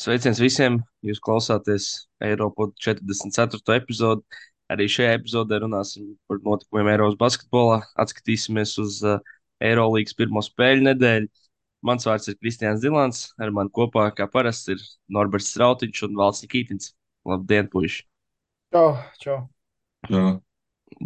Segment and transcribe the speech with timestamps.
[0.00, 0.78] Sveiciens visiem!
[1.04, 1.86] Jūs klausāties
[2.24, 3.60] Eiropas 44.
[3.76, 4.38] epizodi.
[4.72, 7.82] Arī šajā epizodē runāsim par notikumiem Eiropas basketbolā.
[8.00, 9.18] Atskatīsimies uz uh,
[9.60, 11.28] Eirolandes pirmo spēļu nedēļu.
[11.84, 13.26] Mans vārds ir Kristians Dilants.
[13.36, 14.80] Ar mani kopā, kā parasts, ir
[15.12, 16.94] Norberts Strautiņš un Valsts Nikītins.
[17.28, 18.06] Labdien, puiši!
[18.72, 19.38] Čau, čau.
[20.08, 20.24] Jā,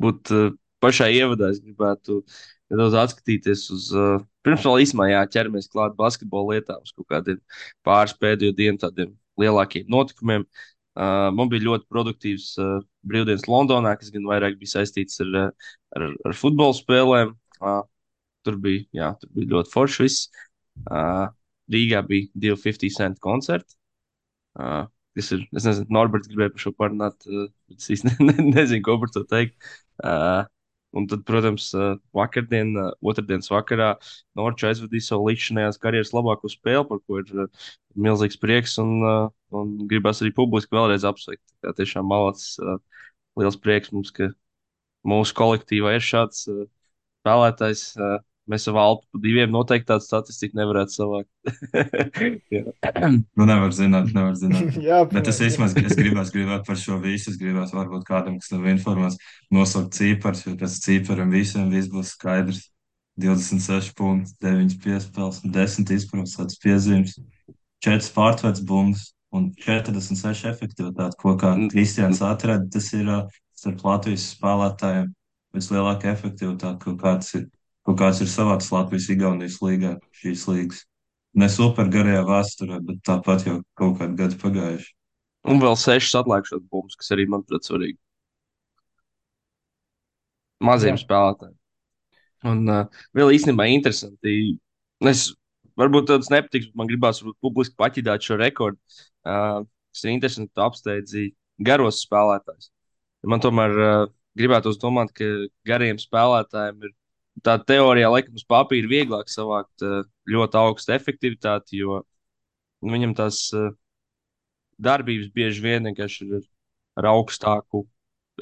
[0.06, 0.52] būt uh,
[0.84, 1.50] pašā ievadā.
[1.50, 2.20] Es gribētu
[2.75, 7.40] nedaudz atskatīties uz, uh, pirms vēl īsumā jāķeramies klāt basketbola lietām, uz kaut kādiem
[7.86, 10.46] pāris pēdējo dienu tādiem lielākiem notikumiem.
[10.94, 12.76] Uh, man bija ļoti produktīvs uh,
[13.07, 15.32] brīvdienas Londonā, kas gan vairāk bija saistīts ar,
[15.96, 17.32] ar, ar futbola spēlēm.
[17.58, 17.80] Uh,
[18.46, 20.29] tur, bija, jā, tur bija ļoti forši viss.
[20.85, 21.27] Uh,
[21.72, 23.75] Rīgā bija 250 cent koncerti.
[24.54, 24.85] Uh,
[25.16, 28.85] kas ir, es nezinu, Norberts gribēja par šo parunāt, bet es īsti ne, ne, nezinu,
[28.86, 29.57] ko par to teikt.
[30.02, 30.44] Uh,
[30.94, 31.71] un tad, protams,
[32.14, 33.94] vakardien, otrdienas vakarā
[34.39, 37.48] Norča aizvadīja savu līdzinājās karjeras labāko spēli, par ko ir
[38.06, 39.02] milzīgs prieks un,
[39.55, 41.44] un gribas arī publiski vēlreiz apsveikt.
[41.64, 42.54] Tā tiešām malacis,
[43.41, 44.30] liels prieks mums, ka
[45.08, 47.88] mūsu kolektīvā ir šāds spēlētājs.
[47.98, 51.31] Uh, Mēs savā alpu pa diviem noteikti tādu statistiku nevarētu savākt.
[53.39, 54.77] Nu nevar zināt, nevar zināt.
[54.84, 55.73] Jā, Bet es protams.
[55.73, 57.33] īstenībā es gribētu gribēt par šo visu.
[57.33, 59.17] Es gribētu varbūt kādam, kas nav informēts,
[59.55, 62.62] nosaukt cipars, jo pēc cipariem visiem viss būs skaidrs.
[63.20, 67.12] 26 punkti, 9 piespēles, 10 izpildītas piezīmes,
[67.87, 72.67] 4 pārtverts bumbas un 46 efektivitāte, ko kā Kristians atrada.
[72.75, 73.06] Tas ir
[73.55, 75.12] starp Latvijas spēlētājiem
[75.55, 77.47] vislielākā efektivitāte, ko kāds ir
[77.84, 80.84] kaut kāds ir savāds Latvijas Igaunijas līgā šīs līgas.
[81.34, 84.91] Ne super garajā vēsturē, bet tāpat jau kaut kādi gadi pagājuši.
[85.50, 87.98] Un vēl sešas atlikušās bumbas, kas arī, manuprāt, svarīgi.
[90.64, 91.02] Maziem Jā.
[91.02, 91.56] spēlētājiem.
[92.48, 94.54] Un uh, vēl īstenībā interesanti.
[95.04, 95.26] Es
[95.80, 98.80] varbūt tāds nepatiks, bet man gribās varbūt, publiski paķidāt šo rekordu.
[99.26, 101.26] Uh, tas ir interesanti, ka tu apsteidzi
[101.66, 102.70] garos spēlētājus.
[103.28, 104.06] Man tomēr uh,
[104.38, 105.28] gribētos domāt, ka
[105.69, 106.94] gariem spēlētājiem ir
[107.43, 113.47] tā teorijā, laikam, uz papīra vieglāk savākt uh, ļoti augstu efektivitāti, jo nu, viņam tās
[113.56, 113.72] uh,
[114.83, 116.47] darbības bieži vien vienkārši ir
[116.99, 117.84] ar augstāku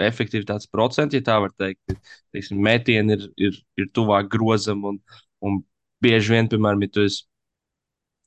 [0.01, 1.97] efektivitātes procentu, ja tā var teikt.
[2.33, 4.99] Teiksim, metieni ir, ir, ir tuvāk grozam, un,
[5.45, 5.61] un
[6.05, 7.25] bieži vien, piemēram, ja tu esi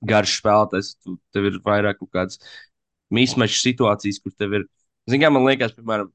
[0.05, 2.41] garš spēlētājs, tu, tev ir vairāk kaut kādas
[3.13, 4.67] mismaču situācijas, kur tev ir,
[5.09, 6.11] zināmā mērā, man liekas, piemēram,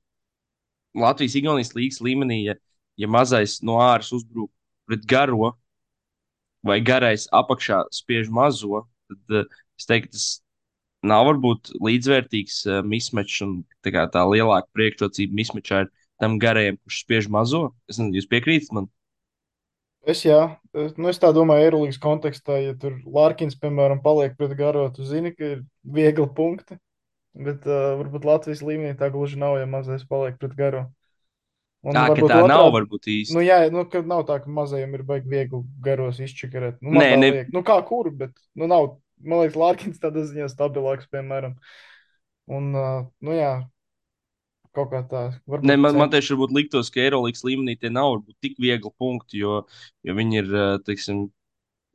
[1.00, 2.56] Latvijas-Igaunijas līnijas līmenī, ja,
[3.00, 4.50] ja mazais no āras uzbrūk
[4.90, 5.54] pret garo,
[6.66, 10.28] vai garais apakšā spiež mazo, tad uh, es teiktu, tas
[11.06, 16.76] nav varbūt līdzvērtīgs uh, mismečs un tā, kā, tā lielāka priekšrocība mismečā ir tam garajam,
[16.84, 17.70] kurš spiež mazo.
[17.88, 18.90] Es nezinu, jūs piekrītat man?
[20.08, 24.86] Es, jā, nu, es tā domāju, Eirolandes kontekstā, ja tur Lārkins, piemēram, paliek pret garo,
[24.96, 26.78] tu zini, ka ir viegli punkti.
[27.36, 30.86] Bet uh, varbūt Latvijas līmenī tā gluži nav, ja mazais paliek pret garo.
[31.82, 33.34] Un Tā, ka varbūt tā nav otrādi- varbūt īsti.
[33.34, 36.76] Nu, jā, nu, ka nav tā, ka mazajiem ir baigi viegli garos izčakarēt.
[36.82, 37.52] Nu, Nē, ne- liek.
[37.54, 41.54] Nu, kā kur, bet, nu, nav, man liekas, Lārkins tādā ziņā stabilāks, piemēram.
[42.50, 43.64] Un, uh, nu, jā,
[44.76, 45.22] kaut kā tā.
[45.48, 48.92] Varbūt Ne, man, man tieši varbūt liktos, ka Eirolandes līmenī tie nav varbūt tik viegli
[49.00, 49.64] punkti, jo,
[50.04, 50.52] jo viņi ir,
[50.84, 51.30] teiksim,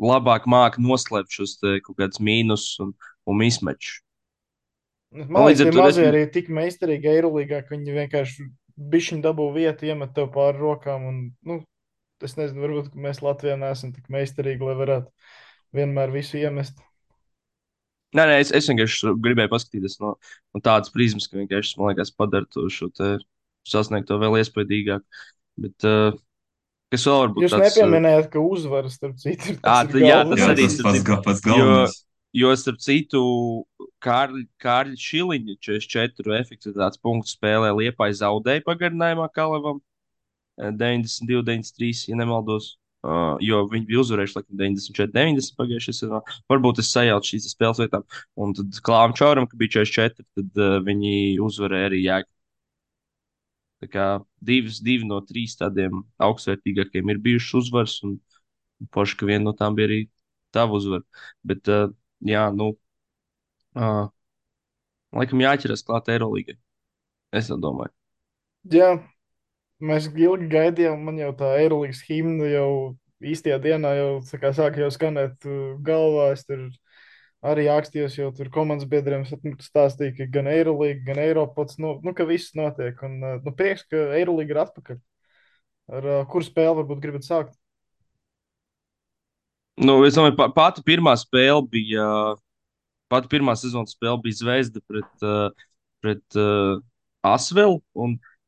[0.02, 2.96] labāk māki noslēpt šos te kaut kādus mīnus un,
[3.28, 4.02] un mismečus.
[5.14, 9.88] Man liekas, to mazie esmu- arī tik meistarīgi Eirolandā, ka viņi vienkārši bišķiņu dabū vietu,
[9.90, 11.06] iemet tev pāri rokām.
[11.10, 11.60] Un, nu,
[12.24, 15.12] es nezinu, varbūt ka mēs Latvijā neesam tik meistarīgi, lai varētu
[15.76, 16.78] vienmēr visu iemest.
[18.16, 20.14] Nē, nē, es, es vienkārši gribēju paskatīties no,
[20.56, 23.18] no tādas prizmas, ka vienkārši, man liekas, padara to šo te
[23.68, 25.04] sasniegt to vēl iespaidīgāk.
[25.60, 26.16] Bet, uh,
[26.94, 30.00] kas vēl varbūt Jūs tāds, uh, nepieminējāt, ka uzvaras, starp citu, ir Ā, tas tu-
[30.04, 30.40] jā, galvenais.
[30.40, 31.98] Tas arī tas starp pats, citu, ga- pats jo- galvenais.
[32.36, 33.20] Jo, starp citu,
[34.04, 39.80] Kārļa, Šiliņa 44 efektivitātes punktu spēlē Liepāja zaudēja pagarinājumā Kalevam
[40.60, 42.74] eh, 92, 93, ja nemaldos.
[43.06, 46.20] Uh, jo viņi bija uzvarējuši laikam 94, 90 pagājušajā sezonā.
[46.50, 48.06] Varbūt es sajaucu šīs spēles vietām.
[48.42, 51.12] Un tad Klāvam Čauram, ka bija 44, tad uh, viņi
[51.46, 52.32] uzvarēja arī Jēgu.
[53.84, 54.08] Tā kā
[54.50, 58.18] divas, divi no trīs tādiem augstvērtīgākiem ir bijušas uzvaras, un
[58.96, 60.00] poši, ka viena no tām bija arī
[60.56, 61.06] tava uzvara.
[61.46, 62.72] Bet, uh, jā, nu,
[63.76, 64.06] uh,
[65.16, 66.58] laikam jāķeras klāt Eirolangai.
[67.36, 67.92] Es tā domāju.
[68.72, 68.94] Jā,
[69.84, 72.70] mēs ilgi gaidījām, man jau tā Eirolandes himna jau
[73.26, 76.32] īstajā dienā jau sāk jau skanēt uh, galvā.
[76.36, 76.68] Es tur
[77.46, 82.28] arī ākstījos, jo tur komandas biedriem stāstīja, ka gan Eirolanda, gan Eiropas, nu, nu, ka
[82.30, 82.98] viss notiek.
[83.06, 85.04] Un, uh, nu, prieks, ka Eirolanda ir atpakaļ.
[85.96, 87.54] Ar uh, kuru spēli varbūt gribat sākt?
[89.76, 92.38] Nu, es domāju, pa, pati pirmā spēle bija uh,
[93.12, 95.50] pat pirmā sezonas spēle bija Zvezda pret, uh,
[96.04, 96.78] pret uh,
[97.26, 97.82] Asvelu.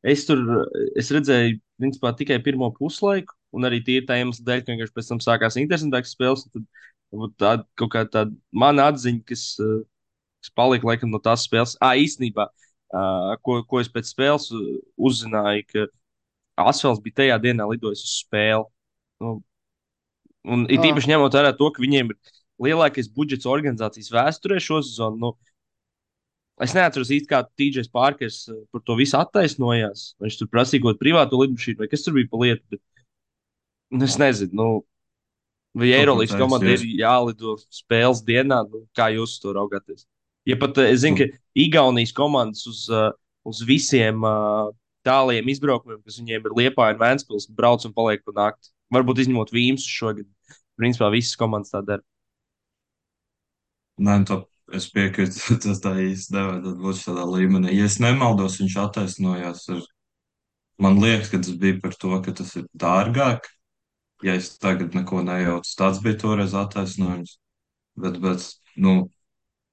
[0.07, 0.39] Es tur
[0.99, 5.09] es redzēju, principā, tikai pirmo puslaiku, un arī tīri tā iemesla dēļ, ka vienkārši pēc
[5.11, 6.45] tam sākās interesantākas spēles.
[6.53, 9.81] Tad tā kaut kā tāda mana atziņa, kas, uh,
[10.43, 11.75] kas palika laikam no tās spēles.
[11.83, 14.47] Ah, īstenībā, uh, ko, ko es pēc spēles
[14.95, 15.87] uzzināju, ka
[16.71, 18.65] Asvels bija tajā dienā lidojis uz spēli.
[19.21, 19.37] Nu,
[20.45, 20.89] un it Ah.
[20.91, 22.17] īpaši ņemot vērā to, ka viņiem ir
[22.61, 25.17] lielākais budžets organizācijas vēsturē šo sezonu.
[25.21, 25.31] Nu,
[26.61, 30.13] es neatceros īsti, kā TJs Pārkers eh, par to visu attaisnojās.
[30.23, 32.63] Viņš tur prasīja kaut kādu privātu lidmašīnu, vai kas tur bija pa lietu.
[32.71, 32.81] Bet,
[33.93, 34.69] nu, es nezinu, nu,
[35.77, 38.63] vai ko Eirolandes komandai ir jālido spēles dienā.
[38.71, 40.07] Nu, kā jūs to raugāties?
[40.47, 43.11] Ja pat eh, es zinu, ka Igaunijas komandas uz, eh,
[43.47, 44.25] uz visiem
[45.07, 48.73] tāliem izbraukumiem, kas viņiem ir Liepā un Vēnspils, brauc un paliek pa nakti.
[48.93, 50.27] Varbūt izņemot Vīmus šogad.
[50.79, 52.05] Principā visas komandas tā dara.
[53.97, 54.41] Nē, tā,
[54.77, 57.73] es piekrītu, tas tā īsti nevajadzētu būt šādā līmenī.
[57.75, 59.83] Ja es nemaldos, viņš attaisnojās ar,
[60.83, 63.49] man liekas, ka tas bija par to, ka tas ir dārgāk.
[64.25, 67.37] Ja es tagad neko nejaucu, tāds bija toreiz attaisnojums.
[67.97, 68.45] Bet, bet,
[68.77, 68.95] nu,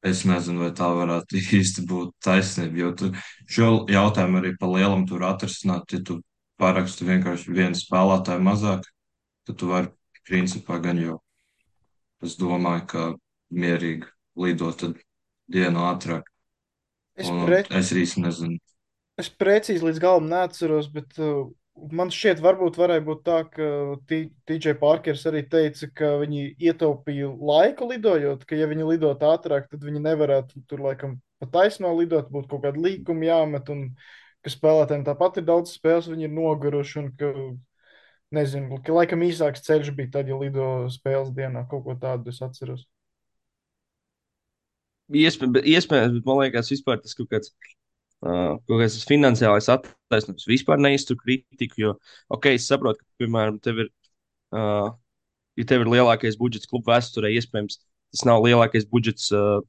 [0.05, 3.13] es nezinu, vai tā varētu īsti būt taisnība, jo tu
[3.49, 6.21] šo jautājumu arī pa lielam tur atrisināt, ja tu
[6.61, 8.85] parakstu vienkārši vienu spēlētāju mazāk,
[9.45, 9.91] tad tu vari,
[10.25, 11.19] principā, gan jau,
[12.25, 13.09] es domāju, ka
[13.53, 14.09] mierīgi
[14.41, 14.87] lidot
[15.53, 16.31] dienu ātrāk.
[17.15, 18.57] Es, Un pre, es īsti nezinu.
[19.21, 21.45] es precīzi līdz galam neatceros, bet uh,
[21.95, 23.69] man šķiet, varbūt varēja būt tā, ka
[24.09, 29.85] TJ Parkers arī teica, ka viņi ietaupīja laiku lidojot, ka ja viņi lidot ātrāk, tad
[29.87, 33.87] viņi nevarētu tur laikam pa taisno lidot, būtu kaut kāda līkuma jāmet, un
[34.45, 37.33] ka spēlētājiem tāpat ir daudz spēles, viņi ir noguruši, un ka,
[38.35, 42.43] nezinu, ka laikam īsāks ceļš bija tad, ja lido spēles dienā, kaut ko tādu es
[42.45, 42.85] atceros.
[45.13, 47.53] Iespējams, bet man liekas, vispār tas kaut kāds.
[48.25, 51.81] Uh, kaut kāds finansiālais attaisnojums vispār neiztur kritiku.
[51.83, 51.91] Jo,
[52.33, 53.91] ok, es saprotu, ka, piemēram, tev ir,
[54.57, 54.95] uh,
[55.61, 57.83] ja tev ir lielākais budžets kluba vēsturē, iespējams,
[58.15, 59.61] tas nav lielākais budžets, uh,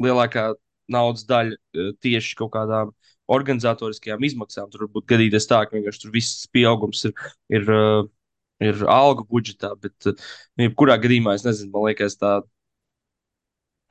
[0.00, 0.46] lielākā
[0.88, 2.94] naudas daļa uh, tieši kaut kādām
[3.30, 4.70] organizatoriskajām izmaksām.
[4.70, 7.14] Tur varbūt gadīties tā, ka vienkārši tur viss pieaugums ir,
[7.52, 8.08] ir, uh,
[8.62, 12.40] ir algu budžetā, bet, nu, jebkurā gadījumā es nezinu, man liekas, tā,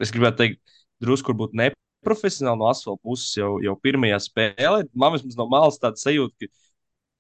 [0.03, 4.83] es gribētu teikt, drusku varbūt neprofesionāli no asfalta puses jau, jau pirmajā spēlē.
[4.93, 6.51] Man vismaz no malas tāda sajūta, ka,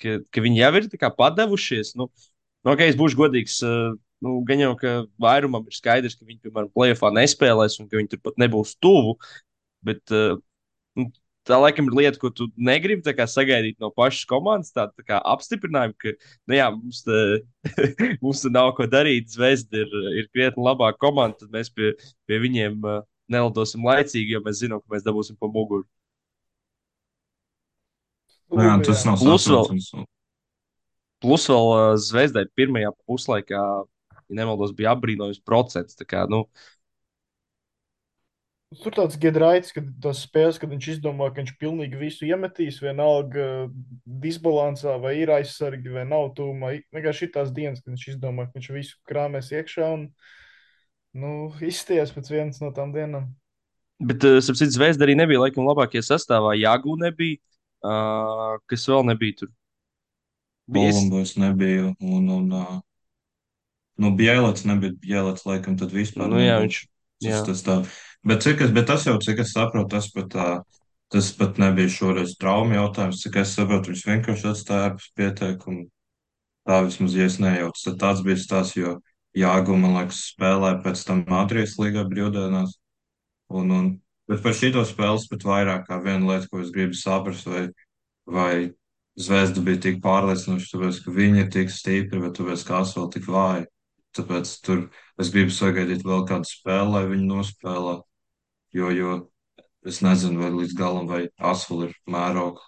[0.03, 1.95] ka, ka viņi jau ir padevušies.
[1.99, 3.59] Nu, nu, okay, es būšu godīgs.
[3.65, 3.95] Uh,
[4.25, 8.13] nu, gan jau, ka vairumam ir skaidrs, ka viņi, piemēram, plēsoņā nespēlēs un ka viņi
[8.15, 9.15] turpat nebūs tuvu.
[9.85, 10.35] Bet uh,
[10.99, 11.07] nu,
[11.49, 14.71] tā laikam ir lieta, ko tu negribi tā kā, sagaidīt no pašas komandas.
[14.75, 17.19] Tāda tā kā apstiprinājumu, ka nu, jā, mums, tā,
[18.23, 19.31] mums tur nav ko darīt.
[19.33, 21.41] Zvezda ir, ir krietni labāka komanda.
[21.41, 21.95] Tad mēs pie,
[22.29, 23.01] pie viņiem uh,
[23.33, 25.85] nelidosim laicīgi, jo mēs zinām, ka mēs dabūsim pa muguru.
[28.49, 29.91] Nu Jā, tas nav Plus vēl- saprotams.
[31.21, 33.59] Plus vēl uh, Zvezdai pirmajā puslaikā,
[34.15, 35.97] ja nemaldos, bija apbrīnojums procents.
[35.99, 36.45] Tā Kā, nu,
[38.69, 43.65] Tur tāds Gedraits, kad tas spēles, kad viņš izdomā, ka viņš pilnīgi visu iemetīs, vienalga
[44.05, 46.75] disbalansā, vai ir aizsargi, vai nav tūmā.
[46.93, 50.03] Vienkārši ir tās dienas, kad viņš izdomā, ka viņš visu krāmēs iekšā un
[51.17, 51.31] nu,
[51.65, 53.31] izsties pēc vienas no tām dienām.
[53.97, 56.53] bet, uh, sapratu, Zvezda arī nebija laikam labākajā sastāvā.
[56.59, 57.41] Jāgū nebija,
[57.81, 59.51] uh, kas vēl nebija tur.
[60.69, 62.77] Kolumbus nebija, un, un uh,
[63.97, 66.83] nu, Bielets nebija, Bielets laikam tad vispār Nu, jā, viņš.
[67.19, 67.39] Tas, Jā.
[67.43, 67.75] tas, tā.
[68.27, 70.35] Bet, cik es, bet tas jau, cik es saprotu, tas pat,
[71.13, 73.21] tas pat nebija šoreiz traumu jautājums.
[73.23, 75.87] Cik es saprotu, viņš vienkārši atstāja ārpus pieteikumu.
[76.67, 78.97] Tā vismaz, ja es nejaucu, tad tāds bija stāsts, jo
[79.37, 82.75] Jāgu, man liekas, spēlēja pēc tam Madrijas līgā brīvdienās.
[83.49, 83.87] Un, un,
[84.29, 87.67] bet par šito spēles pat vairāk kā viena lieta, ko es gribu saprast, vai,
[88.29, 88.53] vai
[89.19, 93.25] Zvezda bija tik pārliecinoša, tāpēc, ka viņi ir tik stipri, bet tāpēc, ka Asvēl tik
[93.29, 93.65] vāji.
[94.17, 94.85] Tāpēc tur
[95.21, 97.97] es gribu sagaidīt vēl kādu spēli, lai viņi nospēlē.
[98.75, 99.13] Jo, jo
[99.89, 102.65] es nezinu, vai līdz galam vai Asvēl ir mērogs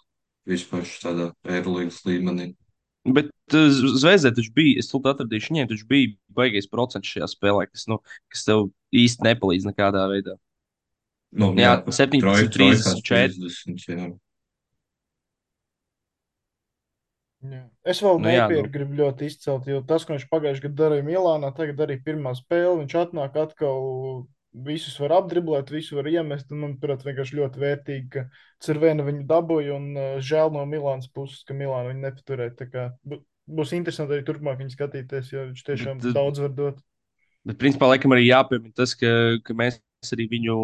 [0.49, 2.51] vispār tādā Eirolandes līmenī.
[3.05, 7.67] Bet uh, Zvaigznē taču bija, es tulīt atradīšu, viņiem taču bija baigais procents šajā spēlē,
[7.69, 7.97] kas, nu,
[8.29, 10.35] kas tev īsti nepalīdz nekādā veidā.
[11.31, 13.37] Nu, Jā, 17, troj- 34.
[13.39, 14.09] 30, jā.
[17.41, 17.61] Jā.
[17.89, 18.73] Es vēl Nu jā, nepieru nu.
[18.75, 22.75] gribu ļoti izcelt, jo tas, ko viņš pagājušajā gadā darīja Milānā, tagad arī pirmā spēle,
[22.83, 23.79] viņš atnāk atkal,
[24.51, 28.25] visus var apdriblēt, visu var iemest, un manuprāt, vienkārši ļoti vērtīgi, ka
[28.63, 32.87] Cirvēna viņu dabūja, un uh, žēl no Milānas puses, ka Milāna viņu nepaturēja.
[33.51, 36.83] Būs interesanti arī turpmāk viņu skatīties, jo viņš tiešām Bet, uh, daudz var dot.
[37.47, 39.79] Bet, principā, laikam arī jāpiemina tas, ka, ka mēs
[40.13, 40.57] arī viņu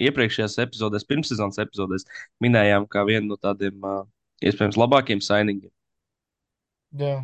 [0.00, 2.08] iepriekšējās epizodēs, pirmssezonas epizodēs,
[2.42, 4.02] minējām kā vienu no tādiem uh,
[4.40, 5.72] iespējams labākiem signingiem.
[7.00, 7.20] Jā.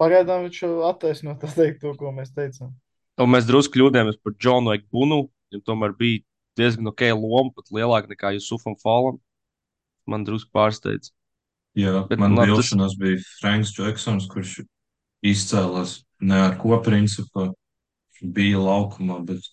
[0.00, 2.72] Pagaidām viņš attaisno to, ko mēs teicām.
[3.20, 5.22] Un mēs drusku kļūdījāmies par Džonu Ekbunu,
[5.52, 6.22] jo tomēr bija
[6.58, 9.18] diezgan ok loma, pat lielāka nekā Jusufam Falam.
[10.08, 11.12] Man drusku pārsteidz.
[11.78, 14.56] Jā, Bet, man labi, tas- vilšanās bija Franks Džeksons, kurš
[15.22, 17.50] izcēlās ne ar ko principu,
[18.20, 19.44] bija laukumā, bet,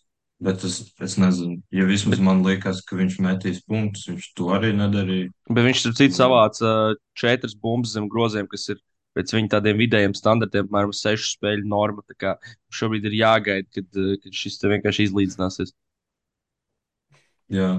[0.44, 4.74] bet es, es nezinu, ja vismaz man liekas, ka viņš metīs punktus, viņš to arī
[4.76, 5.30] nedarīja.
[5.52, 8.82] Bet viņš, starp citu, savāca uh, četras bumbas zem groziem, kas ir
[9.18, 12.06] pēc viņa tādiem vidējiem standartiem, apmēram sešu spēļu norma.
[12.08, 12.36] Tā kā
[12.80, 15.74] šobrīd ir jāgaida, kad, uh, kad šis vienkārši izlīdzināsies.
[17.54, 17.72] Jā.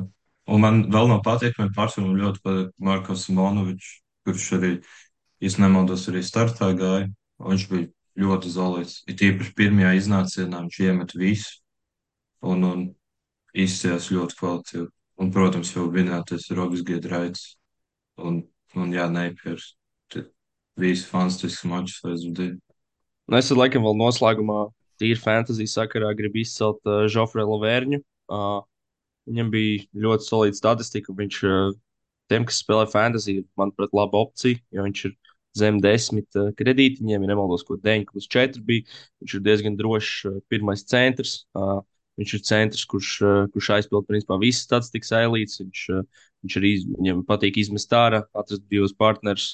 [0.48, 3.88] Un man vēl no pateikumiem pārsvarā ļoti patīk Markovs Simonovičs,
[4.24, 4.70] kurš arī,
[5.44, 7.08] ja nemaldos, arī startā gāja.
[7.38, 9.02] Viņš bija ļoti zolīts.
[9.06, 11.60] Ir tīpaši pirmajā iznācienā viņš iemet visu
[12.48, 12.86] un, un
[13.54, 14.88] izcēlās ļoti kvalitatīvi.
[15.18, 17.56] Un, protams, jau minētais Robs Giedraits
[18.22, 18.42] un,
[18.78, 19.72] un jā, Neipiers.
[20.78, 22.56] Visi fantastiski mačus aizvadīja.
[23.28, 24.68] Nu, es laikam, vēl noslēgumā,
[25.00, 28.00] tīri fantasy sakarā, gribu izcelt uh, Žofrēlu Lavērņu.
[28.32, 28.60] Uh,
[29.28, 31.14] viņam bija ļoti solīda statistika.
[31.18, 31.74] Viņš uh,
[32.30, 35.16] tiem, kas spēlē fantasy, ir, manuprāt, laba opcija, jo viņš ir
[35.58, 37.02] zem desmit uh, kredīti.
[37.02, 38.86] Viņiem ir nemaldos, ko 9 plus 4 bija.
[39.22, 41.40] Viņš ir diezgan drošs uh, pirmais centrs.
[41.58, 41.80] Uh,
[42.18, 45.60] viņš ir centrs, kurš, uh, kurš aizpild principā visas statistikas ailītes.
[45.62, 49.50] Viņš, uh, viņš arī viņam patīk izmest ārā, atrast divus partnerus.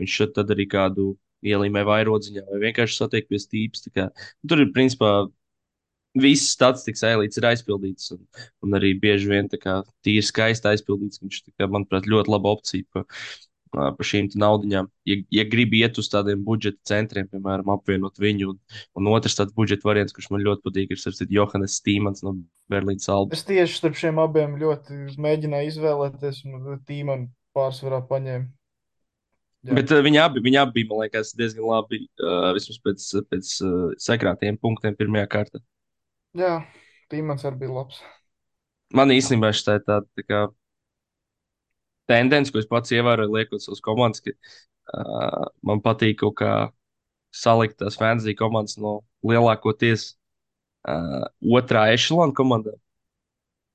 [0.00, 1.14] Viņš šeit tad arī kādu
[1.46, 3.84] ielīmē vairodziņā vai vienkārši satiek pie stīpas.
[3.86, 4.08] Tā kā,
[4.48, 5.12] tur ir principā
[6.20, 8.10] visas statistikas ailītes ir aizpildītas.
[8.16, 8.24] Un,
[8.66, 11.22] un arī bieži vien tā kā tīri skaisti aizpildīts.
[11.22, 13.04] Viņš, kā, manuprāt, ļoti laba opcija pa,
[13.76, 14.88] ā, pa šīm te naudiņām.
[15.08, 19.54] Ja, ja gribi iet uz tādiem budžeta centriem, piemēram, apvienot viņu, un, un otrs tāds
[19.56, 22.36] budžeta variants, kurš man ļoti patīk, ir citu Johannes Stīmans no
[22.70, 23.40] Berlīnas Albas.
[23.40, 28.50] Es tieši starp šiem abiem ļoti mēģināju izvēlēties, un tīmanu pārsvarā paņēmu.
[29.60, 29.74] Jā.
[29.76, 32.06] Bet uh, viņi, abi, viņi abi bija, man liekas, diezgan labi.
[32.16, 35.60] Uh, vismaz pēc, pēc uh, sakrātiem punktiem pirmajā kārtā.
[36.38, 36.62] Jā,
[37.12, 37.98] tīmans arī bija labs.
[38.96, 40.40] Man īstenībā šī tā tāda tā kā
[42.10, 46.52] tendence, ko es pats ievēroju, liekot savus komandas, ka uh, man patīk kaut kā
[47.34, 50.10] salikt tās fantasy komandas no lielākoties
[50.90, 51.26] uh,
[51.58, 52.78] otrā ešalona komandām.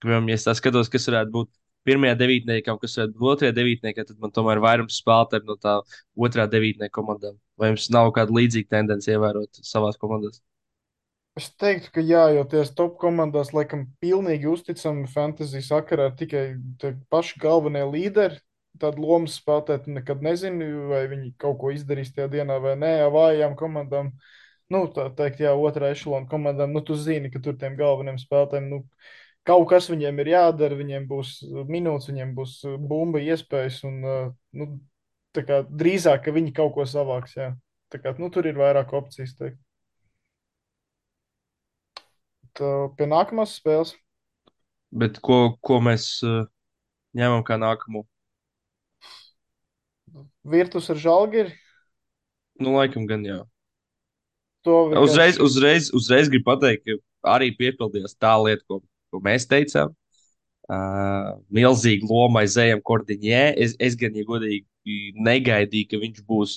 [0.04, 1.52] Piemēram, ja es skatos, kas varētu būt
[1.88, 5.78] pirmajā devītniekā, kas varētu būt otrajā devītniekā, tad man tomēr ir vairums spēlētāju no tā
[6.28, 7.38] otrā devītnieka komandām.
[7.62, 10.42] Vai jums nav kāda līdzīga tendence ievērot savās komandās?
[11.36, 16.46] Es teiktu, ka jā, jo tieši top komandās, laikam, pilnīgi uzticami fantasy sakarā tikai
[17.12, 18.40] paši galvenie līderi.
[18.80, 22.94] Tāda lomas spēlētāji tu nekad nezini, vai viņi kaut ko izdarīs tajā dienā vai nē.
[23.02, 24.14] Jā, vājām komandām,
[24.72, 28.72] nu, tā teikt, jā, otrā ešalona komandām, nu, tu zini, ka tur tiem galveniem spēlētājiem,
[28.72, 28.82] nu,
[29.48, 31.36] kaut kas viņiem ir jādara, viņiem būs
[31.72, 34.02] minūtes, viņiem būs bumba iespējas, un,
[34.56, 34.72] nu,
[35.36, 37.54] tā kā drīzāk, ka viņi kaut ko savāks, jā.
[37.92, 39.65] Tā kā, nu, tur ir vairāk opcijas, teikt.
[42.56, 43.94] Tā, pie nākamās spēles.
[44.96, 46.46] Bet ko, ko mēs uh,
[47.18, 48.06] ņemam kā nākamo?
[50.46, 51.52] Virtus ar žalgiri.
[52.62, 53.42] Nu, laikam gan jā.
[54.64, 58.80] To vienkārši- Uzreiz, uzreiz, uzreiz gribu pateikt, ka arī piepildījās tā lieta, ko,
[59.12, 59.92] ko mēs teicām.
[60.66, 63.42] Uh, milzīgi loma aizējām kordiņē.
[63.62, 64.66] Es, es gan, ja godīgi,
[65.28, 66.56] negaidīju, ka viņš būs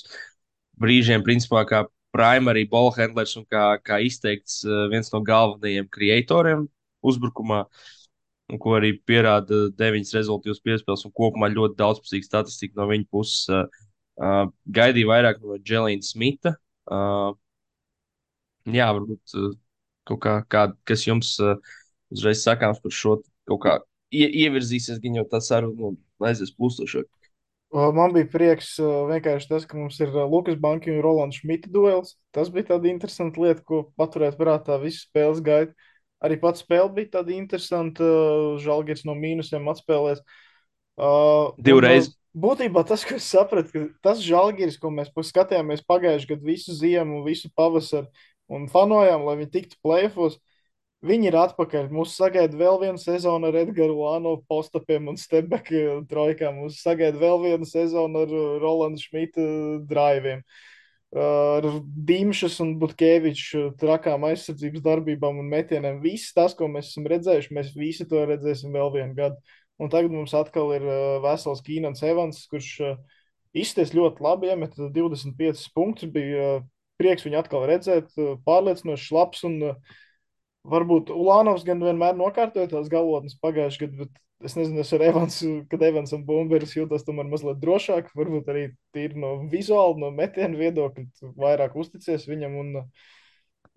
[0.81, 1.83] brīžiem, principā, kā
[2.15, 6.67] primary ball handlers un kā, kā izteikts uh, viens no galvenajiem kreatoriem
[7.05, 7.63] uzbrukumā.
[8.59, 13.43] Ko arī pierāda deviņas rezultātus piespēles un kopumā ļoti daudzpusīga statistika no viņa puses.
[14.19, 16.55] Uh, gaidīju vairāk no Dželīna Smita.
[16.89, 17.35] Uh,
[18.65, 19.53] jā, varbūt uh,
[20.09, 21.61] kaut kā, kā kas jums uh,
[22.09, 23.77] uzreiz sakāms par šo kaut kā
[24.09, 25.93] ie, ievirzīsies, gan jau tas arī nu,
[26.25, 27.07] aizies plūstošāk.
[27.69, 32.15] Man bija prieks vienkārši tas, ka mums ir Lukas Banka un Rolands Šmita duels.
[32.33, 35.75] Tas bija tāda interesanta lieta, ko paturēt prātā visu spēles gaitu.
[36.25, 38.07] Arī pats spēle bija tāda interesanta.
[38.63, 40.23] Žalgiris no mīnusiem atspēlēs.
[40.99, 42.09] Uh, Divreiz.
[42.39, 47.23] Būtībā tas, ko es sapratu, ka tas žēlgīris, ko mēs skatījāmies pagājušajā gadā, visu ziemu,
[47.25, 48.09] visu pavasaru
[48.49, 50.37] un fanojām, lai viņi tiktu plēfos,
[51.05, 51.89] viņi ir atpakaļ.
[51.93, 56.63] Mūs sagaida vēl viena sezona ar Edgars Lāno postapiem un Stebeka trojkām.
[56.63, 59.45] Mūs sagaida vēl viena sezona ar uh, Rolandu Šmita
[59.89, 60.43] drāviem.
[61.09, 61.65] Ar
[62.05, 66.03] Dimšas un Butkeviča trakām aizsardzības darbībām un metieniem.
[66.03, 69.39] Viss tas, ko mēs esam redzējuši, mēs visi to redzēsim vēl vienu gadu.
[69.81, 72.99] Un tagad mums atkal ir uh, vesels Kīnans Evans, kurš uh,
[73.57, 76.11] izties ļoti labi, iemet 25 punktus.
[76.13, 76.67] Bija uh,
[76.99, 79.97] prieks viņu atkal redzēt, uh, pārliecinoši labs un uh,
[80.67, 85.51] Varbūt Ulānovs gan vienmēr nokārtoja tās galotnes pagājušajā gadā, bet es nezinu, es ar Evansu,
[85.71, 88.11] kad Evans un Bumberis jūtas tomēr mazliet drošāk.
[88.17, 92.59] Varbūt arī tīri no vizuāla, no metiena viedokļa, vairāk uzticies viņam.
[92.59, 92.75] Un,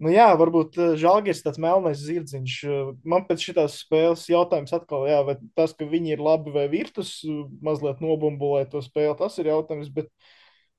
[0.03, 2.59] nu jā, varbūt eh, Žalgiris tāds melnais zirdziņš.
[3.07, 7.21] Man pēc šitās spēles jautājums atkal, jā, vai tas, ka viņi ir labi vai virtus,
[7.62, 9.95] mazliet nobumbulē to spēli, tas ir jautājums.
[9.95, 10.11] Bet,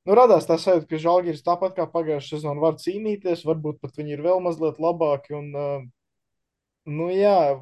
[0.04, 4.18] Nu, radās tā sajūta, ka Žalgiris tāpat kā pagājušajā sezonā var cīnīties, varbūt pat viņi
[4.18, 5.38] ir vēl mazliet labāki.
[5.38, 5.86] Un, uh,
[6.84, 7.56] Nu, jā,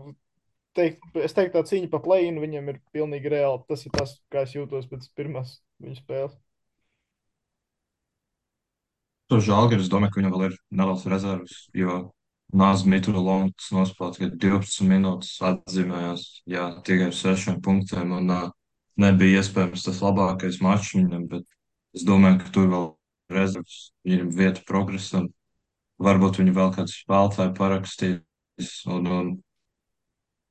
[0.74, 3.62] teikt, es teiktu, tā cīņa par play-in viņam ir pilnīgi reāli.
[3.70, 6.40] Tas ir tas, kā es jūtos pēc pirmās viņa spēles.
[9.30, 12.02] Tur Žalgiris, domāju, ka viņam vēl ir neliels rezervs, jo
[12.52, 18.50] Nāz Mitru Longs nospēlēja tikai 12 minūtes, atzīmējās, jā, tikai ar 6 punktiem, un uh,
[19.00, 21.46] nebija iespējams tas labākais mačs viņam, bet
[21.98, 25.30] es domāju, ka tur vēl ir rezervs, viņam vieta progresam,
[26.02, 29.32] varbūt viņi vēl kāds spēlētāji parakstīs, un, un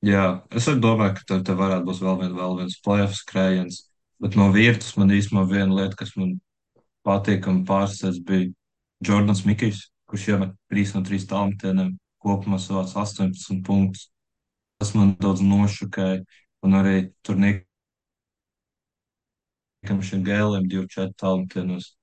[0.01, 3.83] Jā, es arī domāju, ka tev, tev varētu būt vēl, vien, vēl viens playoff skrējiens,
[4.25, 6.39] bet no vietas man īstenībā viena lieta, kas man
[7.05, 8.49] patīkami pārsteidz, bija
[9.05, 11.93] Jordans Mikijs, kurš iemet 3 no 3 tālmetieniem,
[12.25, 14.09] kopumā savās 18 punktus.
[14.81, 16.23] Tas man daudz nošokēja,
[16.65, 17.37] un arī tur
[19.87, 21.95] šiem gēliem 2-4 tālmetienos.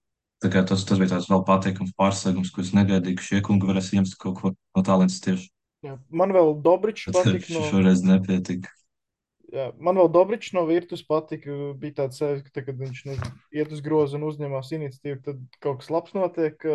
[0.41, 3.69] Tā kā tas, tas bija tāds vēl patīkams pārsteigums, ko es negaidīju, ka šie kungi
[3.69, 5.50] varēs iemest kaut ko no tālens tieši.
[5.86, 5.96] Jā.
[6.10, 8.69] Man vēl Dobričs patika no, šoreiz nepietika.
[9.53, 11.74] jā, man vēl Dobričs no virtus patika.
[11.81, 13.17] Bija tāds sajūta, ka, tā, kad viņš nu,
[13.57, 16.69] iet uz grozu un uzņemās iniciatīvu, tad kaut kas labs notiek.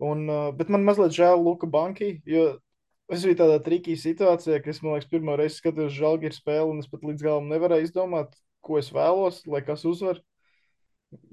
[0.00, 0.26] Un,
[0.56, 2.54] bet man mazliet žēl Luka Banki, jo
[3.10, 6.80] es biju tādā trikī situācijā, ka es, man liekas, pirmo reizi skatījos Žalgiris spēli, un
[6.80, 10.20] es pat līdz galam nevarēju izdomāt, ko es vēlos, lai kas uzvar.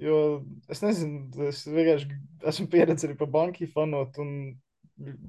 [0.02, 0.42] Jo
[0.74, 2.16] es nezinu, es vienkārši
[2.50, 4.32] esmu pieredzējis arī par banku fanot, un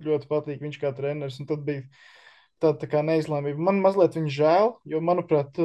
[0.04, 1.40] ļoti patīk viņš kā treneris.
[1.48, 1.84] Tad bija
[2.62, 3.60] tāda tā kā neizlēmība.
[3.68, 5.60] Man mazliet viņa žēl, jo, manuprāt,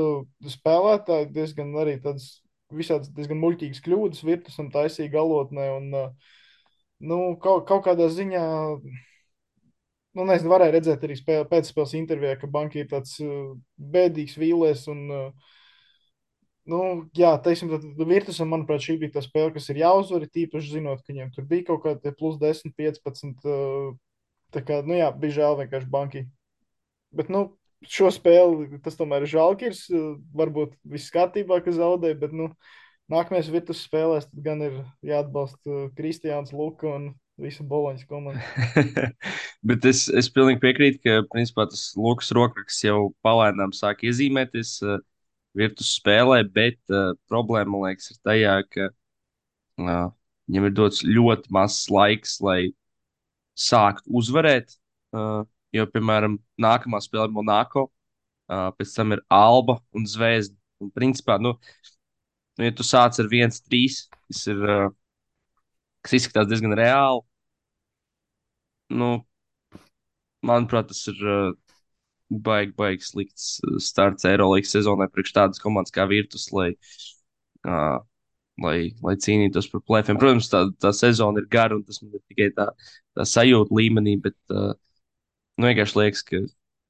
[0.57, 2.43] spēlētāji diezgan arī tādas
[2.73, 5.69] visādas diezgan muļķīgas kļūdas virtus un taisīja galotnē.
[5.77, 5.89] Un,
[7.09, 8.43] nu, kaut, kaut kādā ziņā,
[10.17, 14.87] nu, nezinu, varēja redzēt arī spēle, pēcspēles intervijā, ka banka ir tāds uh, bēdīgs vīlēs
[14.93, 15.51] un uh,
[16.69, 16.79] Nu,
[17.17, 20.23] jā, teiksim, tad Virtusam, manuprāt, šī bija tā spēle, kas ir jāuzvar.
[20.31, 23.43] Tīpaši zinot, ka viņiem tur bija kaut kādi plus 10, 15.
[23.43, 23.91] uh,
[24.53, 26.23] Tā kā, nu jā, bija žēl vienkārši banki.
[27.13, 27.47] Bet, nu,
[27.89, 29.87] šo spēli tas tomēr ir žēlkirs.
[30.37, 32.51] Varbūt viss kārtībā, ka zaudēja, bet, nu,
[33.11, 37.09] nākamajās Virtus spēlēs tad gan ir jāatbalsta Kristiāns Luka un
[37.41, 38.43] visa Boloņas komanda.
[39.67, 44.99] Bet es, es pilnīgi piekrītu, ka principā, tas Lukas rokraksts jau palēnām sāk iezīmēties uh,
[45.57, 50.07] virtus spēlē, bet uh, problēma, man liekas, ir tajā, ka uh,
[50.49, 52.73] viņam ir dots ļoti mazs laiks, lai
[53.59, 54.77] sāktu uzvarēt.
[55.13, 60.57] Uh, jo, piemēram, nākamā spēle ir Monako, uh, pēc tam ir Alba un Zvezda.
[60.83, 61.53] Un, principā, nu,
[62.57, 64.89] nu, ja tu sāc ar 1-3, kas, ir, uh,
[66.03, 67.23] kas izskatās diezgan reāli,
[68.93, 69.13] nu,
[70.45, 71.53] manuprāt, tas ir uh,
[72.43, 76.71] baigi, baigi slikts uh, starts Eirolandes sezonai priekš tādas komandas kā Virtus, lai,
[77.67, 77.99] uh,
[78.63, 80.19] lai, lai cīnītos par plēfiem.
[80.21, 82.69] Protams, tā, tā sezona ir gara un tas man ir tikai tā,
[83.17, 84.73] tā sajūta līmenī, bet uh,
[85.57, 86.41] nu, vienkārši liekas, ka,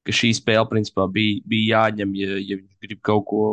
[0.07, 3.43] ka šī spēle principā bija, bija jāņem, ja, ja viņš grib kaut ko,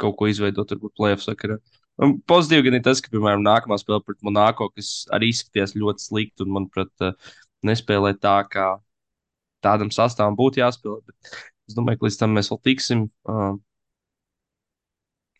[0.00, 1.60] kaut ko izveidot, varbūt plēfu sakarā.
[2.00, 6.06] Un pozitīvi gan ir tas, ka, piemēram, nākamā spēle pret Monako, kas arī izskatījās ļoti
[6.06, 7.10] slikti un, manuprāt,
[7.66, 8.70] nespēlē tā, kā
[9.64, 11.00] tādam sastāvam būtu jāspēlē.
[11.06, 11.38] Bet
[11.70, 13.06] es domāju, ka līdz tam mēs vēl tiksim.
[13.28, 13.54] Uh,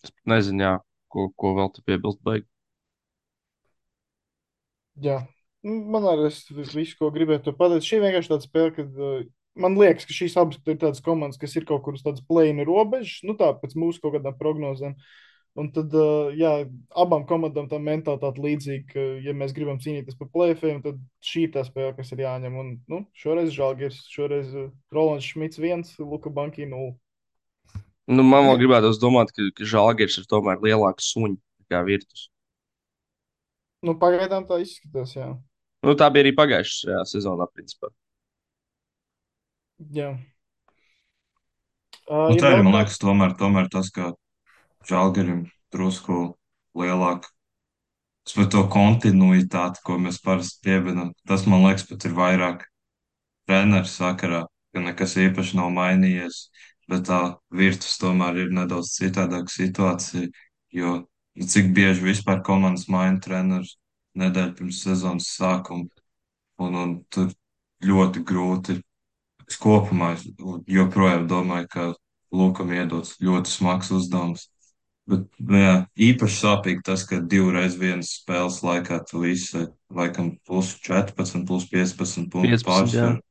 [0.04, 0.76] es nezinu, jā,
[1.12, 2.22] ko, ko vēl tu piebilst.
[2.24, 2.48] Baigi.
[5.00, 5.22] Jā,
[5.61, 7.85] Nu, man arī tas viss, ko gribētu pateikt.
[7.85, 9.18] Šī vienkārši tāda spēle, kad uh,
[9.61, 12.64] man liekas, ka šīs abas ir tādas komandas, kas ir kaut kur uz tādas plēna
[12.64, 14.94] robežas, nu tā pēc mūsu kaut kādām prognozēm.
[15.59, 16.51] Un tad, uh, jā,
[16.95, 21.53] abām komandām tā mentalitāte līdzīga, ka, ja mēs gribam cīnīties par plēfiem, tad šī ir
[21.57, 22.59] tā spēle, kas ir jāņem.
[22.63, 26.93] Un, nu, šoreiz Žalgiris, šoreiz uh, Rolands Šmits 1, Luka Banki 0.
[28.11, 32.29] Nu, man vēl gribētu domāt, ka, ka Žalgiris ir tomēr lielāks suņš nekā Virtus.
[33.87, 35.33] Nu, pagaidām tā izskatās, jā.
[35.87, 37.91] Nu, tā bija arī pagājušajā sezonā, principā.
[39.91, 40.13] jā.
[42.11, 44.13] Uh, Nu, ir tā vēl man liekas, tomēr, tomēr tas, ka
[44.88, 46.21] Žalgarim drusku
[46.79, 47.29] lielāk.
[48.25, 52.66] Tas par to kontinuitāti, ko mēs parasti pieminam, tas, man liekas, pat ir vairāk
[53.49, 54.43] treneru sakarā,
[54.75, 56.43] ka nekas īpaši nav mainījies,
[56.90, 60.29] bet tā virtus tomēr ir nedaudz citādāka situācija,
[60.77, 60.95] jo
[61.40, 63.77] cik bieži vispār komandas maina trenerus
[64.21, 65.88] nedēļu pirms sezonas sākuma,
[66.61, 67.33] un, un tur
[67.87, 68.81] ļoti grūti
[69.51, 70.14] es kopumā
[70.71, 71.90] joprojām domāju, ka
[72.31, 74.45] Lukam iedots ļoti smags uzdevums.
[75.09, 75.75] Bet, nu, jā,
[76.11, 82.29] īpaši sāpīgi tas, ka divreiz vienas spēles laikā tu visi, laikam, plus 14, plus 15
[82.31, 82.67] punktu 15, jā.
[82.69, 83.23] pārsvaru.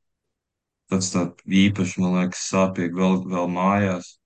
[0.90, 4.16] Tas tā īpaši, man liekas, sāpīgi vēl, vēl mājās.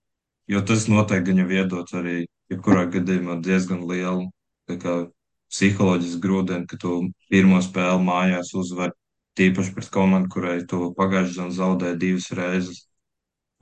[0.51, 2.17] Jo tas noteikti gan jau iedot arī,
[2.53, 4.31] jebkurā gadījumā, diezgan lielu
[5.55, 6.99] psiholoģisku grūdienu, ka tu
[7.31, 8.93] pirmo spēli mājās uzvar
[9.39, 12.85] tīpaši pret komandu, kurai tu pagājušajā sezonā zaudēji divas reizes.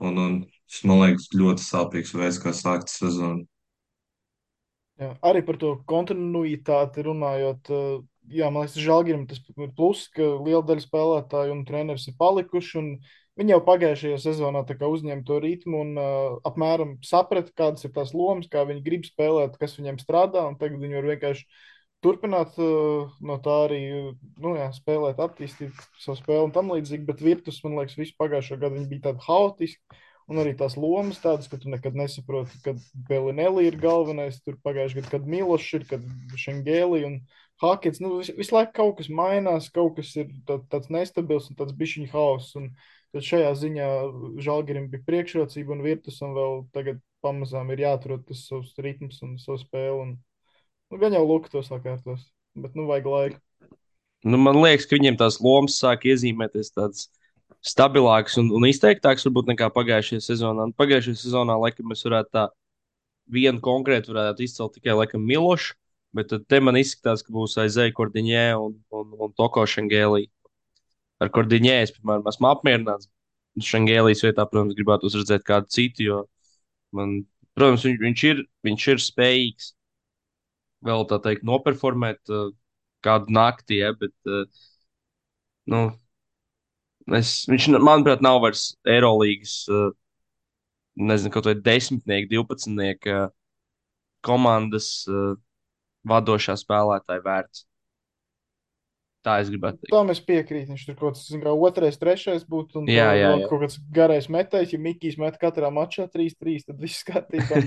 [0.03, 3.45] Un, un šis, man liekas, ļoti sāpīgs veids, kā sākt sezonu.
[5.01, 8.03] Jā, arī par to kontinuitāti runājot, eh,
[8.37, 12.77] jā, man liekas, Žalgirim tas ir pluss, ka liela daļa spēlētāju un treneris ir palikuši.
[12.77, 12.91] Un
[13.39, 17.93] viņi jau pagājušajā sezonā tā kā uzņēma to ritmu un uh, apmēram saprata, kādas ir
[17.95, 20.45] tās lomas, kā viņi grib spēlēt, kas viņiem strādā.
[20.45, 21.47] Un tagad viņi var vienkārši
[22.05, 23.81] turpināt uh, no tā arī
[24.37, 27.09] nu, jā, spēlēt, attīstīt savu spēli un tam līdzīgi.
[27.09, 30.03] Bet Virtus, man liekas, visu pagājušo gadu viņi bija tādi haotiski.
[30.31, 34.39] Un arī tās lomas tādas, ka tu nekad nesaproti, kad Belinelli ir galvenais.
[34.43, 36.05] Tur pagājušajā gadā, kad Milošs ir, kad
[36.39, 37.17] Šengēli un
[37.63, 37.99] Hakets.
[38.03, 41.75] Nu, visu, visu laiku kaut kas mainās, kaut kas ir tā, tāds nestabils un tāds
[41.79, 42.55] bišķiņu hauss.
[42.59, 42.71] Un
[43.13, 43.89] tad šajā ziņā
[44.45, 49.59] Žalgirim bija priekšrocība un Virtusam vēl tagad pamazām ir jāatrod tas savs ritms un savu
[49.61, 49.99] spēli.
[50.05, 50.15] Un,
[50.91, 53.43] nu, gan jau Luka to sakārtos, bet nu vajag laiku.
[54.23, 57.09] Nu, man liekas, ka viņiem tās lomas sāk iezīmēties tādas
[57.63, 60.67] stabilākas un, un izteiktākas varbūt nekā pagājušajā sezonā.
[60.67, 62.47] Un pagājušajā sezonā, laikam, mēs varētu tā
[63.31, 65.77] vienu konkrētu varētu izcelt tikai laikam Milošu,
[66.13, 70.27] bet te man izskatās, ka būs aizēja Kordiņē un, un, un Toko Šengēlī.
[71.23, 73.09] Ar Kordiņē es, piemēram, esmu apmierināts.
[73.63, 76.19] Šengēlīs vietā, protams, gribētu redzēt kādu citu, jo
[76.97, 77.19] man,
[77.53, 79.67] protams, viņš, viņš, ir, viņš ir spējīgs
[80.83, 82.47] vēl tā teikt noperformēt uh,
[83.05, 84.47] kādu naktī, ja, bet, uh,
[85.69, 85.83] nu,
[87.11, 89.91] Es, viņš, manuprāt, nav vairs Eirolandes, uh,
[90.95, 93.27] nezinu, kaut vai desmitnieka, divpadsmitnieka
[94.23, 95.35] komandas uh,
[96.07, 97.65] vadošā spēlētāja vērts.
[99.23, 99.91] Tā es gribētu teikt.
[99.93, 100.73] Tam es piekrītu.
[100.73, 102.81] Viņš tur kaut kāds zin, kā, otrais, trešais būtu.
[102.81, 103.47] Un Jā, jā, jā.
[103.47, 104.73] kaut kāds garais metais.
[104.75, 107.61] Ja Mikls met katrā mačā 3-3, tad viss kārtībā.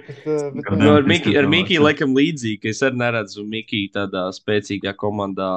[0.00, 1.84] bet, bet, Jā, Nu, ar Miki, ar izskatās, Miki jā.
[1.86, 5.52] laikam līdzīgi, ka es arī neredzu Miki tādā spēcīgā komandā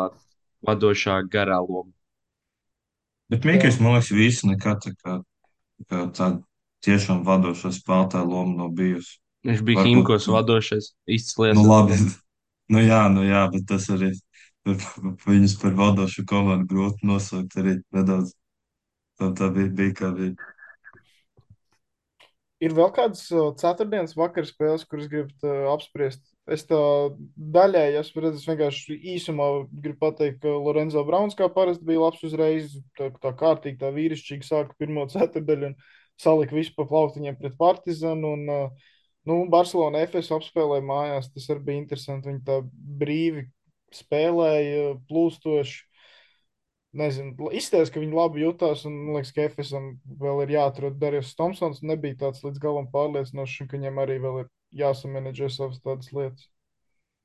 [0.68, 1.90] vadošā garā lomā.
[3.34, 5.16] Bet Mikls, man liekas, visu nekad tā kā,
[5.90, 6.44] kā tāda
[6.86, 9.18] tiešām vadošā spēlētāja loma nav bijusi.
[9.48, 11.58] Viņš bija Varbūt- Himkos vadošais, izcilies.
[11.58, 11.98] Nu, labi.
[12.72, 14.14] Nu, jā, nu, jā, bet tas arī
[14.64, 18.32] viņus par vadošu komandu grūti nosaukt arī nedaudz.
[19.20, 20.36] Tā, tā bija, bija kā bija.
[22.64, 23.26] Ir vēl kādas
[23.60, 26.24] ceturtdienas vakar spēles, kuras gribat uh, apspriest.
[26.52, 26.78] Es tā
[27.56, 32.74] daļēji esmu redzējis, vienkārši īsumā gribu pateikt, ka Lorenzo Brauns kā parasti bija labs uzreiz,
[33.00, 35.78] tā, tā kārtīgi, tā vīrišķīgi sāka pirmo ceturtdaļu un
[36.20, 38.34] salika visu pa plautiņiem pret Partizanu.
[38.36, 38.52] Un,
[39.30, 42.34] nu, Barcelona FS apspēlēja mājās, tas arī bija interesanti.
[42.34, 42.60] Viņi tā
[43.00, 43.48] brīvi
[43.96, 45.80] spēlēja, plūstoši.
[46.94, 51.32] Nezinu, izskatās, ka viņi labi jutās, un man liekas, ka FSM vēl ir jāatrod Darījus
[51.40, 51.80] Thompsons.
[51.88, 56.50] Nebija tāds līdz galam pārliecinošs, ka viņam arī vēl ir jāsamanedžē savas tādas lietas.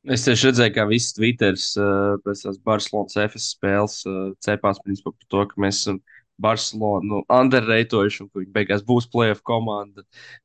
[0.09, 5.11] Es tieši redzēju, kā viss Twitteris uh, pēc tās Barcelonas FS spēles uh, cepās principā
[5.11, 5.99] par to, ka mēs esam
[6.39, 10.05] Barcelonu nu, underreitojuši un ka viņi beigās būs playoff komanda.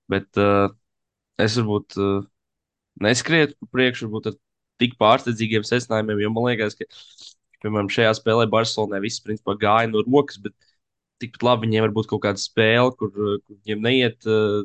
[0.10, 0.74] Bet uh,
[1.42, 2.26] es varbūt uh,
[3.06, 4.40] neskrietu pa priekšu, varbūt ar
[4.82, 6.90] tik pārsteidzīgiem secinājumiem, jo man liekas, ka,
[7.64, 10.58] piemēram, šajā spēlē Barcelonai viss principā gāja no rokas, bet
[11.22, 14.64] tikpat labi viņiem var būt kaut kāda spēle, kur, kur viņiem neiet uh,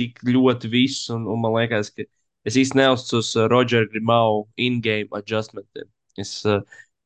[0.00, 2.06] tik ļoti viss, un, un man liekas, ka
[2.48, 5.88] es īsti neuzticos uh, Rodžera Grimau in-game adjustmentiem.
[6.20, 6.62] Es uh,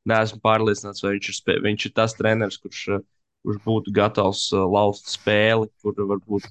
[0.09, 1.59] neesmu pārliecināts, vai viņš ir, spē...
[1.65, 3.07] viņš ir tas treneris, kurš, uh,
[3.45, 6.47] kurš būtu gatavs uh, lauzt spēli, kur varbūt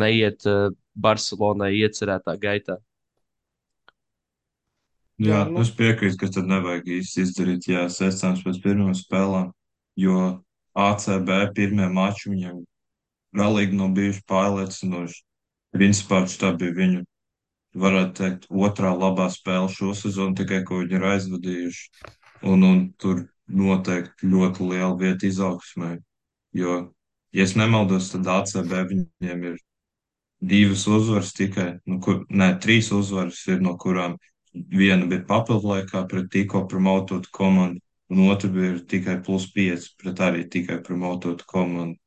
[0.00, 2.78] neiet uh, Barcelonai iecerētā gaitā.
[5.20, 9.50] Jā, Jā, nu, es piekrītu, ka tad nevajag īsti izdarīt jā, secinājums pēc pirmām spēlēm,
[10.00, 10.20] jo
[10.80, 12.62] ACB pirmie mači viņiem
[13.36, 15.20] galīgi nav bijuši pārliecinoši.
[15.76, 17.02] Principā tā bija viņu,
[17.78, 22.06] varētu teikt, otrā labā spēle šo sezonu, tikai ko viņi ir aizvadījuši.
[22.50, 25.96] Un, un tur noteikti ļoti liela vieta izaugsmē,
[26.56, 26.76] jo,
[27.36, 29.58] ja es nemaldos, tad ACB viņiem ir
[30.40, 34.16] divas uzvaras tikai, nu, kur, nē, trīs uzvaras ir, no kurām
[34.54, 40.22] viena bija papildu laikā pret tikko promototu komandu, un otra bija tikai plus 5 pret
[40.26, 41.98] arī tikai promototu komandu.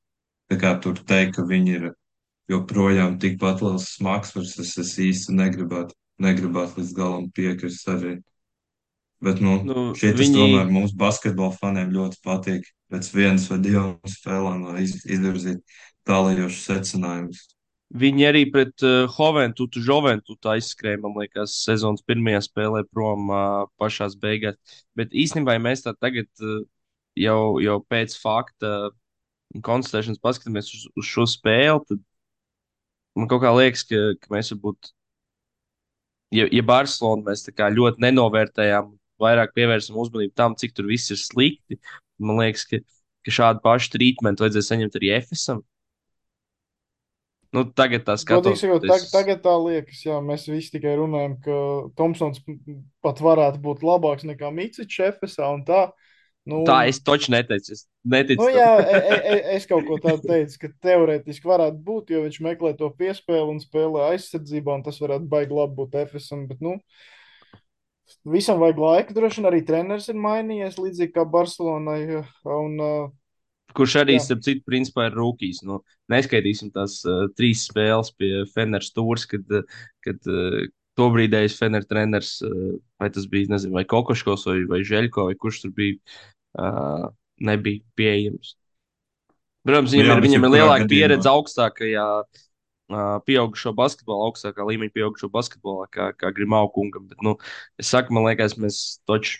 [0.51, 1.91] Tā kā tur teikt, ka viņi ir
[2.53, 8.19] joprojām tikpat liels smagsvars, es, es īsti negribētu, negribētu līdz galam piekrist arī.
[9.23, 12.67] Bet nu, Nu, tas viņi, tomēr mums basketbola faniem ļoti patīk.
[12.91, 15.61] Pēc vienas vai divām spēlēm var iz, izvirzīt
[16.09, 17.45] tālajošus secinājumus.
[17.93, 24.17] viņi arī pret uh, Hoventutu, Joventutu aizskrēja, man liekas, sezonas pirmajā spēlē prom uh, pašās
[24.19, 24.59] beigās.
[24.97, 26.65] Bet īstenībā, ja mēs tā tagad uh,
[27.15, 28.91] jau, jau pēc fakta
[29.63, 32.01] konstatēšanas paskatāmies uz, uz šo spēli, tad
[33.17, 34.91] man kaut kā liekas, ka, ka mēs varbūt,
[36.35, 41.79] ja, ja Barcelonu mēs ļoti nenovērtējām, vairāk pievērsām uzmanību tam, cik tur viss ir slikti,
[42.21, 42.81] man liekas, ka,
[43.25, 45.63] ka šādu pašu trītmentu vajadzēja saņemt arī Efesam.
[47.53, 49.11] Nu, tagad tas Godīgi sakot, tag, skatoties.
[49.13, 51.57] tagad tā liekas, jā, mēs visi tikai runājam, ka
[51.99, 52.41] Thompsons
[53.05, 55.83] pat varētu būt labāks nekā Mīcis Efesā un tā.
[56.49, 57.71] Nu, Tā es toču neteicu.
[57.71, 58.43] Es neticu.
[58.43, 62.39] Nu, jā, e, e, es kaut ko tādu teicu, ka teorētiski varētu būt, jo viņš
[62.43, 66.43] meklē to piespēli un spēlē aizsardzībā, un tas varētu baigi labi būt FSM.
[66.49, 66.75] Bet, nu,
[68.35, 72.01] visam vajag laika, droši vien arī treneris ir mainījies, līdzīgi kā Barcelonai.
[72.43, 73.11] Un, uh,
[73.73, 74.27] Kurš arī, Jā.
[74.27, 75.63] starp citu, principā ir rūkīs.
[75.65, 75.79] Nu,
[76.11, 79.63] neskaitīsim tās uh, trīs spēles pie Feneras stūres, kad, uh,
[80.03, 80.59] kad uh,
[80.99, 85.37] to brīdējais Feneras treneris, uh, vai tas bija, nezinu, vai Kokoškos vai, vai Žeļko, vai
[85.39, 85.99] kurš tur bija,
[86.59, 87.07] uh,
[87.43, 88.55] nebija pieejams.
[89.63, 94.93] Protams, viņam, Nu Jā, ir, viņam ir lielāka pieredze augstākajā uh, pieaugušo basketbolā, augstākā līmeņa
[94.97, 97.07] pieaugušo basketbolā, kā, kā Grimau kungam.
[97.07, 97.37] Bet, nu,
[97.79, 99.39] es saku, man liekas, mēs toču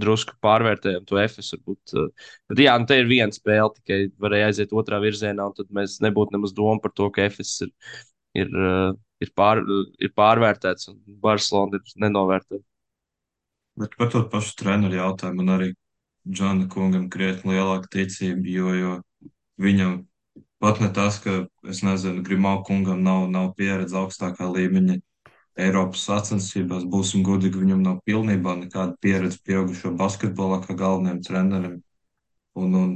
[0.00, 1.20] drusku pārvērtējam to.
[1.20, 5.56] Varbūt, uh, bet, jā, nu, te ir viena spēle, tikai varēja aiziet otrā virzienā, un
[5.56, 7.74] tad mēs nebūtu nemaz doma par to, ka FS ir,
[8.40, 9.62] ir, uh, ir, pār,
[10.02, 12.64] ir pārvērtēts un Barcelona ir nenovērtēta.
[13.76, 15.72] Bet par to pašu treneru jautājumu man arī
[16.26, 18.94] Džona kungam krietni lielāka ticība, jo, jo
[19.62, 20.00] viņam
[20.62, 24.96] pat ne tas, ka, es nezinu, Grimau kungam nav, nav pieredze augstākā līmeņa
[25.66, 31.76] Eiropas sacensībās, būsim godīgi, viņam nav pilnībā nekāda pieredze pieaugušo basketbolā kā galvenajam trenerim.
[32.56, 32.90] Un, un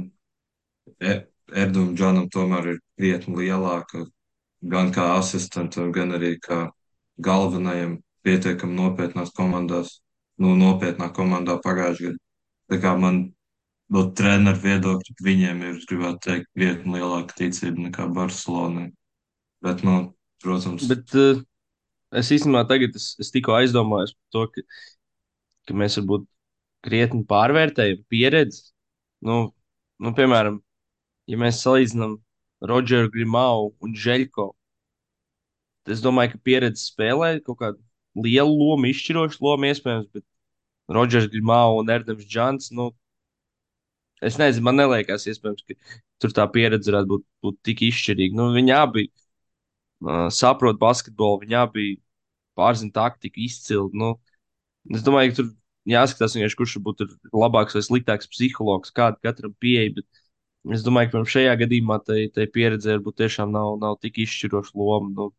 [0.99, 4.05] E- Erdum Džonam tomēr ir krietni lielāka
[4.61, 6.67] gan kā asistentam, gan arī kā
[7.21, 9.99] galvenajam pietiekami nopietnās komandās,
[10.41, 12.21] nu, nopietnā komandā pagājušajā gadā.
[12.71, 13.21] Tā kā man
[13.91, 18.89] no treneru viedokļa viņiem ir, gribētu teikt, krietni lielāka ticība nekā Barcelonai.
[19.61, 21.41] Bet, nu, protams, Bet uh,
[22.17, 24.63] es īstenībā tagad es, es tikko aizdomājos par to, ka,
[25.67, 26.25] ka mēs varbūt
[26.85, 28.71] krietni pārvērtējam pieredzi.
[29.27, 29.51] Nu,
[30.01, 30.61] nu, piemēram,
[31.29, 32.17] ja mēs salīdzinām
[32.61, 34.51] Rodžeru Grimau un Žeļko,
[35.85, 40.25] tad es domāju, ka pieredze spēlē kaut kādu lielu lomu, izšķirošu lomu iespējams, bet
[40.91, 42.91] Rodžers Grimau un Erdams Džants, nu,
[44.21, 48.37] es nezinu, man neliekas iespējams, ka tur tā pieredze varētu būt, būt tik izšķirīga.
[48.37, 51.87] Nu, viņi abi uh, saprot basketbolu, viņi abi
[52.59, 53.89] pārzina taktiku izcili.
[53.97, 54.13] Nu,
[54.93, 55.49] es domāju, ka tur
[55.89, 59.95] jāskatās, vienkārši, kurš ir labāks vai sliktāks psihologs, kāda katram pieeja.
[59.97, 60.20] Bet
[60.69, 65.09] es domāju, ka šajā gadījumā tai, tai pieredzē varbūt tiešām nav, nav tik izšķiroša loma.
[65.15, 65.29] Nu,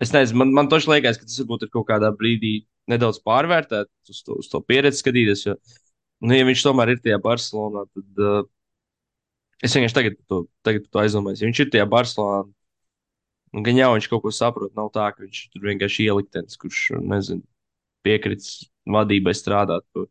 [0.00, 2.54] es nezinu, man, man toši liekas, ka tas varbūt ir kaut kādā brīdī
[2.90, 5.44] nedaudz pārvērtēts uz to, uz to pieredzi skatīties.
[5.48, 5.56] Jo,
[6.24, 8.40] nu, ja viņš tomēr ir tajā Barcelonā, tad uh,
[9.64, 11.42] es vienkārši tagad to, tagad to aizdomājos.
[11.42, 12.44] Ja viņš ir tajā Barcelonā,
[13.54, 16.86] nu, gan jau viņš kaut ko saprot, nav tā, ka viņš tur vienkārši ieliktenis, kurš,
[17.02, 17.44] nezinu,
[18.06, 20.08] piekrits vadībai strādāt par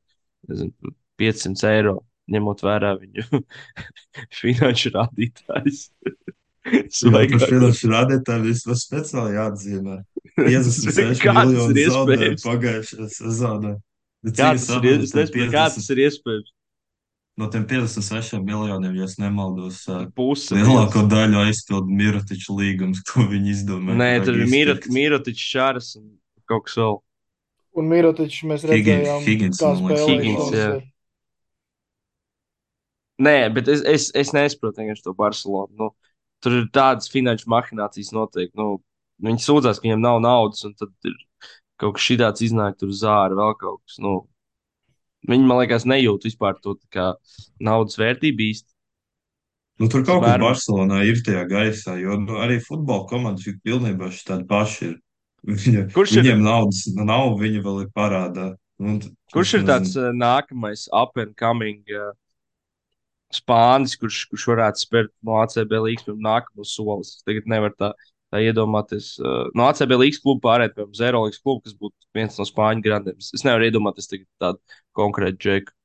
[1.20, 1.98] 500 eiro,
[2.36, 3.42] ņemot vērā viņu
[4.42, 5.82] finanšu rādītājus.
[7.00, 7.40] Svaigāk.
[7.40, 9.98] Par finanšu rādītāju vismaz speciāli jāatzīmē.
[10.40, 12.46] 56 Kā tas ir miljonu zaudējumu iespējams?
[12.46, 13.74] pagājušajā sezonā.
[14.30, 16.54] Kā tas ir, es nezinu, kā tas 50 ir iespējams?
[17.40, 20.58] No tiem 56 miljoniem, ja es nemaldos, ā, Puse.
[20.60, 23.96] lielāko daļu aizpildu Mirotiča līgums, ko viņi izdomāja.
[24.02, 24.90] Nē, tur ir Mirot, izpirkt.
[24.98, 26.10] Mirotičs, Čāras un
[26.52, 26.98] kaut kas vēl.
[27.80, 30.68] un Mirotičs mēs Higgins- redzējām, Higgins, kā spēlēja Higgins, jā.
[33.20, 35.74] Nē, bet es, es, es nesaprotu vienkārši to Barcelonu.
[35.80, 35.90] Nu,
[36.44, 38.56] tur ir tādas finanšu mahinācijas noteikti.
[38.60, 38.78] Nu,
[39.26, 41.18] viņi sūdzās, ka viņiem nav naudas, un tad ir
[41.80, 43.98] kaut kas šāds iznāk, tur zāra vēl kaut kas.
[44.04, 44.14] Nu,
[45.28, 47.14] viņi, man liekas, nejūt vispār to kā
[47.60, 48.72] naudas vērtību īsti.
[49.80, 50.40] Nu, tur kaut kas.
[50.44, 54.98] Barcelonā ir tajā gaisā, jo nu, arī futbola komandas jau pilnībā šī tāda paša ir.
[55.48, 58.50] Viņa, Kurš ir- viņiem naudas nav, viņi vēl ir parādā.
[58.80, 62.12] Nu, t- Kurš ir tāds uh, nākamais up and coming uh,
[63.34, 67.16] spānis, kurš, kurš varētu spērt no ACB līnijas pirms nākamo solis?
[67.20, 67.92] Es Tagad nevar tā,
[68.34, 69.12] tā iedomāties.
[69.22, 72.86] Uh, no ACB līnijas kluba pārēt pie Zero līnijas kluba, kas būtu viens no spāņu
[72.86, 73.20] grandiem.
[73.22, 74.58] Es es nevaru iedomāties tādu
[74.98, 75.76] konkrētu džeku.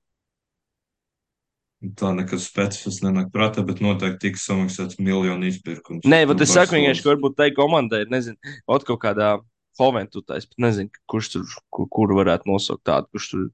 [2.01, 6.07] Tā nekas specifisks nenāk prātā, bet noteikti tiks samaksāts miljonu izpirkums.
[6.09, 9.35] Nē, bet es saku vienkārši, ka varbūt tai komandai nezinu, kaut kādā
[9.77, 10.47] Hoventutais.
[10.47, 13.45] Pat nezinu, kurš tur, kur, kur varētu nosaukt tādu, kurš tur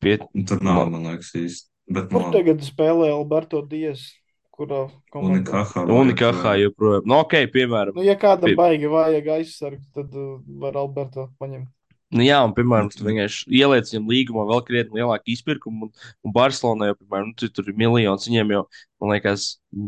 [0.00, 0.24] piet.
[0.32, 1.71] Un tur nav, man liekas, īsti.
[1.92, 4.08] Bet Kur no tagad spēlē Alberto Dias?
[4.52, 5.40] Kurā komandā?
[5.40, 5.84] Unikahā.
[5.88, 7.06] Unikāhā joprojām.
[7.08, 7.96] Nu, ok, piemēram.
[7.96, 11.70] Nu, ja kādam Pie- baigi vajag aizsargu, tad uh, var Alberto paņemt.
[12.12, 16.08] Nu, jā, un, piemēram, Nu, tu vienkārši ieliec viņam līgumā vēl krietni lielāku izpirkumu, un,
[16.20, 18.26] un Barcelonā jau, piemēram, nu, tu, tur ir miljons.
[18.28, 18.60] Viņiem jau,
[19.00, 19.46] man liekas,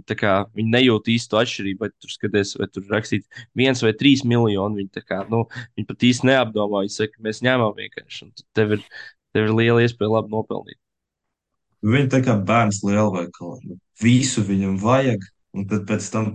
[0.09, 4.25] tā kā, viņi nejūt īstu atšķirību, vai tur skaties, vai tur rakstīts viens vai trīs
[4.25, 4.81] miljoni.
[4.81, 5.43] Viņi, kā, nu,
[5.77, 6.87] viņi pat īsti neapdomā.
[6.87, 8.89] Viņi saka, mēs ņemam vienkārši, un tev ir,
[9.37, 10.81] tev ir liela iespēja labi nopelnīt.
[11.85, 13.77] Viņa tā kā bērns lielveikalā.
[14.01, 16.31] Visu viņam vajag, un tad pēc tam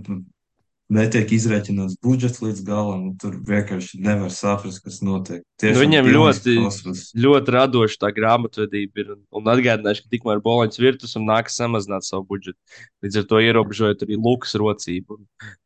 [0.90, 5.42] netiek izrēķināts budžets līdz galam, tur vienkārši nevar saprast, kas notiek.
[5.62, 7.02] Nu, viņiem pilnīgs ļoti, kosmos.
[7.14, 9.12] ļoti radoša tā grāmatvedība ir.
[9.36, 12.58] Un, atgādināšu, ka tikmēr Boloņas virtus un nāks samazināt savu budžetu.
[13.04, 15.20] Līdz ar to ierobežojot arī lukas rocību.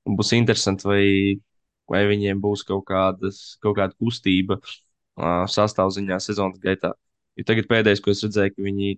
[0.04, 1.04] Un, būs interesanti, vai,
[1.90, 6.92] vai viņiem būs kaut, kādas, kaut kāda kustība uh, sastāvziņā sezonas gaitā.
[7.34, 8.96] Jo tagad pēdējais, ko es redzēju, ka viņi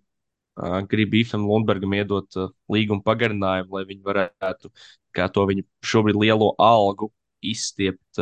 [0.91, 2.39] grib Ifam Lundbergam iedot
[2.73, 4.71] līguma pagarinājumu, lai viņi varētu
[5.17, 7.11] kā to viņa šobrīd lielo algu
[7.45, 8.21] izstiept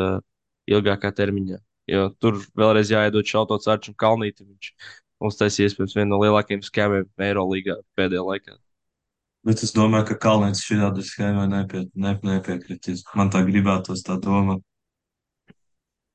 [0.71, 1.61] ilgākā termiņā.
[1.91, 4.49] Jo tur vēlreiz jāiedod šautots Arčam Kalnītam.
[4.49, 4.71] Viņš
[5.25, 8.57] uztaisīja iespējams vienu no lielākajiem skēmiem Eirolīgā pēdējā laikā.
[9.45, 13.05] Bet es domāju, ka Kalniņš šādu schēmu nepie, ne, nepiekritīs.
[13.15, 14.65] Man tā gribētos tā domāt.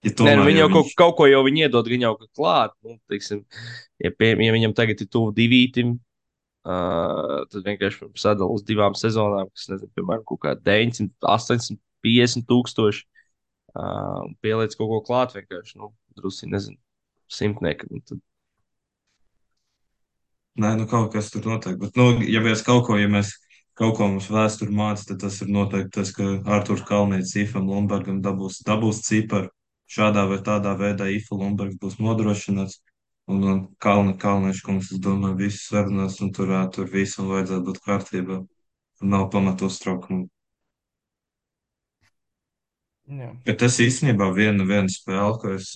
[0.01, 2.13] Ja Nē, nu, viņi ja jau kaut, viņš- kaut ko jau viņi iedod, viņi jau
[2.17, 2.71] kaut klāt.
[2.87, 3.43] Nu, teiksim,
[3.99, 5.97] ja, pie, ja viņam tagad ir tuvu divītim,
[6.67, 13.05] uh, tad vienkārši sadalīt uz divām sezonām, kas, nezinu, piemēram, kaut kā 900, 850 tūkstoši.
[13.69, 16.79] Uh, pieliec kaut ko klāt, vienkārši, nu, drusku, nezinu,
[17.29, 17.93] simtniekam.
[17.93, 18.25] un Tad
[20.59, 21.77] Nē, nu kaut kas tur notiek.
[21.79, 23.31] Bet, nu, ja mēs kaut ko, ja mēs
[23.79, 26.25] kaut ko mums vēsture mācām, tad tas ir noteikti tas, ka
[26.57, 29.53] Arthurs Kalniņš Ifam Lundbergam dabūs, dabūs ciparu.
[29.89, 32.81] Šādā vai tādā veidā Ifa Lundbergs būs nodrošināts.
[33.29, 37.81] Un, un Kalni, Kalniņš kungs, es domāju, visus sarunās un tur, tur visam vajadzētu būt
[37.85, 38.39] kārtībā.
[39.05, 40.25] Nav pamatu uztraukumu.
[43.09, 43.29] Jā.
[43.45, 45.71] Bet tas īstenībā viena, viena spēle, ko es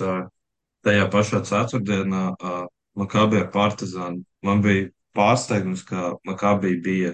[0.86, 2.56] tajā pašā ceturtdienā ā,
[3.00, 4.22] Makabī ar Partizānu.
[4.46, 7.14] Man bija pārsteigums, ka Makabī bija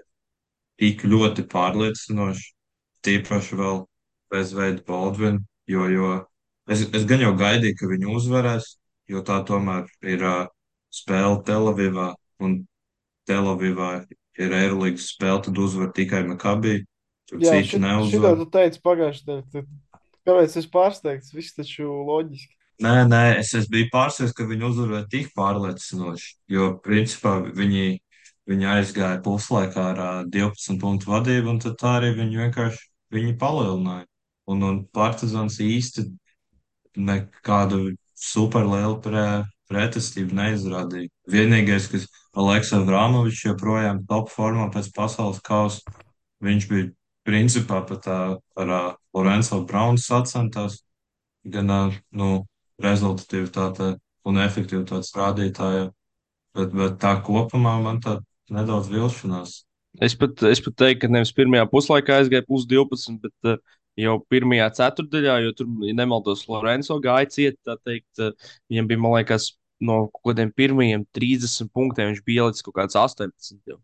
[0.79, 2.49] tik ļoti pārliecinoši,
[3.07, 3.85] tīpaši vēl
[4.31, 5.39] bez veida Baldvina,
[5.71, 6.11] jo, jo
[6.67, 8.73] es, es gan jau gaidīju, ka viņi uzvarēs,
[9.09, 10.37] jo tā tomēr ir ā,
[10.93, 12.61] spēle Telavivā, un
[13.29, 13.91] Telavivā
[14.39, 16.79] ir Eirolandes spēle, tad uzvar tikai Makabī.
[17.29, 18.37] Tur Jā, citi šit, šitā neuzvar.
[18.39, 19.67] tu teici pagājušajā nedēļā.
[20.29, 21.33] Kāpēc es pārsteigts?
[21.35, 22.55] Viss taču loģiski.
[22.79, 27.97] Nē, nē, es, es biju pārsteigts, ka viņi uzvarēja tik pārliecinoši, jo principā viņi,
[28.49, 32.85] viņi aizgāja puslaikā ar ā, 12 punktu vadību, un tad tā arī viņi vienkārši
[33.17, 34.07] viņi palielināja.
[34.49, 36.07] Un, un Partizans īsti
[36.97, 39.25] nekādu superlielu pre,
[39.71, 41.11] pretestību neizrādīja.
[41.29, 45.97] Vienīgais, kas Aleksa Vrāmovičs joprojām top formā pēc pasaules kausa,
[46.43, 46.89] viņš bija
[47.27, 48.73] principā pat ar
[49.15, 50.81] Lorenzo Braunu sacentās
[51.49, 51.81] gan ā,
[52.15, 52.43] nu,
[52.81, 53.95] rezultatīvitāte
[54.27, 55.89] un efektivitātes rādītāja,
[56.55, 58.19] bet, bet tā kopumā man tā
[58.51, 59.63] nedaudz vilšanās.
[60.03, 64.17] Es pat, es pat teiktu, ka nevis pirmajā puslaikā aizgāja plus 12, bet uh, jau
[64.31, 69.15] pirmajā ceturdaļā, jo tur, ja nemaldos, Lorenzo gāja ciet, tā teikt, uh, viņam bija, man
[69.17, 73.59] liekas, no kaut kādiem pirmajiem 30 punktiem viņš bija ielicis kaut kāds 18.
[73.67, 73.79] Jau.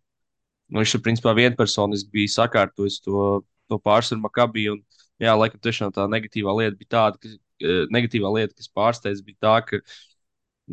[0.69, 4.67] Nu, viņš tur, principā, vienpersoniski bija sakārtojis to, to pārsvaru Makabī.
[4.73, 4.81] Un,
[5.21, 9.41] jā, laikam, tiešām tā negatīvā lieta bija tāda, ka eh, negatīvā lieta, kas pārsteidz, bija
[9.45, 9.81] tā, ka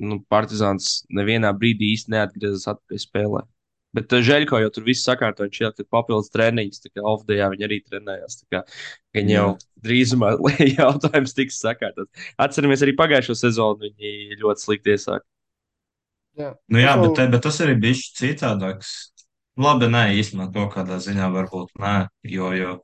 [0.01, 3.45] nu, Partizāns nevienā brīdī īsti neatgriezās atpakaļ spēlē.
[3.97, 5.51] Bet uh, Žēļko jau tur viss sakārtoja.
[5.51, 8.39] Viņš jau tur papildus treniņus, tā kā off-dayā viņi arī trenējās.
[8.53, 8.63] Kā,
[9.17, 9.49] viņi jau
[9.85, 10.33] drīzumā
[10.79, 12.31] jautājums tiks sakārtots.
[12.41, 15.27] Atceramies arī pagājušo sezonu, viņi ļoti slikti iesāka.
[16.41, 18.93] Jā, Nu jā, bet, te, bet tas arī bija citādāks.
[19.61, 21.97] Labi, nē, īstenībā kaut kādā ziņā varbūt nē,
[22.33, 22.77] jo, jo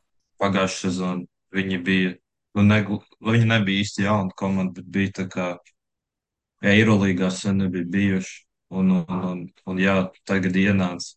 [0.43, 1.25] pagājušā sezonā
[1.57, 2.11] viņi bija,
[2.59, 2.83] nu, ne,
[3.25, 5.47] viņi nebija īsti jauna komanda, bet bija tā kā
[6.69, 8.37] Eirolīgā sen nebija bijuši.
[8.69, 9.97] Un, un, un, un jā,
[10.29, 11.15] tagad ienāca.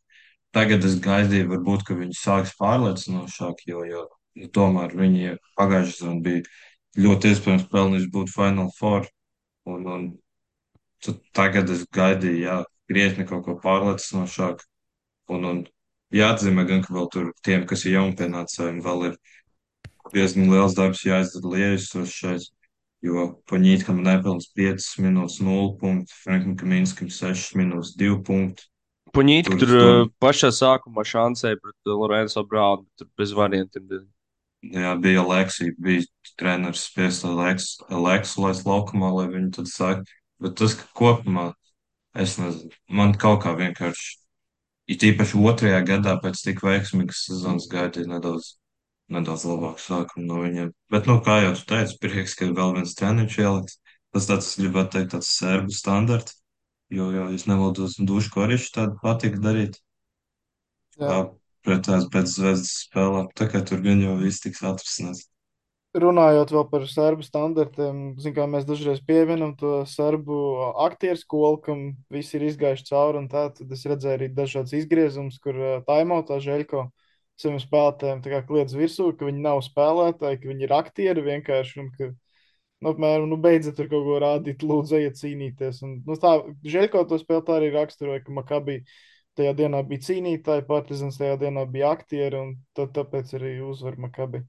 [0.55, 4.05] Tagad es gaidīju, varbūt, ka viņi sāks pārliecinošāk, jo, jo
[4.39, 6.43] nu, tomēr viņi pagājušā sezonā bija
[6.99, 9.07] ļoti iespējams pelnījuši būt Final Four.
[9.71, 10.07] Un, un
[11.37, 12.57] tagad es gaidīju, jā,
[12.91, 14.67] krietni kaut ko pārliecinošāku.
[15.31, 15.61] Un, un
[16.15, 19.19] jāatzīmē gan, ka vēl tur tiem, kas ir jaunpienācējiem, vēl ir
[20.11, 22.49] diezgan liels darbs jāizdara liejusos šeit.
[23.01, 28.67] Jo Paņītkam nepilns 5 minūtes 0 punktu, Frankam Kaminskam 6 minūtes 2 punktu.
[29.15, 33.89] Puņīti Tur tur uh, pašā sākumā šansēja pret uh, Lorenzo Braunu, bet tur bez variantiem.
[34.71, 36.05] Jā, bija Leksija, bija
[36.37, 40.05] treneris spiest Leksu, Leksu laist laukumā, lai viņi tad sāk.
[40.41, 41.49] Bet tas, ka kopumā,
[42.13, 44.13] es nezinu, man kaut kā vienkārši,
[44.93, 48.55] it īpaši otrajā gadā pēc tik veiksmīgas sezonas gaidīja nedaudz,
[49.13, 50.71] nedaudz labāku sākumu no viņiem.
[50.93, 53.77] Bet, nu, kā jau tu teici, prieks, ka vēl viens treniņš ieliks.
[54.11, 56.35] Tas tāds, gribētu teikt, tāds serbu standarts,
[56.91, 59.79] jo, jo es nevaldos dušu koriši tādu patīk darīt.
[60.99, 61.29] Jā.
[61.61, 65.27] Pret tās pēc zvezdas spēlēm, tā kā tur gan jau viss tiks atrisināts.
[65.91, 70.37] Runājot vēl par serbu standartiem, zin, kā mēs dažreiz pieminam to serbu
[70.85, 71.81] aktieru skolu, kam
[72.11, 76.85] visi ir izgājuši cauri, un tā, tad es redzēju arī dažādas izgriezumus, kur taimotā Žeļko
[77.39, 81.89] saviem spēlētājiem tā kliedz virsū, ka viņi nav spēlētāji, ka viņi ir aktieri vienkārši, un
[81.95, 82.09] ka,
[82.81, 85.81] nu, apmēram, nu, beidzot tur kaut ko rādīt, lūdzu, ejiet cīnīties.
[85.87, 86.35] Un, nu, tā,
[86.75, 88.81] Žeļko to spēlētāji arī raksturoja, ka Makabī
[89.39, 94.43] tajā dienā bija cīnītāji, Partizans tajā dienā bija aktieri, un tad, tāpēc arī uzvar Makabī.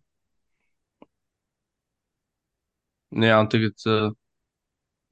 [3.12, 4.08] Jā, un tagad uh,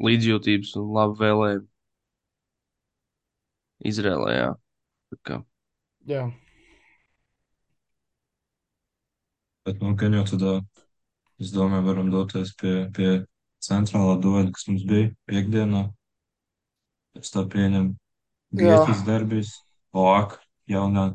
[0.01, 1.67] līdzjūtības un labu vēlējumu
[3.91, 4.33] Izrēlē.
[4.37, 4.51] Jā.
[5.11, 5.37] Tā kā,
[6.09, 6.25] Jā,
[9.71, 10.53] Bet, nu, gan jau tad, ā,
[11.39, 13.11] es domāju, varam doties pie, pie
[13.63, 15.85] centrālā dueļa, kas mums bija piekdienā.
[17.21, 17.95] Es tā pieņemu
[18.59, 19.53] Grieķijas derbijas,
[19.95, 20.35] OAK,
[20.75, 21.07] jaunā,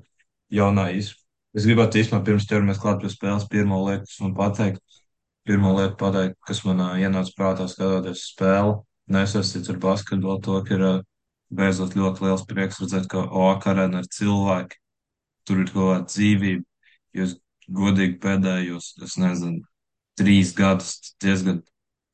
[0.55, 1.11] jaunā iz.
[1.51, 5.01] Es gribētu īstenībā pirms ķeramies klāt pie spēles pirmo lietu, kas man pateikt.
[5.45, 8.79] Pirmo lietu pateikt, kas man ā, ienāca prātā skatoties spēli.
[9.11, 10.93] Nesaistīts ar basketbolu, to, ka ir ā,
[11.59, 14.79] beidzot ļoti liels prieks redzēt, ka OAK arēna ir cilvēki.
[15.43, 16.63] Tur ir kaut kāda dzīvība.
[17.19, 17.35] Jūs
[17.71, 19.63] godīgi pēdējos, es nezinu,
[20.19, 21.61] trīs gadus diezgan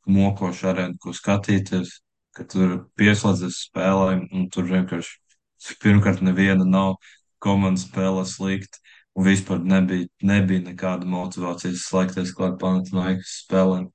[0.10, 1.99] mokošu arēnu, ko skatīties,
[2.36, 6.95] ka tur pieslēdzas spēlēm, un tur vienkārši pirmkārt neviena nav
[7.41, 8.80] komanda spēlē slikti,
[9.18, 13.89] un vispār nebija, nebija nekāda motivācijas slēgties klāt Panathinaikos spēlēm.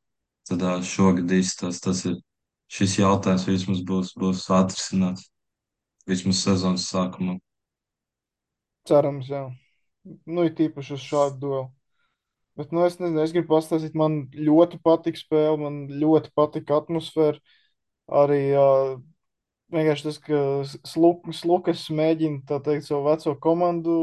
[0.47, 2.21] Tad šogad īstas tas ir,
[2.71, 5.31] šis jautājums vismaz būs, būs atrisināts,
[6.07, 7.41] vismaz sezonas sākumā.
[8.87, 9.49] cerams, jā.
[10.07, 11.67] Nu, ir tīpaši uz šādu duelu.
[12.57, 17.41] Bet, nu, es nezinu, es gribu pastāstīt, man ļoti patīk spēle, man ļoti patīk atmosfēra.
[18.23, 18.93] Arī uh,
[19.75, 20.41] vienkārši tas, ka
[20.89, 23.97] Sluk- Slukas mēģina, tā teikt, savu veco komandu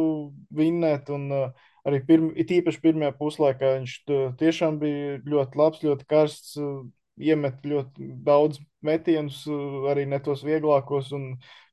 [0.53, 3.95] vinnēt, un uh, arī pirm, it īpaši pirmajā puslaikā viņš
[4.43, 6.83] tiešām bija ļoti labs, ļoti karsts, uh,
[7.21, 11.11] iemet ļoti daudz metienus, uh, arī ne tos vieglākos,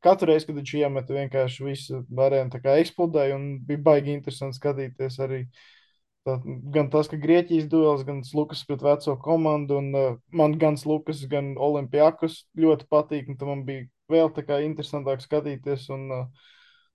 [0.05, 1.93] katru reizi, kad viņš iemeta, vienkārši viss
[2.27, 5.45] arēna eksplodēja, un bija baigi interesanti skatīties arī.
[6.29, 6.35] Tā,
[6.75, 11.23] gan tas, ka Grieķijas duels, gan Lukas pret veco komandu, un uh, man gan Lukas,
[11.31, 15.87] gan Olimpijākus ļoti patīk, tam man bija vēl tā kā interesantāk skatīties.
[15.97, 16.51] Un, uh,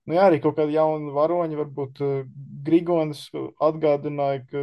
[0.06, 2.20] nu jā, arī kaut kādi jauni varoņi, varbūt uh,
[2.68, 3.26] Grigonis
[3.58, 4.62] atgādināja, ka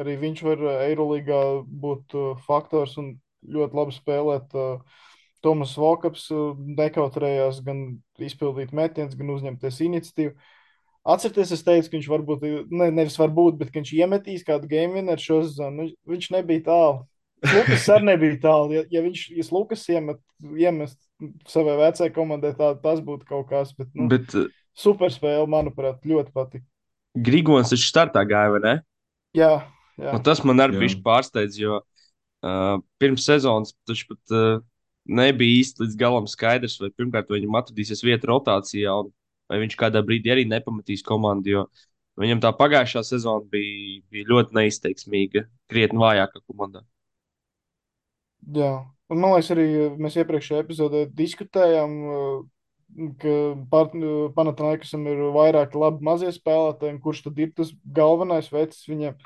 [0.00, 3.14] arī viņš var uh, Eirolīgā būt uh, faktors un
[3.46, 4.56] ļoti labi spēlēt.
[4.56, 5.06] Uh,
[5.40, 6.26] Tomas Vokaps
[6.76, 7.78] nekautrējās gan
[8.20, 10.34] izpildīt metienus, gan uzņemties iniciatīvu.
[11.08, 15.24] Atcerieties, es teicu, ka viņš varbūt, ne, nevis varbūt, bet viņš iemetīs kādu game winneru
[15.24, 15.86] šo sezonu.
[15.86, 16.98] Nu, viņš nebija tālu.
[17.40, 18.74] Lukas arī nebija tālu.
[18.76, 20.20] Ja, ja viņš, ja Lukas iemet,
[20.60, 20.98] iemest
[21.48, 23.72] savai vecajai komandai, tā, tas būtu kaut kas.
[23.78, 24.36] Bet, nu, bet
[24.76, 26.66] super spēle, manuprāt, ļoti patīk.
[27.16, 28.74] Grigons taču startā gāja, vai ne?
[29.36, 29.54] Jā,
[30.24, 34.62] tas man arī bija pārsteidz, jo uh, pirms sezonas taču pat uh,
[35.10, 39.10] nebija īsti līdz galam skaidrs, vai pirmkārt vai viņam atradīsies vieta rotācijā, un
[39.50, 41.54] vai viņš kādā brīdī arī nepamatīs komandu.
[41.54, 41.66] Jo
[42.20, 46.84] viņam tā pagājušā sezona bija, bija ļoti neizteiksmīga, krietni vājāka komandā.
[48.56, 48.72] jā.
[49.10, 49.66] Un, man liekas, arī
[49.98, 52.42] mēs iepriekšējā epizodē diskutējām, uh,
[53.22, 53.34] ka
[54.36, 59.18] Panathinaikosam ir vairāk labi mazie spēlētāji, kurš tad ir tas galvenais vecs viņam.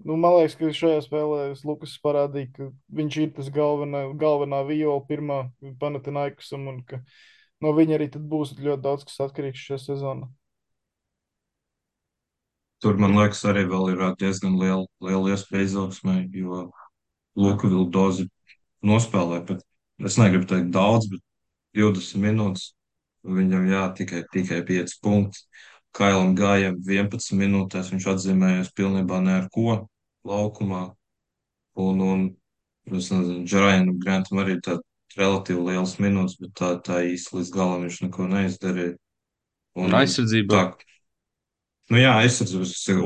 [0.00, 5.02] Nu, man liekas, ka šajā spēlē Lukas parādīja, ka viņš ir tas galvenā, galvenā viola
[5.04, 5.40] pirmā
[5.80, 7.02] Panathinaikosam, un ka
[7.60, 10.30] no viņa arī būs ļoti daudz, kas atkarīgs šajā sezonā.
[12.80, 16.70] Tur, man liekas, arī ir diezgan liela, liela iespēja izaugsmē, jo
[17.36, 18.30] Luka Vildozi
[18.80, 19.60] nospēlē, bet
[20.00, 21.20] es negribu teikt daudz, bet
[21.76, 22.70] 20 minūtes.
[23.20, 25.44] Viņam jā, tikai, tikai 5 punkti.
[25.92, 29.82] Kailam Gājam 11 minūtēs viņš atzīmējās pilnībā ne ar ko
[30.26, 30.82] laukumā.
[31.80, 32.24] Un, un
[32.90, 34.78] nezinu, Džarajanam Grantam arī tā
[35.18, 38.96] relatīvi liels minūtes, bet tā, tā īsti līdz galam viņš neko neizdarīja.
[39.80, 40.62] Un aizsardzībā.
[40.78, 40.86] tā,
[41.90, 42.60] Nu jā, esmu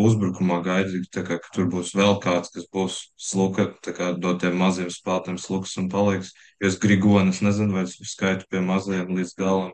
[0.05, 4.43] uzbrukumā gaidīju, tā kā, ka tur būs vēl kāds, kas būs sluka, tā kā dot
[4.43, 6.35] tiem maziem spēlētiem sluks un paliks.
[6.61, 9.73] Jo es Grigonis nezinu, vai es skaitu pie mazajiem līdz galam.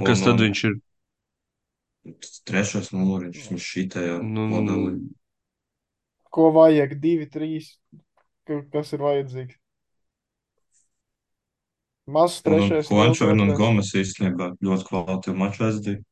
[0.00, 0.78] Un Kas Un, tad un viņš ir?
[2.48, 4.94] trešais numuriņš, viņš šitajā Nu, modelī.
[6.32, 7.74] Ko vajag, divi, trīs,
[8.48, 9.58] ka- kas ir vajadzīgs.
[12.12, 13.52] Mazs trešais, Juancho un.
[13.54, 16.02] Gomes īstenībā ļoti kvalitīvu maču aizdīja.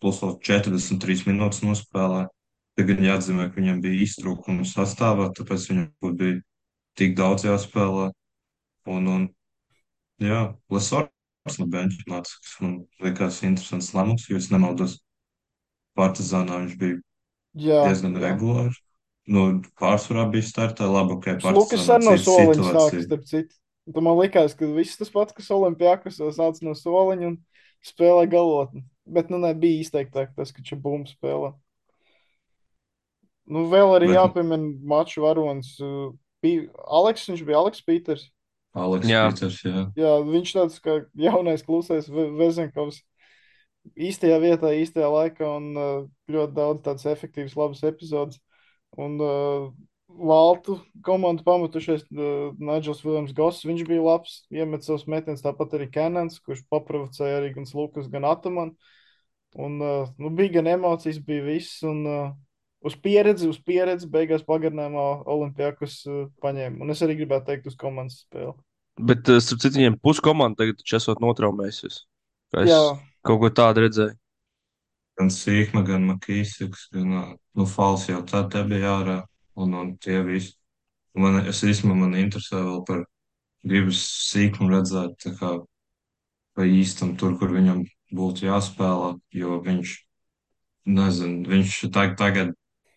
[0.00, 2.24] Plus vēl 43 minūtes nospēlē.
[2.78, 6.40] Tagad jāatzīmē, ka viņam bija iztrūkums sastāvā, tāpēc viņam bija
[6.98, 8.08] tik daudz jāspēlē.
[8.90, 9.28] Un, un
[10.20, 10.40] jā,
[10.72, 14.98] Lesors no benča nāca, kas man likās interesants lēmums, jo es nemaldos.
[15.94, 16.96] Partizānā viņš bija
[17.54, 18.24] Jā, diezgan jā.
[18.26, 18.80] regulārs.
[19.26, 23.54] Nu, pārsvarā bija startā labi, ok, Lukas Partizānā arī no soliņa sākas, starp citu.
[23.94, 27.38] Tu man likās, ka viss tas pats, kas Olimpijākos sāc no soliņa un
[27.84, 28.84] spēlē galotni.
[29.04, 31.54] Bet, nu, nebija izteiktāk tas, ka Čabūma spēlē.
[33.48, 35.74] Nu, vēl arī Bet- jāpiemina maču varonis.
[35.80, 36.12] uh,
[36.44, 38.30] bija Aleks, viņš bija Aleks Pīters.
[38.74, 39.26] Aleks Jā.
[39.30, 39.82] Pīters, jā.
[39.96, 43.02] Jā, viņš tāds kā jaunais klusais Ve- Vezenkovs.
[44.00, 48.40] Īstajā vietā, īstajā laikā un uh, ļoti daudz tādas efektīvas, labas epizodes.
[49.00, 49.68] Un uh,
[50.14, 53.64] Valtu komandu pametušies uh, Nigels Viljams Goss.
[53.66, 58.28] Viņš bija labs, iemet savus metienus, tāpat arī Kenans, kurš paprovocēja arī gan Lukas, gan
[58.28, 58.74] Ataman.
[59.54, 61.82] Un uh, nu, bija gan emocijas, bija viss.
[61.86, 62.30] Un, uh,
[62.84, 66.82] uz pieredzi, uz pieredzi beigās pagarinājumā Olimpijākus uh, paņēma.
[66.84, 68.54] Un es arī gribētu teikt uz komandas spēli.
[69.00, 72.04] Bet, uh, starp citu, viņiem puskomanda tagad esot notraumējusies.
[72.60, 72.82] Es Jā.
[73.26, 74.14] kaut ko tādu redzēju.
[75.18, 77.12] Gan Sīkma, gan Makīsiks, gan
[77.54, 79.18] nu, Fals jau tad te bija ārā.
[79.54, 80.56] Un, un tie visi.
[81.14, 83.04] Man, es īstenībā man interesē vēl par
[83.62, 84.00] gribas
[84.32, 85.52] sīkumu redzēt, tā kā
[86.54, 87.84] pa īstam tur, kur viņam
[88.14, 89.94] būtu jāspēlē, jo viņš,
[90.98, 92.50] nezinu, viņš tag, tagad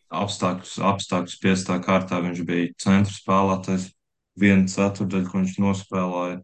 [0.10, 3.92] apstākļus, apstākļus piestā kārtā, viņš bija centra spēlētājs,
[4.40, 6.42] viena ceturdaļa, ko viņš nospēlēja.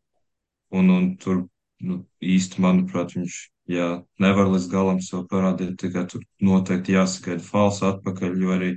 [0.74, 1.44] Un, un tur
[1.86, 3.88] nu, īsti, manuprāt, viņš jā,
[4.20, 5.76] nevar līdz galam sev parādīt.
[5.82, 8.72] Tikai tur noteikti jāsagaida fals atpakaļ, jo arī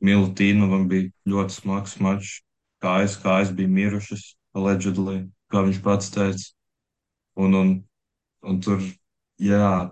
[0.00, 2.40] Milutīnovam bija ļoti smags mačs.
[2.80, 4.22] Kājas, kājas bija mirušas,
[4.56, 6.46] allegedly, kā viņš pats teica.
[7.36, 7.72] Un, un,
[8.48, 8.80] un tur,
[9.36, 9.90] jā,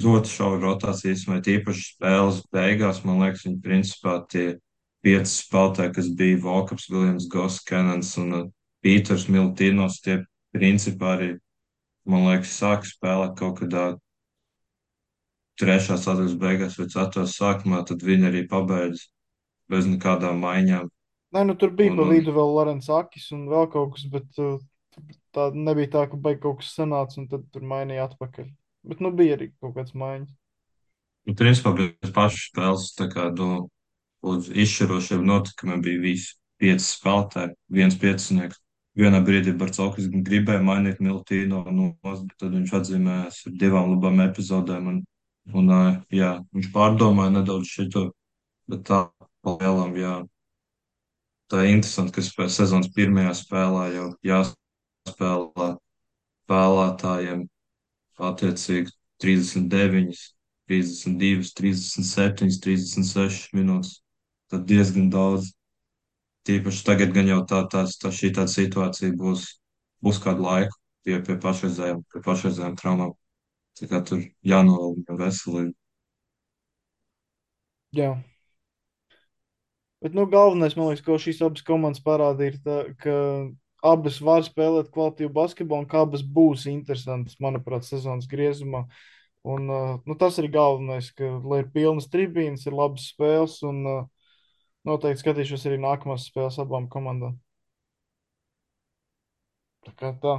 [0.00, 4.46] ļoti šaura rotācija, īstenībā tīpaši spēles beigās, man liekas, viņi principā tie
[5.04, 8.46] pieci spēlētāji, kas bija Volkaps, Viljams, Goss, Kenans un uh,
[8.84, 10.22] Pīters Milutīnos, tie
[10.56, 11.30] principā arī,
[12.08, 13.84] man liekas, sāk spēlēt kaut kādā
[15.60, 19.06] trešās sadaļas beigās vai ceturtās sākumā, tad viņi arī pabeidz
[19.70, 20.90] bez nekādām maiņām.
[21.34, 24.38] Nē, nu tur bija Un- pa vidu vēl Lorence Akis un vēl kaut kas, bet
[24.42, 24.58] uh,
[25.34, 28.50] tā nebija tā, ka baigi kaut kas sanāca un tad tur mainīja atpakaļ.
[28.84, 30.30] Bet nu bija arī kaut kāds maiņas.
[31.24, 33.68] Nu, principā bez pašas spēles, tā kā, nu,
[34.24, 38.60] uz izšķirošiem notikumiem bija visi pieci spēlētāji, viens piecinieks.
[38.94, 44.90] Vienā brīdī Barcelona gribēja mainīt Miltīnu, nu, bet tad viņš atzīmējās ar divām labām epizodēm.
[44.92, 45.00] Un,
[45.60, 45.72] un,
[46.14, 48.04] jā, viņš pārdomāja nedaudz šito,
[48.70, 49.00] bet tā
[49.42, 50.14] palielam, jā.
[51.50, 55.74] Tā ir interesanti, ka spē- sezonas pirmajā spēlē jau jāspēlē
[56.44, 57.44] spēlētājiem
[58.30, 58.92] attiecīgi
[59.22, 60.22] 39,
[60.70, 63.98] 32, 37, 36 minūtes.
[64.52, 65.52] Tad diezgan daudz.
[66.44, 69.46] Tīpaši tagad gan jau tā, tā, tā šī tāda situācija būs,
[70.04, 73.14] būs kādu laiku pie, pie pašreizējām, pie pašreizējām traumām.
[73.78, 75.74] Tā kā tur jānovēl viņam veselību.
[77.94, 78.12] Jā.
[80.04, 83.14] Bet nu, galvenais, man liekas, ko šīs abas komandas parādīja, ir tā, ka
[83.84, 88.84] abas var spēlēt kvalitīvu basketbolu un ka abas būs interesantas, manuprāt, sezonas griezumā.
[89.44, 93.80] Un, uh, nu, tas ir galvenais, ka, lai ir pilnas tribīnes, ir labas spēles, un
[93.88, 94.04] uh,
[94.88, 97.38] noteikti skatīšos arī nākamās spēles abām komandām.
[99.84, 100.34] Tā kā tā.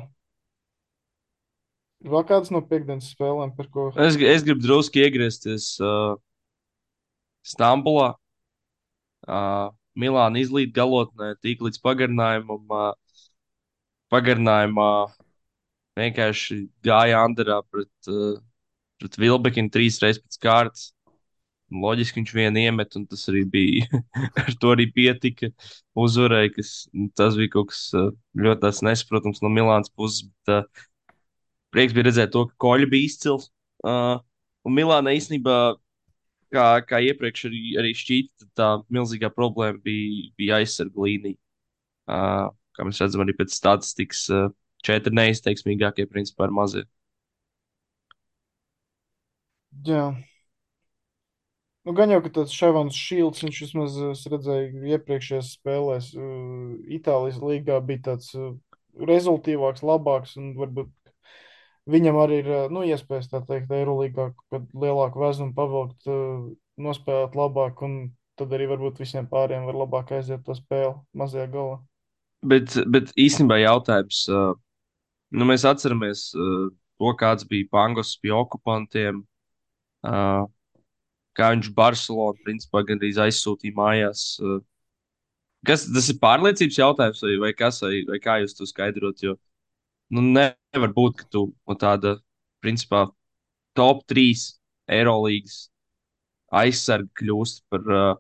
[2.06, 6.18] Ir vēl kādas no piekdienas spēlēm, par ko Es, es gribu drusku iegriezties uh,
[7.46, 8.14] Stambulā.
[9.26, 12.66] Uh, Milāna izlīd galotnē, tik līdz pagarinājumam.
[12.68, 13.22] Uh,
[14.14, 14.90] pagarinājumā
[15.98, 18.36] vienkārši gāja Andrā pret, uh,
[19.02, 20.90] pret Vilbekinu trīs reizes pēc kārtas.
[21.74, 24.02] Loģiski viņš vienu iemet, un tas arī bija.
[24.44, 25.50] Ar to arī pietika
[25.98, 26.86] uzvarai, kas
[27.18, 30.28] tas bija kaut kas uh, ļoti nesaprotams no Milānas puses.
[30.28, 31.16] Bet, uh,
[31.74, 33.50] prieks bija redzēt to, ka Koļa bija izcils.
[33.86, 34.20] Uh,
[34.66, 35.58] un Milāna īstenībā,
[36.54, 41.40] kā, kā iepriekš arī, arī šķīta, tā milzīgā problēma bija, bija aizsarga līnija.
[42.06, 44.54] Uh, kā mēs redzam, arī pēc statistikas, uh,
[44.86, 46.86] četri neizteiksmīgākie principā ir mazie.
[49.86, 50.14] Jā.
[51.86, 57.38] Nu, gan jau, ka tāds Ševans Šīls, viņš vismaz es redzēju iepriekšējās spēlēs, uh, Itālijas
[57.44, 58.56] līgā bija tāds uh,
[58.98, 60.90] rezultīvāks, labāks, un varbūt
[61.94, 66.48] viņam arī ir, uh, nu, iespējas, tā teikt, Eirolīgā, kad lielāku vezumu pavilkt, uh,
[66.82, 68.00] nospēlēt labāk, un
[68.40, 71.78] tad arī varbūt visiem pāriem var labāk aiziet to spēli mazajā galā.
[72.46, 74.58] Bet, bet īstenībā jautājums, uh,
[75.38, 76.68] nu, mēs atceramies uh,
[76.98, 79.22] to, kāds bija Pangos pie okupantiem,
[80.02, 80.50] uh,
[81.36, 84.26] kā viņš Barcelonu principā gandrīz aizsūtīja mājās.
[84.42, 84.62] Uh,
[85.68, 89.24] kas, tas ir pārliecības jautājums, vai, vai kas, vai, vai kā jūs to skaidrot?
[89.26, 89.36] Jo
[90.14, 92.18] nu, nevar būt, ka tu no tāda,
[92.64, 93.06] principā,
[93.78, 94.46] top 3
[94.96, 95.66] Eirolandes
[96.56, 98.12] aizsargi kļūst par uh,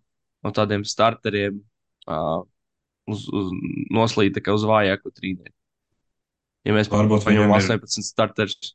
[0.43, 1.59] no tādiem starteriem
[2.09, 2.41] uh,
[3.09, 3.51] uz, uz
[3.93, 5.53] noslīd uz vājāku trīnieku.
[6.65, 8.73] Ja mēs paņemam viņam ir- 18 starterus,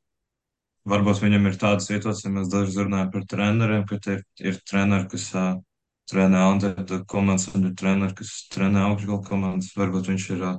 [0.91, 5.29] Varbūt viņam ir tāda situācija, mēs dažreiz runājam par treneriem, ka ir, ir treneri, kas
[5.37, 5.53] uh,
[6.11, 9.71] trenē Antēta komandas, un ir treneri, kas trenē augšgalu komandas.
[9.79, 10.59] Varbūt viņš ir uh,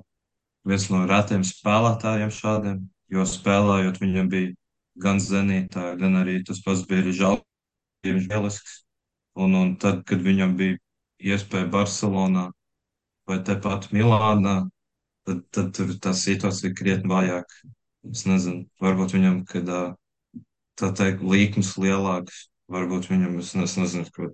[0.67, 2.79] viens no retiem spēlētājiem šādiem,
[3.11, 4.53] jo spēlējot viņam bija
[5.01, 7.41] gan zenītā, gan arī tas pats bija žēl,
[8.07, 8.79] viņš lielisks.
[9.39, 10.77] Un, un tad, kad viņam bija
[11.31, 12.49] iespēja Barcelonā
[13.29, 14.55] vai tepat Milānā,
[15.27, 17.55] tad, tad tur tā situācija krietni vājāk.
[18.11, 19.81] Es nezinu, varbūt viņam, kad ā,
[20.79, 24.29] tā teikt, līkums lielāks, varbūt viņam, es, nezinu, ka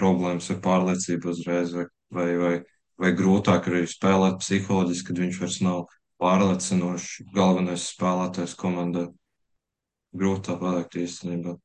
[0.00, 2.54] problēmas ar pārliecību uzreiz, vai, vai, vai,
[3.00, 5.82] vai grūtāk arī spēlēt psiholoģiski, kad viņš vairs nav
[6.22, 9.08] pārliecinošs galvenais spēlētājs komandā.
[10.12, 11.56] Grūti tā pateikt īstenībā.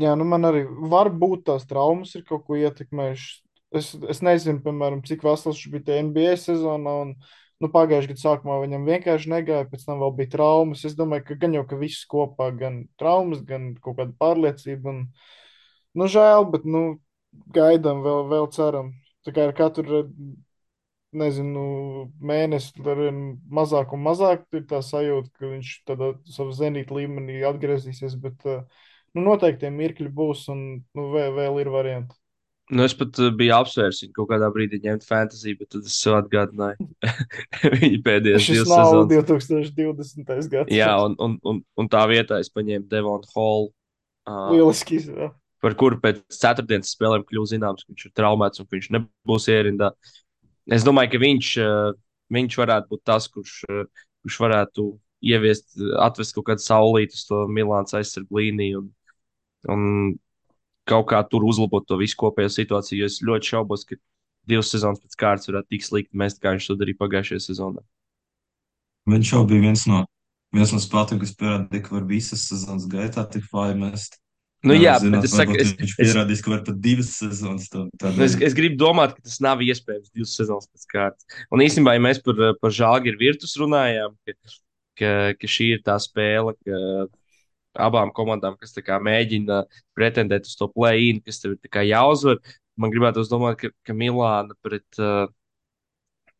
[0.00, 3.40] Jā, nu man arī var būt tās traumas, ir kaut ko ietekmējušas.
[3.72, 6.94] Es, es nezinu, piemēram, cik vesels viņš bija tajā NBA sezonā.
[7.06, 7.14] Un,
[7.62, 10.84] nu, pagājušajā gadā sākumā viņam vienkārši negāja, pēc tam vēl bija traumas.
[10.88, 14.94] Es domāju, ka gan jau ka viss kopā, gan traumas, gan kaut kāda pārliecība.
[14.94, 15.02] Un,
[15.98, 16.84] nu, žēl, bet nu,
[17.54, 18.92] gaidām, vēl, vēl ceram.
[19.22, 20.02] Tā kā ar katru
[21.12, 21.62] nezinu,
[22.24, 23.20] mēnesi ar vien
[23.52, 28.16] mazāk un mazāk ir tā sajūta, ka viņš tādā savā zenīta līmenī atgriezīsies.
[28.22, 28.64] Bet, uh,
[29.14, 30.64] nu, noteikti mirkļi būs, un
[30.96, 32.21] nu, vēl, vēl ir varianti.
[32.72, 35.98] Nu, es pat uh, biju apsvērs viņu kaut kādā brīdī ņemt fantasy, bet tad es
[36.00, 36.88] sev atgādināju
[37.82, 39.12] viņa pēdējās divas sezonas.
[39.12, 40.50] 2020.
[40.52, 40.72] gads.
[40.72, 43.70] Jā, un, un, un, un tā vietā es paņēmu Devonu Hallu.
[44.28, 45.00] Uh, lieliski.
[45.02, 45.32] Jā.
[45.62, 49.48] par kuru pēc ceturtdienas spēlēm kļūst zināms, ka viņš ir traumēts un ka viņš nebūs
[49.50, 49.92] ierindā.
[50.70, 51.92] Es domāju, ka viņš, eh,
[52.34, 53.84] viņš varētu būt tas, kurš, eh,
[54.22, 54.86] kurš varētu
[55.22, 58.90] ieviest, atvest kaut kādu saulītu uz to Milāns aizsardzību līniju un,
[59.70, 60.18] un
[60.88, 63.06] kaut kā tur uzlabot to visu kopējo situāciju.
[63.06, 63.98] Es ļoti šaubos, ka
[64.48, 67.84] divas sezonas pēc kārtas varētu tik slikti mest, kā viņš to darīja pagājušajā sezonā.
[69.10, 70.02] Viņš jau bija viens no,
[70.54, 74.18] viens no spēlētājiem, kas pierādīja, ka var visas sezonas gaitā tik fāji mest.
[74.62, 77.88] Nu, jā, zināt, bet es saku, es, viņš pierādīs, ka var pat divas sezonas to
[77.98, 81.40] tā Nu, Es, es gribu domāt, ka tas nav iespējams divas sezonas pēc kārtas.
[81.50, 84.36] Un īstenībā, ja mēs par, par žāģi virtus runājām, ka,
[85.00, 85.10] ka,
[85.40, 86.78] ka šī ir tā spēle, ka
[87.74, 89.62] abām komandām, kas kā mēģina
[89.96, 92.40] pretendēt uz to play-in, kas tev ir jāuzvar,
[92.76, 95.26] man gribētu domāt, ka, ka Milāna pret, uh,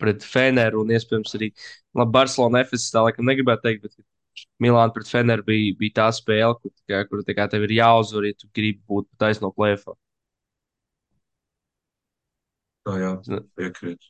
[0.00, 1.52] pret Feneru un iespējams arī
[1.94, 6.56] labi, Barcelona FS tā laikam negribētu teikt, bet Milāna pret Feneru bija, bija tā spēle,
[6.60, 9.94] kur, kā, kur kā tev ir jāuzvar, ja tu gribi būt taisno plēfā.
[12.82, 13.12] Tā jā,
[13.54, 14.08] piekrīt.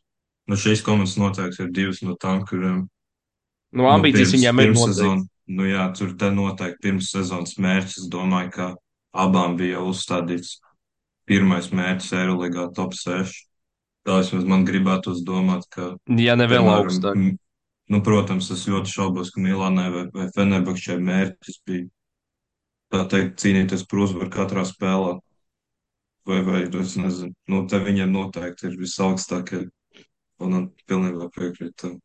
[0.49, 2.87] Nu, šīs komandas noteikti ir divas no tām, kuriem
[3.73, 4.81] Nu, ambīcijas pirms- viņām ir pirms
[5.53, 8.09] Nu, jā, tur te noteikti pirms sezonas mērķis.
[8.13, 8.69] Domāju, ka
[9.25, 10.59] abām bija uzstādīts
[11.29, 13.41] pirmais mērķis Eirolandā top 6.
[14.07, 17.19] Tā vismaz man gribētu domāt, ka Ja ne vēl augstāk.
[17.93, 21.89] Nu, protams, es ļoti šaubos, ka Milānai vai, vai Fenerbahčai mērķis bija
[22.93, 25.19] tā teikt cīnīties par uzvaru katrā spēlē.
[26.29, 29.65] Vai, vai es nezinu, nu, te viņiem noteikti ir visaugstākie.
[30.43, 31.99] Un man pilnībā piekrīt tam.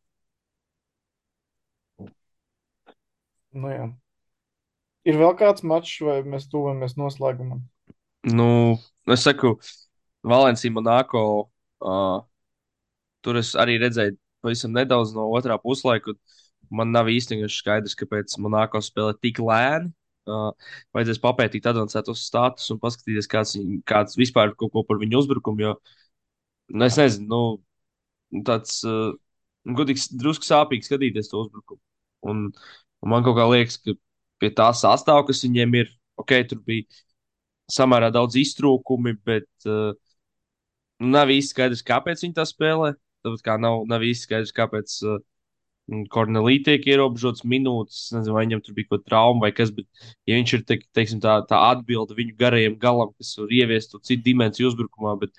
[3.56, 3.88] Nu, jā.
[5.08, 7.62] Ir vēl kāds mačs, vai mēs tuvojamies noslēgumam?
[8.28, 8.50] Nu,
[9.08, 9.56] es saku,
[10.28, 11.22] Valencija Monako.
[11.78, 12.20] Uh,
[13.24, 16.16] tur es arī redzēju pavisam nedaudz no otrā puslaika.
[16.74, 19.94] Man nav īstenībā skaidrs, kāpēc Monako spēlē tik lēni.
[20.28, 20.50] Uh,
[20.92, 23.54] vajadzēs papētīt avansētos status un paskatīties, kāds,
[23.88, 25.64] kāds vispār kaut ko par viņu uzbrukumu.
[25.64, 25.78] Jo
[26.68, 29.14] nu, es nezinu, nu, tāds uh,
[29.78, 31.80] gudīgs, drusku sāpīgi skatīties to uzbrukumu.
[32.28, 32.44] Un,
[33.04, 33.96] un man kaut kā liekas, ka
[34.42, 35.92] pie tā sastāvā, kas viņiem ir,
[36.22, 36.86] ok, tur bija
[37.74, 39.94] samērā daudz iztrūkumi, bet uh,
[41.04, 42.94] nav īsti skaidrs, kāpēc viņi tā spēlē.
[43.26, 45.18] Tāpēc kā nav, nav īsti skaidrs, kāpēc uh,
[46.12, 48.00] Kornelī tiek ierobežots minūtes.
[48.10, 49.88] Es Nezinu, vai viņam tur bija kaut kāda trauma vai kas, bet
[50.28, 54.02] ja viņš ir te, teiksim, tā, tā atbilde viņu garajam galam, kas var ieviest to
[54.04, 55.32] citu dimensiju uzbrukumā, bet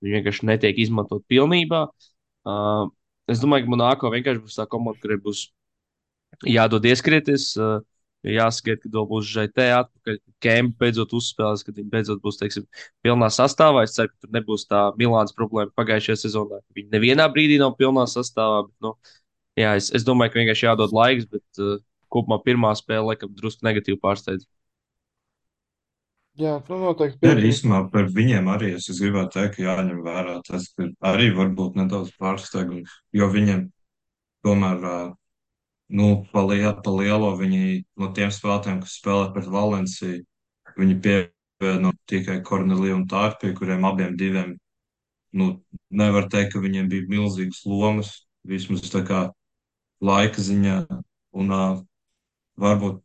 [0.00, 1.84] viņi vienkārši netiek izmantot pilnībā.
[2.48, 2.88] Uh,
[3.28, 5.50] es domāju, ka Monako vienkārši būs tā komanda, kurai būs
[6.46, 7.52] jādod ieskrieties.
[7.58, 7.80] Uh,
[8.20, 12.36] Ir jāsagaida, kad vēl būs žētē atpakaļ, kad Kempa beidzot uzspēlēs, kad viņi beidzot būs,
[12.40, 12.66] teiksim,
[13.04, 13.86] pilnā sastāvā.
[13.86, 16.60] Es ceru, ka tur nebūs tā Milāns problēma pagājušajā sezonā.
[16.76, 18.66] Viņi nevienā brīdī nav pilnā sastāvā.
[18.66, 18.92] Bet, nu,
[19.56, 21.78] jā, es, es domāju, ka vienkārši jādod laiks, bet uh,
[22.12, 24.44] kopumā pirmā spēle, laikam, drusku negatīvi pārsteidz.
[26.40, 30.36] Jā, nu noteikti Jā, īstenībā par viņiem arī es, es gribētu teikt, ka jāņem vērā
[30.46, 33.64] tas, ka arī varbūt nedaudz pārsteigums, jo viņiem
[34.46, 35.00] tomēr, ā,
[35.90, 40.22] nu, pa lielu, pa lielo viņi no tiem spēlētājiem, kas spēlē pret Valenciju,
[40.78, 44.54] viņi pievieno tikai Korneliju un Tārpiju, kuriem abiem diviem,
[45.36, 45.50] nu,
[45.90, 48.14] nevar teikt, ka viņiem bija milzīgas lomas,
[48.46, 49.22] vismaz tā kā
[50.00, 50.80] laika ziņā,
[51.42, 51.62] un ā,
[52.60, 53.02] varbūt,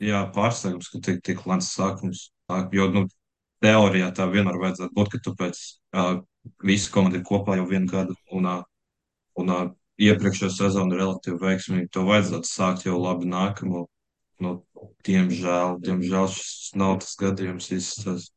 [0.00, 2.28] jā, pārsteigums, ka tik, tik lēns sākums,
[2.74, 3.06] jo, nu,
[3.60, 5.60] teorijā tā vienmēr vajadzētu būt, ka tu pēc
[5.92, 6.14] uh,
[6.64, 8.62] visu komandu ir kopā jau vienu gadu un, uh,
[9.40, 9.66] un uh,
[10.00, 11.90] iepriekšējā sezona relatīvi veiksmīgi.
[11.96, 13.86] To vajadzētu sākt jau labi nākamo.
[14.40, 14.52] Nu,
[15.04, 18.30] diemžēl, diemžēl šis nav tas gadījums īstais.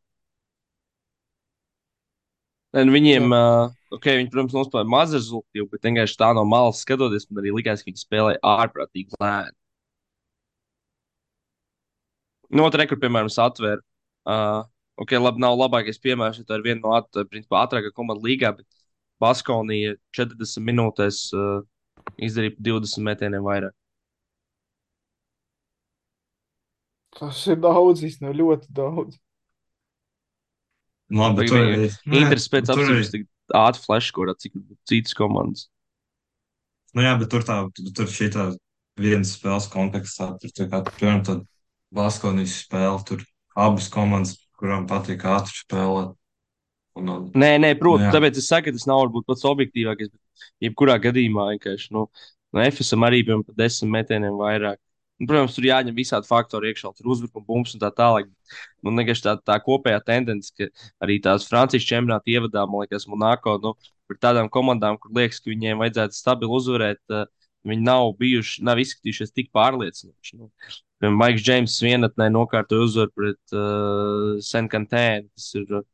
[2.74, 3.40] Un viņiem, Jā.
[3.40, 7.54] uh, ok, viņi, protams, nospēlēja maz rezultātu, bet vienkārši tā no malas skatoties, man arī
[7.54, 9.54] likās, ka viņi spēlēja ārprātīgi lēni.
[12.54, 13.82] Noteikti, kur, piemēram, atvēra.
[14.26, 14.66] Uh,
[15.06, 18.52] ok, labi, nav labākais piemērs, jo tā ir viena no at, principā, ātrākā komanda līgā,
[18.58, 18.68] bet
[19.24, 21.64] Baskonija 40 minūtēs uh,
[22.20, 23.76] izdarīja pa 20 metieniem vairāk.
[27.14, 29.20] Tas ir daudz, īstenībā ļoti daudz.
[31.14, 31.54] Nu, Labi, bet
[32.10, 34.56] nē, Interesi pēc apziņas tik ātri flash, kurā cik
[34.90, 35.68] citas komandas.
[36.94, 37.60] Nu, jā, bet tur tā,
[37.98, 38.48] tur šī tā
[39.00, 41.46] vienas spēles kontekstā, tur tā kā, piemēram, tad
[41.94, 43.22] Baskonijas spēle, tur
[43.54, 46.18] abas komandas, kurām patīk ātri spēlēt.
[47.00, 48.14] Un, un, Nē, nē, protams, Nu, jā.
[48.18, 50.12] tāpēc es saku, ka tas nav varbūt pats objektīvākais.
[50.14, 52.08] Bet jebkurā gadījumā vienkārši nu,
[52.54, 54.78] no FSM arī bija pa desmit metieniem vairāk.
[55.22, 58.30] Un, protams, tur jāņem visādi faktori iekšā, tur uzbrukuma bumps un tā tālāk.
[58.86, 60.68] Man liekas, tā, tā kopējā tendence, ka
[61.06, 63.74] arī tās Francijas čempionāta ievadā, man liekas, Monako, nu,
[64.10, 67.26] par tādām komandām, kur liekas, ka viņiem vajadzētu stabili uzvarēt, uh,
[67.70, 70.36] viņi nav bijuši, nav izskatījušies tik pārliecinoši.
[70.42, 70.50] Nu.
[71.00, 75.30] Piemēram, Maiks Džeims vienatnē nokārtoja uzvaru pret uh, Senkantēnu.
[75.38, 75.86] Tas ir uh,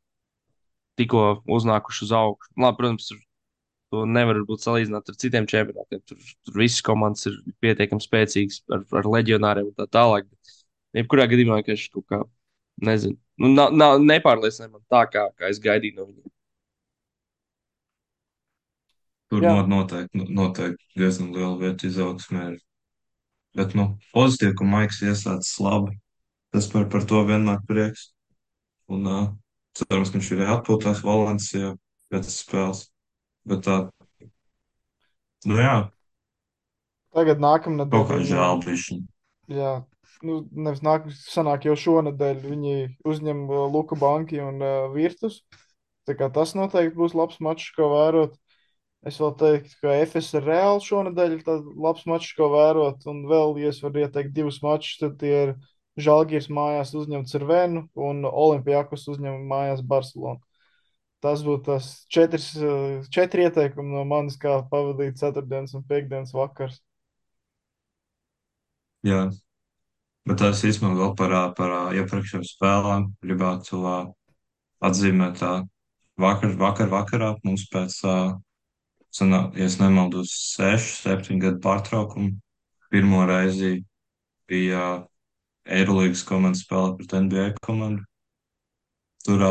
[1.00, 2.52] tikko uznākuši uz augšu.
[2.60, 3.20] Labi, protams, tur
[3.90, 6.02] to nevar būt salīdzināt ar citiem čempionātiem.
[6.06, 10.28] Tur, tur visas komandas ir pietiekami spēcīgas ar, ar leģionāriem un tā tālāk.
[10.30, 12.20] Bet jebkurā gadījumā vienkārši kaut kā,
[12.86, 16.30] nezinu, nu, nav, nav nepārliecināja man tā, kā, kā es gaidīju no viņiem.
[19.30, 19.52] Tur Jā.
[19.54, 22.48] not, noteikti, nu, noteikti diezgan liela vieta izaugsmē.
[23.58, 25.94] Bet, nu, pozitīvi, ka Maiks iesācis labi.
[26.50, 28.08] Tas par, par to vienmēr prieks.
[28.90, 29.28] Un uh,
[29.80, 31.74] cerams, ka viņš ir atpūtās Valencijā
[32.12, 32.84] pēc spēles.
[33.48, 33.78] Bet tā,
[35.48, 35.76] nu jā,
[37.14, 39.00] Tagad nākamā kaut kā žēl bišķiņ.
[39.50, 39.72] Jā,
[40.26, 42.76] nu, nevis nākamā, sanāk jau šonadēļ viņi
[43.08, 45.40] uzņem uh, Luka Banki un uh, Virtus.
[46.06, 48.38] Tā kā tas noteikti būs labs mačs, ko vērot.
[49.06, 53.02] Es vēl teiktu, ka FS ir reāli šonadēļ ir tāds labs mačs, ko vērot.
[53.10, 55.54] Un vēl, ja es varu ieteikt divus mačus, tad tie ir
[55.98, 60.40] Žalgiris mājās uzņem Cervenu un Olimpijakos uzņem mājās Barcelonu.
[61.20, 66.78] Tas būtu tas četrs, uh, četri ieteikumi no manis, kā pavadīt ceturtdienas un piekdienas vakars.
[69.04, 69.26] Jā,
[70.28, 73.80] bet es īstenībā vēl par, par iepriekšējām spēlēm gribētu
[74.84, 75.40] atzīmēt
[76.20, 77.96] vakar, vakar, vakarā mums pēc,
[79.16, 82.34] sanā, ja es nemaldos, sešu, septiņu gadu pārtraukumu.
[82.90, 83.78] Pirmo reizi
[84.50, 85.06] bija
[85.70, 88.04] ā, Eirolīgas komanda spēlē pret NBA komandu.
[89.26, 89.44] Tur,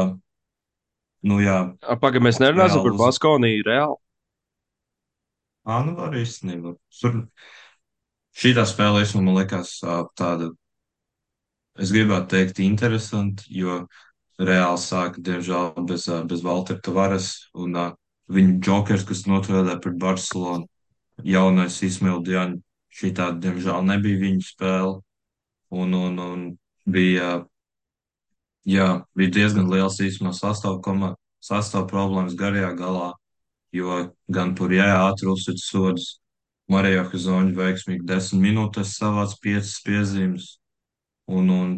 [1.30, 1.58] nu jā,
[2.02, 3.98] Pagaidām, mēs nerunāsim Reāli par Baskoniju reāli.
[5.70, 6.76] ā, nu var īstenībā.
[7.00, 7.20] Tur
[8.40, 9.76] šī tā spēle īstenībā man liekas
[10.20, 10.52] tāda,
[11.80, 13.84] es gribētu teikt, interesanti, jo
[14.40, 17.88] Reāli sāka, diemžēl, bez, bez Valtera Tavares un ā,
[18.32, 20.70] viņa džokers, kas noturēja pret Barcelonu.
[21.28, 22.62] Jaunais Ismail Diaņš,
[22.96, 24.94] šī tā, diemžēl, nebija viņa spēle.
[25.70, 26.46] Un, un, un
[26.90, 27.44] bija,
[28.66, 31.14] jā, bija diezgan liels īstenībā sastāv, koma,
[31.44, 33.12] sastāv problēmas garajā galā,
[33.76, 34.00] jo
[34.34, 36.16] gan Purjē ātri uzsita sodus,
[36.70, 40.50] Marija Hazoņa veiksmīgi desmit minūtes savāc piecas piezīmes.
[41.30, 41.72] Un, un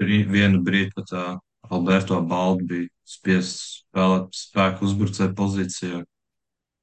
[0.00, 1.24] vienu brīdi pat tā
[1.70, 6.00] Alberto Baldi bija spiests spēlēt spēku uzbrucēju pozīcijā.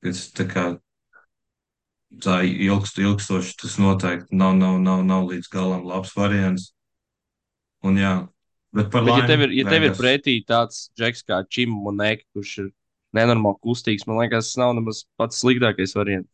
[0.06, 0.66] Tas tā kā
[2.24, 6.72] tā ilgst, ilgstoši tas noteikti nav, nav, nav, nav līdz galam labs variants.
[7.86, 8.14] Un jā,
[8.76, 11.76] bet par Bet, ja laimi tev ir, ja tev ir pretī tāds džeks kā Čim
[11.86, 12.72] Monēka, kurš ir
[13.18, 16.32] nenormāli kustīgs, man liekas, tas nav nemaz pats sliktākais variants.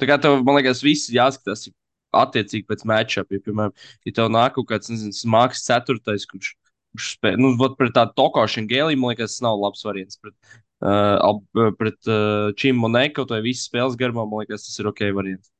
[0.00, 1.68] Tā kā tev, man liekas, viss jāskatās
[2.16, 3.32] attiecīgi pēc matchup.
[3.32, 3.74] Ja, piemēram,
[4.06, 6.52] ja tev nāk kaut kāds, nezinu, smags ceturtais, kurš,
[6.94, 10.20] kurš spēj, nu, vot pret tādu tokošanu gēliju, man liekas, tas nav labs variants.
[10.20, 10.36] Pret,
[10.84, 15.52] uh, pret uh, Čim Moneko, vai visas spēles garumā, man liekas, tas ir ok variants.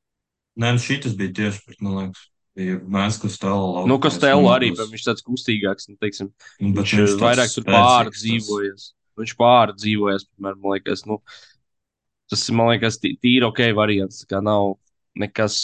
[0.57, 2.25] Nē, nu šis bija tieši pret, man liekas,
[2.57, 3.83] Mēns Kostelo.
[3.85, 8.87] Nu, Kostelo arī, bet viņš tāds kustīgāks, nu, teiksim, Nu, viņš, viņš vairāk tur pārdzīvojas.
[9.17, 11.19] Viņš pārdzīvojas, piemēram, man liekas, nu,
[12.29, 14.23] tas ir, man liekas, tī- tīri ok variants.
[14.23, 14.75] Tā kā nav
[15.17, 15.59] nekas,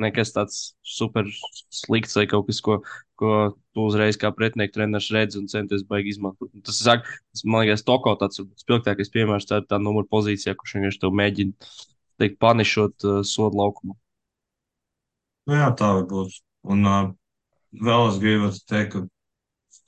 [0.00, 1.26] nekas tāds super
[1.72, 2.78] slikts vai kaut kas, ko,
[3.20, 3.32] ko
[3.74, 6.50] tu uzreiz kā pretinieku treneris redz un centies baigi izmantot.
[6.64, 10.76] Tas, sāk, tas, man liekas, Toko tāds spilgtākais piemērs, tā ir tā numura pozīcijā, kurš
[10.78, 11.70] vienkārši tev mēģina,
[12.22, 13.96] teikt, panišot uh, sodu laukumu.
[15.48, 16.40] Nu, jā, tā var būt.
[16.72, 17.00] Un uh,
[17.74, 19.08] vēl es gribu teikt, ka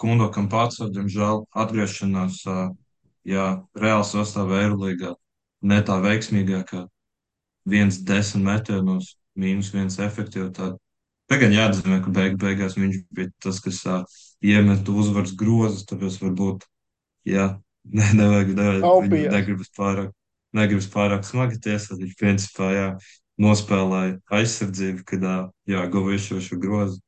[0.00, 2.72] Kundokam pats, diemžēl, atgriešanās, uh,
[3.28, 3.44] jā,
[3.78, 5.14] reāli sastāvā Eirolīgā
[5.64, 6.84] ne tā veiksmīgākā.
[7.70, 10.78] Viens desmit metienos, mīnus viens efektivitāte.
[11.30, 14.02] Tagad jāatzīmē, ka beig beigās viņš bija tas, kas uh,
[14.44, 16.66] iemet uzvaras grozus, tāpēc varbūt,
[17.28, 17.48] jā,
[17.96, 20.10] ne, nevajag, nevajag negribas pārāk,
[20.56, 21.96] negribas pārāk smagi tiesāt.
[22.02, 22.90] Viņš principā, jā,
[23.40, 25.38] nospēlēja aizsardzību, kad, ā,
[25.70, 27.00] jā, guva izšošu grozu.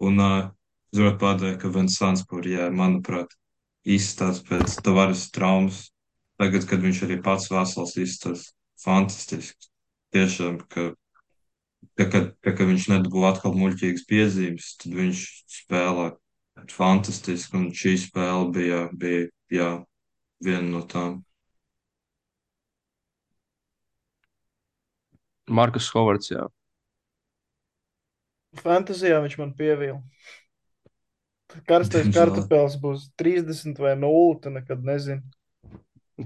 [0.00, 0.48] Un, uh,
[0.96, 3.36] zinot, pārdēļ, ka Vinsants Porijā, manuprāt,
[3.84, 5.88] izstāsta pēc tavaras traumas.
[6.40, 9.68] Tagad, kad viņš arī pats vesels izstāsta fantastisks.
[10.14, 10.90] Tiešām, ka,
[11.96, 15.24] ka, kad, ka, kad viņš nedabū atkal muļķīgas piezīmes, tad viņš
[15.60, 16.10] spēlē
[16.72, 17.56] fantastiski.
[17.58, 19.70] Un šī spēle bija, bija jā,
[20.44, 21.20] viena no tām.
[25.50, 26.46] Markus Hovards, jā.
[28.60, 29.98] Fantāzijā viņš man pievīla.
[31.66, 34.36] Karstais kartupēlis būs 30 vai 0.
[34.42, 35.22] Tu nekad nezini.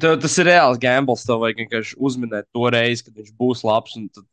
[0.01, 1.25] Tev, tas ir reāls gambles.
[1.25, 3.97] Tev vajag vienkārši uzminēt to reizi, kad viņš būs labs.
[4.01, 4.27] un Tad,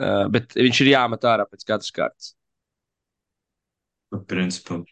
[0.00, 2.34] uh, bet viņš ir jāmet ārā pēc katras kārtas.
[4.30, 4.82] Principā.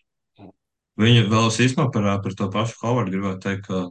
[1.01, 3.85] Viņa vēl īstenībā par, par to pašu Hovardu gribētu teikt, ka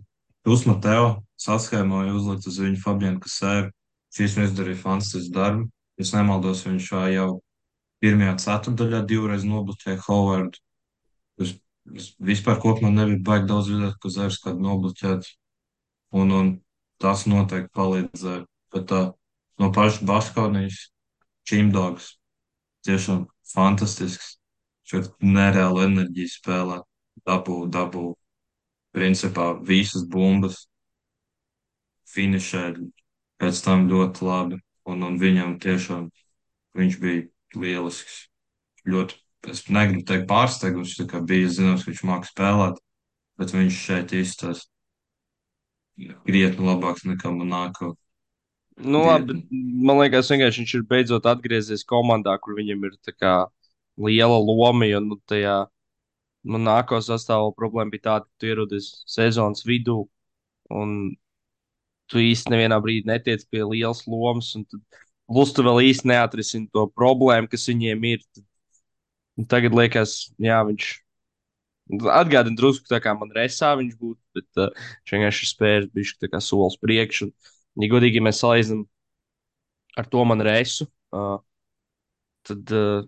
[0.43, 3.71] Jūs, Mateo, saskēmoja uzlikt uz viņu Fabienu Kasēru.
[4.13, 5.67] Šīs mēs izdarīja fantastisku darbu.
[5.99, 7.27] Es nemaldos, viņš jau
[8.03, 10.59] pirmajā ceturdaļā divreiz nobloķēja Hovardu.
[11.39, 11.55] Es,
[11.95, 15.29] es vispār kopumā nebija baigi daudz redzēt, ka Zērs kādu nobloķēt.
[16.19, 16.51] Un, un
[17.01, 18.43] tas noteikti palīdzēja.
[18.75, 19.01] Bet tā,
[19.59, 20.89] no paša Baskaunijas
[21.47, 22.13] Čimdogs
[22.87, 24.37] tiešām fantastisks.
[24.87, 26.81] Šeit nereāla enerģija spēlē.
[27.23, 28.09] Dabū, dabū
[28.93, 30.65] principā visas bumbas
[32.13, 32.65] finišē
[33.41, 34.59] pēc tam ļoti labi.
[34.83, 36.09] Un, un viņam tiešām
[36.75, 37.23] viņš bija
[37.55, 38.17] lielisks.
[38.89, 39.15] Ļoti,
[39.53, 42.81] es negribu teikt pārsteigums, tā kā bija zināms, ka viņš māca spēlēt,
[43.39, 44.67] bet viņš šeit izstāsta
[46.27, 47.93] krietni labāks nekā Monako.
[48.77, 49.35] Nu, labi,
[49.85, 53.33] man liekas, vienkārši viņš ir beidzot atgriezies komandā, kur viņam ir kā
[54.01, 54.87] liela loma.
[54.89, 55.57] Jo nu, tajā
[56.49, 60.03] nu, nākamā sastāvā problēma bija tāda, ka tu ierodies sezonas vidū
[60.73, 61.13] un
[62.09, 64.51] tu īsti nevienā brīdī netiec pie lielas lomas.
[65.29, 68.25] Plus, tu vēl īsti neatrisini to problēmu, kas viņiem ir.
[68.33, 70.89] Tad, tagad liekas, jā, viņš
[72.13, 76.79] atgādina drusku tā kā man resā viņš būtu, bet uh, viņš vienkārši tā kā solis
[76.81, 77.29] priekšu.
[77.29, 78.85] Un, ja godīgi, ja mēs salīdzinām
[79.97, 81.37] ar to man resu, uh,
[82.47, 83.05] tad uh,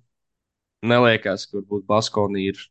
[0.86, 2.62] neliekas, ka varbūt Baskonī ir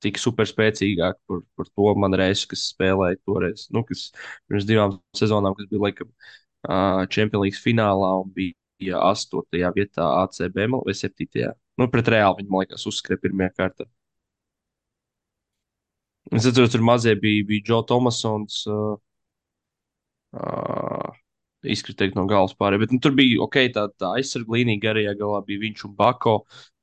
[0.00, 3.66] tik superspēcīgāk par, par to man reizi, kas spēlēja toreiz.
[3.74, 4.08] Nu, kas
[4.48, 9.44] pirms divām sezonām, kas bija laikam uh, Champions League finālā un bija 8.
[9.76, 11.50] vietā ACB vai 7.
[11.80, 13.88] Nu, pret Reāli viņi, man liekas, uzskrēja pirmajā kārtā.
[16.30, 18.62] Es atceros, tur mazie bija, bija Joe Tomasons.
[18.70, 18.96] Uh,
[20.36, 21.10] uh,
[21.60, 22.80] Izkritēji no galvas pārējiem.
[22.86, 26.34] Bet nu, tur bija ok, tā, tā aizsardzība līnija garajā galā bija viņš un Bako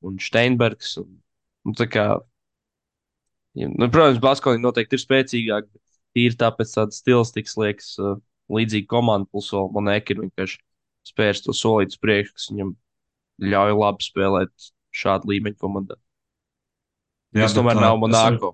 [0.06, 0.98] un Steinbergs.
[1.02, 1.16] Un,
[1.66, 2.06] un tā kā,
[3.58, 5.84] ja, nu, protams, Baskovī noteikti ir spēcīgāk, bet
[6.18, 8.20] tīri tāpēc tāds stilistiks liekas uh,
[8.54, 9.30] līdzīgi komanda.
[9.34, 10.62] Plus vēl Monēka ir vienkārši
[11.10, 12.76] spērs to solīt uz priekšu, kas viņam
[13.48, 15.98] ļauj labi spēlēt šādu līmeņu komandā.
[17.36, 18.54] Jā, Tas tomēr tā- nav Monako.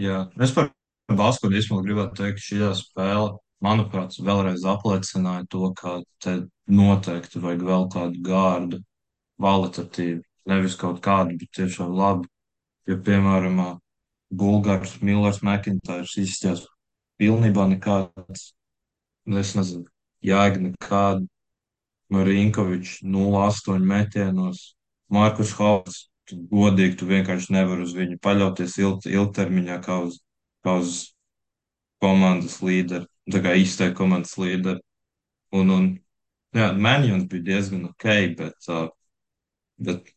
[0.00, 0.70] Jā, es par
[1.10, 6.36] Īstenībā gribētu teikt, šī spēle, manuprāt, vēlreiz apliecināja to, ka te
[6.70, 8.80] noteikti vajag vēl kādu gārdu,
[9.40, 12.28] kvalitatīvu, nevis kaut kādu, bet tiešām labu.
[12.88, 13.58] Ja, piemēram,
[14.30, 16.64] Bulgārs, Millers, McIntyre izsties
[17.20, 18.52] pilnībā nekāds,
[19.26, 19.84] es nezinu,
[20.24, 21.26] jēga nekāda,
[22.10, 24.74] Marinkovičs 0,8 metienos,
[25.10, 30.18] Markus Hauts, godīgi, tu vienkārši nevari uz viņu paļauties ilg, ilgtermiņā kā uz,
[30.66, 31.10] uz
[32.00, 34.80] komandas līderi, tā kā izteikti komandas līderi.
[35.56, 35.86] Un, un
[36.56, 38.06] jā, Manjons bija diezgan ok,
[38.38, 38.88] bet, uh,
[39.80, 40.12] bet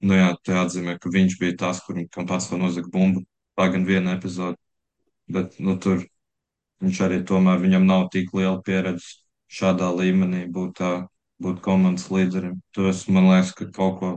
[0.00, 3.24] nu jā, te atzīmē, ka viņš bija tas, kur, kam pats var nozagt bumbu.
[3.58, 4.56] Tā gan viena epizode,
[5.26, 6.04] bet, nu, tur
[6.84, 9.18] viņš arī tomēr, viņam nav tik liela pieredze
[9.50, 10.92] šādā līmenī būt, tā,
[11.42, 12.60] būt komandas līderim.
[12.76, 14.12] Tas, man liekas, ka kaut ko,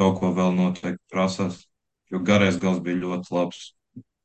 [0.00, 1.66] kaut ko vēl noteikti prasās,
[2.12, 3.75] jo garais gals bija ļoti labs.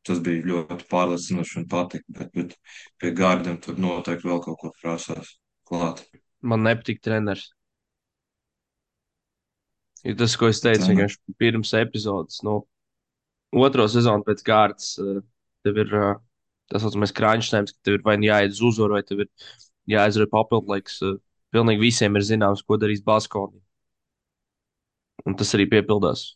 [0.08, 2.56] Tas bija ļoti pārliecinoši un patika, bet, bet
[3.02, 5.36] pie gārdiem tur noteikti vēl kaut ko prasās
[5.70, 6.02] klāt.
[6.41, 7.52] Man nepatīk treneris.
[10.02, 12.39] Ir tas, ko es teicu, vienkārši pirms epizodes.
[12.47, 12.64] Nu,
[13.54, 15.20] otro sezonu pēc kārtas eh,
[15.62, 16.16] tev ir eh,
[16.72, 19.30] tas saucamais time, ka tev ir vai nu jāiet uz uzvaru, vai tev ir
[19.93, 20.97] jāizver papildu laiks.
[21.06, 21.20] eh,
[21.54, 23.60] Pilnīgi visiem ir zināms, ko darīs Baskovs.
[25.28, 26.32] Un tas arī piepildās.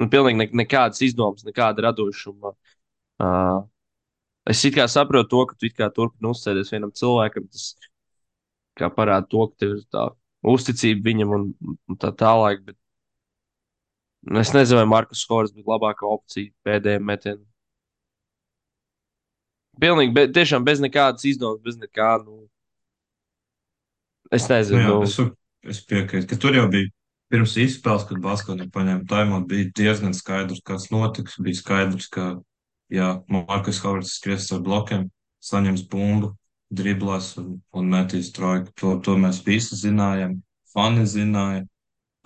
[0.00, 2.54] Nu, pilnīgi ne, nekādas izdomas, nekāda radošuma.
[2.54, 2.75] Uh,
[4.50, 7.48] es it kā saprotu to, ka tu it kā turpini uzticēties vienam cilvēkam.
[7.52, 7.74] Tas
[8.76, 10.08] kā parāda to, ka tev ir tā
[10.46, 11.46] uzticība viņam un,
[11.88, 12.62] un tā tālāk.
[12.66, 17.46] Bet es nezinu, vai Markus Skors bija labākā opcija pēdējiem metienam.
[19.80, 22.14] Pilnīgi, be, tiešām bez nekādas izdomas, bez nekā.
[22.24, 22.46] Nu,
[24.32, 25.16] es Nu, nezinu, jā, nu, es,
[25.76, 26.88] es piekrītu, ka tur jau bija
[27.32, 31.36] pirms izspēles, kad Baskovs paņēma taimot, bija diezgan skaidrs, kas notiks.
[31.42, 32.36] Bija skaidrs, ka,
[32.92, 35.08] ja Markus Havards skries ar blokiem,
[35.44, 36.32] saņems bumbu,
[36.72, 38.72] driblās un, un metīs trojku.
[38.80, 40.40] To, to mēs visi zinājām.
[40.74, 41.64] Fani zināja,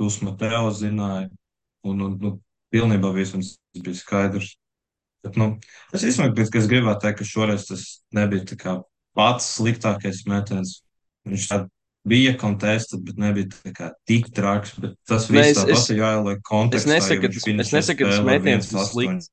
[0.00, 1.28] Tūsma Teo zināja.
[1.86, 2.32] Un, un nu,
[2.72, 3.42] pilnībā visam
[3.76, 4.54] bija skaidrs.
[5.24, 5.52] Bet, nu,
[5.92, 7.84] es īstenībā es gribētu teikt, ka šoreiz tas
[8.16, 8.78] nebija kā
[9.16, 10.78] pats sliktākais metiens.
[11.28, 11.58] Viņš tā
[12.08, 14.78] bija kontestāts, bet nebija kā tik traks.
[15.08, 16.96] Tas viss tāpat ir jāieliek kontekstā.
[17.20, 17.28] ka
[17.60, 19.30] es nesaku, ka tas metiens 1-8 slikts.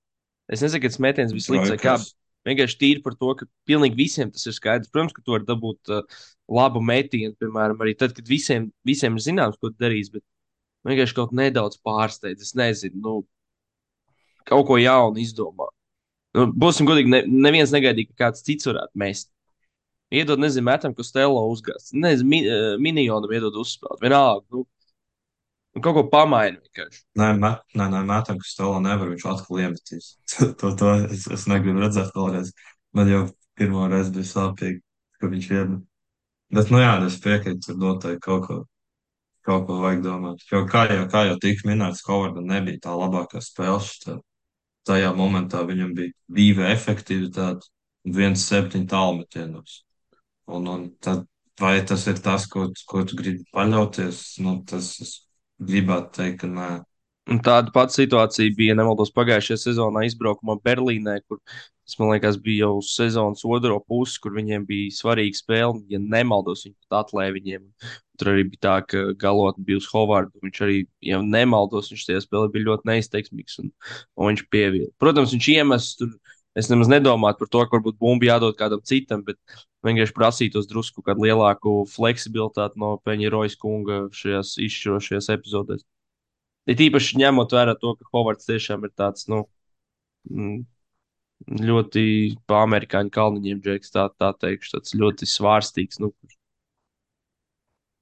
[0.52, 1.72] Es nesaku, ka tas metiens bija slikts.
[1.74, 1.96] vai Kā,
[2.48, 4.92] vienkārši tīri par to, ka pilnīgi visiem tas ir skaidrs.
[4.94, 6.20] Protams, ka tu vari dabūt uh,
[6.60, 10.14] labu metienu, piemēram, arī tad, kad visiem, visiem ir zināms, ko tu darīsi.
[10.16, 10.26] Bet
[10.88, 12.46] vienkārši kaut nedaudz pārsteidz.
[12.48, 14.14] Es nezinu, nu,
[14.48, 15.68] kaut ko jaunu izdomā.
[16.38, 19.32] Nu, būsim godīgi, ne, neviens negaidīja, ka kāds cits varētu mest.
[20.14, 21.92] Iedod, nezinu, metam, ko Stelo uzgāzt.
[21.98, 24.00] Nezinu, mi, uh, minionam iedod uzspēlēt.
[24.06, 24.64] Vienalga, nu,
[25.76, 27.04] nu, kaut ko pamaini vienkārši.
[27.20, 30.14] Nē, met, nē, nē mētam, ka Stela nevar, viņš atkal iemetīs.
[30.60, 32.54] to, to es, es negribu redzēt vēlreiz.
[32.98, 33.26] Man jau
[33.58, 34.82] pirmo reizi bija sāpīgi,
[35.20, 35.86] ka viņš iemet.
[36.56, 38.58] Bet, nu jā, es piekrītu, tur noteikti kaut ko,
[39.48, 40.46] kaut ko vajag domāt.
[40.52, 43.82] Jo, kā jau, kā jau tika minēts, Kovardam nebija tā labākā spēle.
[44.06, 44.18] Tā,
[44.88, 47.68] tajā momentā viņam bija divi efektivitāti
[48.08, 49.82] un viens septiņu tālmetienos.
[50.48, 51.26] Un, un tad,
[51.60, 54.22] vai tas ir tas, ko, ko tu gribi paļauties?
[54.46, 55.18] Nu, tas es
[55.60, 56.70] gribētu teikt, ka nē.
[57.28, 62.38] Un tāda pati situācija bija, ja nemaldos, pagājušajā sezonā izbraukumā Berlīnē, kur tas, man liekas,
[62.44, 65.82] bija jau sezonas otro pusi, kur viņiem bija svarīga spēle.
[65.92, 67.66] Ja nemaldos, viņi pat atklāja viņiem.
[68.20, 70.40] Tur arī bija tā, ka galotni bija uz Hovardu.
[70.46, 73.74] Viņš arī, ja nemaldos, viņš tajā spēlē bija ļoti neizteiksmīgs un,
[74.16, 74.94] un viņš pievilka.
[75.04, 76.16] Protams, viņš iemests tur.
[76.58, 79.38] Es nemaz nedomāju par to, ka varbūt bumbu jādod kādam citam, bet
[79.86, 85.86] vienkārši prasītos drusku kādu lielāku fleksibilitāti no Peņa Rojas kunga šajās izšķirošajās epizodēs.
[86.68, 89.44] Ir īpaši ņemot vērā to, ka Hovards tiešām ir tāds nu,
[90.32, 90.66] mm,
[91.70, 92.04] ļoti
[92.50, 96.02] pa amerikāņu kalniņiem, Džeks, tā, tā teikšu, tāds ļoti svārstīgs.
[96.02, 96.12] Nu,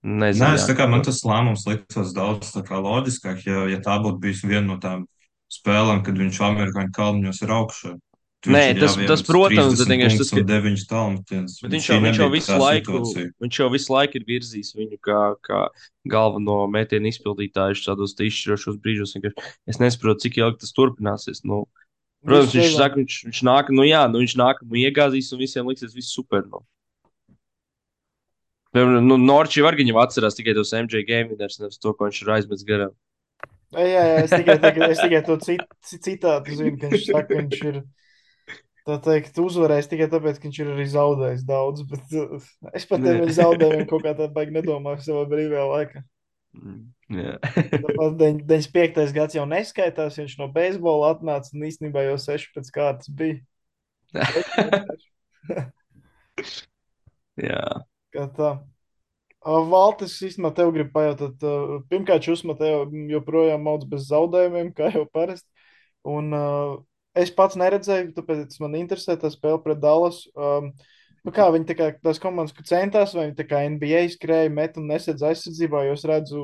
[0.01, 4.49] nezinu, Nē, es kā man tas lēmums liktos daudz loģiskāk, ja, ja tā būtu bijusi
[4.49, 5.05] viena no tām
[5.51, 7.95] spēlēm, kad viņš amerikāņu kalniņos ir augšā.
[8.51, 11.55] Nē, viņš ir tas- tas, protams, 30 vienkārši tas, ka- 9 tālmetienus.
[11.61, 13.31] Bet viņš jau, viņš, jau visu laiku, situācija.
[13.45, 15.61] viņš jau visu laiku ir virzījis viņu kā, kā
[16.07, 19.15] galveno metienu izpildītāju šādos izšķirošos brīžos.
[19.67, 21.41] Es nesaprotu, cik ilgi tas turpināsies.
[21.43, 21.65] Nu,
[22.25, 22.77] protams, viņš sezonu.
[22.77, 26.13] saka, viņš, viņš nāk, nu jā, nu viņš nāk, nu iegāzīs un visiem liksies viss
[26.13, 26.43] super.
[26.49, 26.61] Nu.
[28.75, 32.21] Piemēram, nu, Norčī var viņu atcerās tikai tos MJ game winners, nevis to, ko viņš
[32.25, 32.91] ir aizmetis garām.
[33.75, 37.39] Jā, jā, es tikai, tikai, es tikai to cit, citātu zinu, ka viņš saka, ka
[37.39, 37.79] viņš ir
[38.85, 41.85] tā teikt, uzvarējis tikai tāpēc, ka viņš ir arī zaudējis daudz.
[41.89, 43.07] Bet uh, es pat Nē.
[43.21, 46.03] tiem zaudējumiem kaut kā tādu baigi nedomāju savā brīvajā laikā.
[47.11, 49.11] Jā, Tāpat 95.
[49.13, 53.37] gads jau neskaitās, viņš no beisbola atnāca un īstenībā jau 16 kārtas bija.
[57.49, 57.65] jā.
[58.15, 58.51] Kā tā.
[59.45, 65.05] Valtis, īstenībā, tev grib pajautāt, uh, pirmkārt, jūs Mateo joprojām mauc bez zaudējumiem, kā jau
[65.13, 65.49] parasti.
[66.09, 66.79] Un uh,
[67.17, 70.23] es pats neredzēju, tāpēc man interesē tā spēle pret Dallas.
[70.35, 70.71] Um,
[71.25, 74.53] nu kā viņi tā kā tās komandas, ka centās, vai viņi tā kā NBA skrēja,
[74.53, 76.43] met un nesedz aizsardzībā, jo es redzu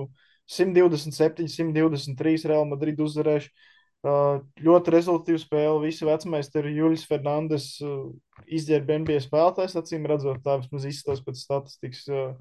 [0.52, 3.54] 127, 123 Real Madrid uzvarējuši.
[4.02, 5.82] Uh, ļoti rezultātīva spēle.
[5.84, 8.08] Visi vecmeistari Juļs Fernandes uh,
[8.50, 12.08] izģērba NBA spēlētājs, acīm redzot, tā vismaz izskatās pēc statistikas.
[12.10, 12.32] Uh,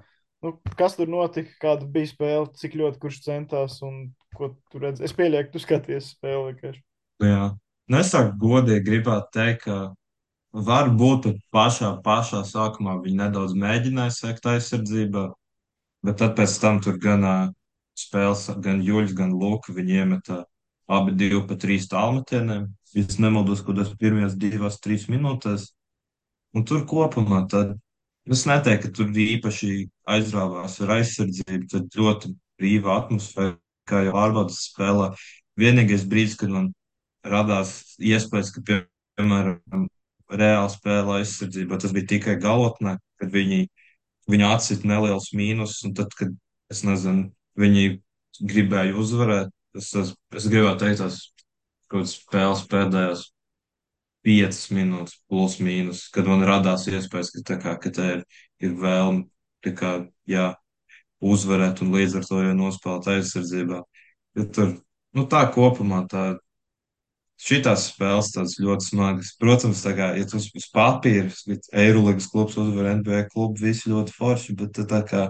[0.41, 4.07] Nu, kas tur notika, kāda bija spēle, cik ļoti kurš centās un
[4.37, 5.05] ko tu redzi?
[5.05, 6.81] Es pieļauju, ka tu skaties spēli vienkārši.
[7.91, 8.03] Nu Jā.
[8.05, 9.95] Nesaka godīgi, gribētu teikt, ka
[10.55, 15.25] varbūt pašā, pašā sākumā viņi nedaudz mēģināja sekt aizsardzībā,
[16.07, 17.27] bet tad pēc tam tur gan
[17.99, 20.45] spēles, gan Juļs, gan Luka, viņi iemeta
[20.91, 22.71] abi divi pa trīs tālmetieniem.
[22.95, 25.69] Es nemaldos, kaut kādas pirmajās divās, trīs minūtēs.
[26.55, 27.77] Un tur kopumā tad
[28.27, 29.75] es neteiktu, ka tur īpaši
[30.11, 31.69] aizrāvās ar aizsardzību.
[31.71, 33.55] Tad ļoti brīva atmosfēra,
[33.87, 35.13] kā jau ārbaudas spēlē.
[35.61, 36.73] Vienīgais brīdis, kad man
[37.27, 38.85] radās iespējas, ka, pie-
[39.19, 39.89] piemēram,
[40.31, 43.65] reāli spēlē aizsardzībā, tas bija tikai galotnē, kad viņi,
[44.31, 46.33] viņi atsit neliels mīnus, un tad, kad,
[46.71, 48.01] es nezinu, viņi
[48.41, 51.21] gribēja uzvarēt, es, es, es gribētu teikt, tās
[51.91, 53.27] kaut kādas spēles pēdējās
[54.27, 58.25] piecas minūtes, plus mīnus, kad man radās iespējas, ka tā kā, ka tā ir,
[58.63, 59.25] ir vēlme,
[59.65, 59.93] tā kā,
[60.29, 60.53] jā,
[61.21, 63.81] uzvarēt un līdz ar to jau nospēlēt aizsardzībā.
[64.39, 64.75] Jo tur,
[65.17, 66.25] nu tā kopumā, tā,
[67.41, 69.35] šitās spēles tādas ļoti smagas.
[69.41, 71.31] Protams, tā kā, ja tu uz papīra,
[71.73, 75.23] Eirolandes klubs uzvar NBA klubu, visi ļoti forši, bet tā, tā kā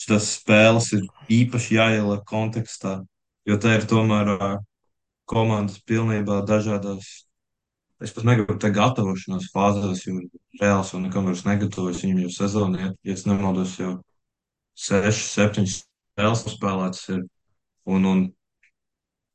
[0.00, 1.08] šīs spēles ir
[1.40, 3.00] īpaši jāieliek kontekstā,
[3.48, 4.36] jo tā ir tomēr
[5.30, 7.10] komandas pilnībā dažādās
[8.00, 10.22] Es pat negribu teikt, gatavošanās fāzēs, jo
[10.56, 12.00] reāls jau nekam vairs negatavojas.
[12.00, 13.90] Viņam jau sezonā, ja, es nemaldos, jau
[14.72, 17.26] sešas, septiņas spēles spēlētas ir.
[17.90, 18.22] Un, un,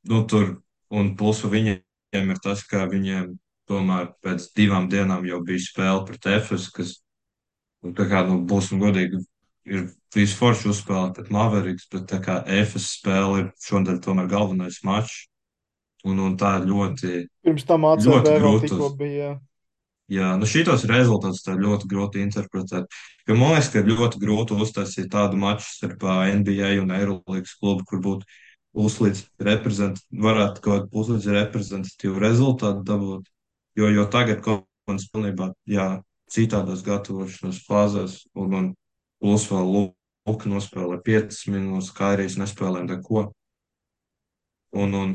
[0.09, 0.49] nu, tur,
[0.89, 1.83] un plus viņiem
[2.31, 3.33] ir tas, ka viņiem
[3.69, 6.97] tomēr pēc divām dienām jau bija spēle pret Efes, kas,
[7.83, 9.21] nu, kā, nu, būsim godīgi,
[9.65, 14.81] ir visu forši uzspēlēt pret Mavericks, bet tā kā Efes spēle ir šodien tomēr galvenais
[14.85, 15.25] mačs.
[16.05, 17.11] Un, un tā ir ļoti,
[17.41, 17.87] Pirms tam
[18.77, 19.31] uz, bija.
[20.13, 20.27] jā.
[20.37, 22.85] Nu šitos rezultātus tā ļoti grūti interpretēt.
[23.25, 28.03] Jo man liekas, ka ļoti grūti uztaisīt tādu maču starp NBA un Eirolandes klubu, kur
[28.05, 28.29] būtu
[28.75, 33.29] uzlīdz reprezent, varētu kaut kādu puslīdz reprezentatīvu rezultātu dabūt.
[33.79, 35.87] Jo, jo tagad kāds pilnībā, jā,
[36.31, 38.67] citādās gatavošanās fāzēs, un, un
[39.23, 39.71] plus vēl
[40.25, 43.25] Luka nospēlē 5 minūtes, kā arī es nespēlēju neko.
[44.75, 45.11] Un, un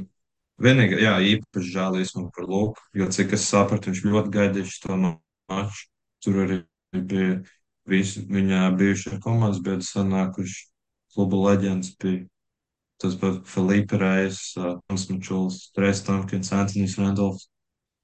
[0.62, 5.00] vienīgi, jā, īpaši žēl īstenībā par Luku, jo cik es sapratu, viņš ļoti gaidīja šo
[5.00, 5.16] ma-
[5.50, 5.88] maču.
[6.20, 6.60] Tur arī
[6.92, 7.40] bija
[7.88, 10.66] visi viņa bijušie komandas biedri sanākuši,
[11.14, 12.26] kluba leģendas bija
[13.00, 17.48] tas pat Filipa Reis, Hans Mačuls, Trēs Tomkins, Antonijs Randolfs,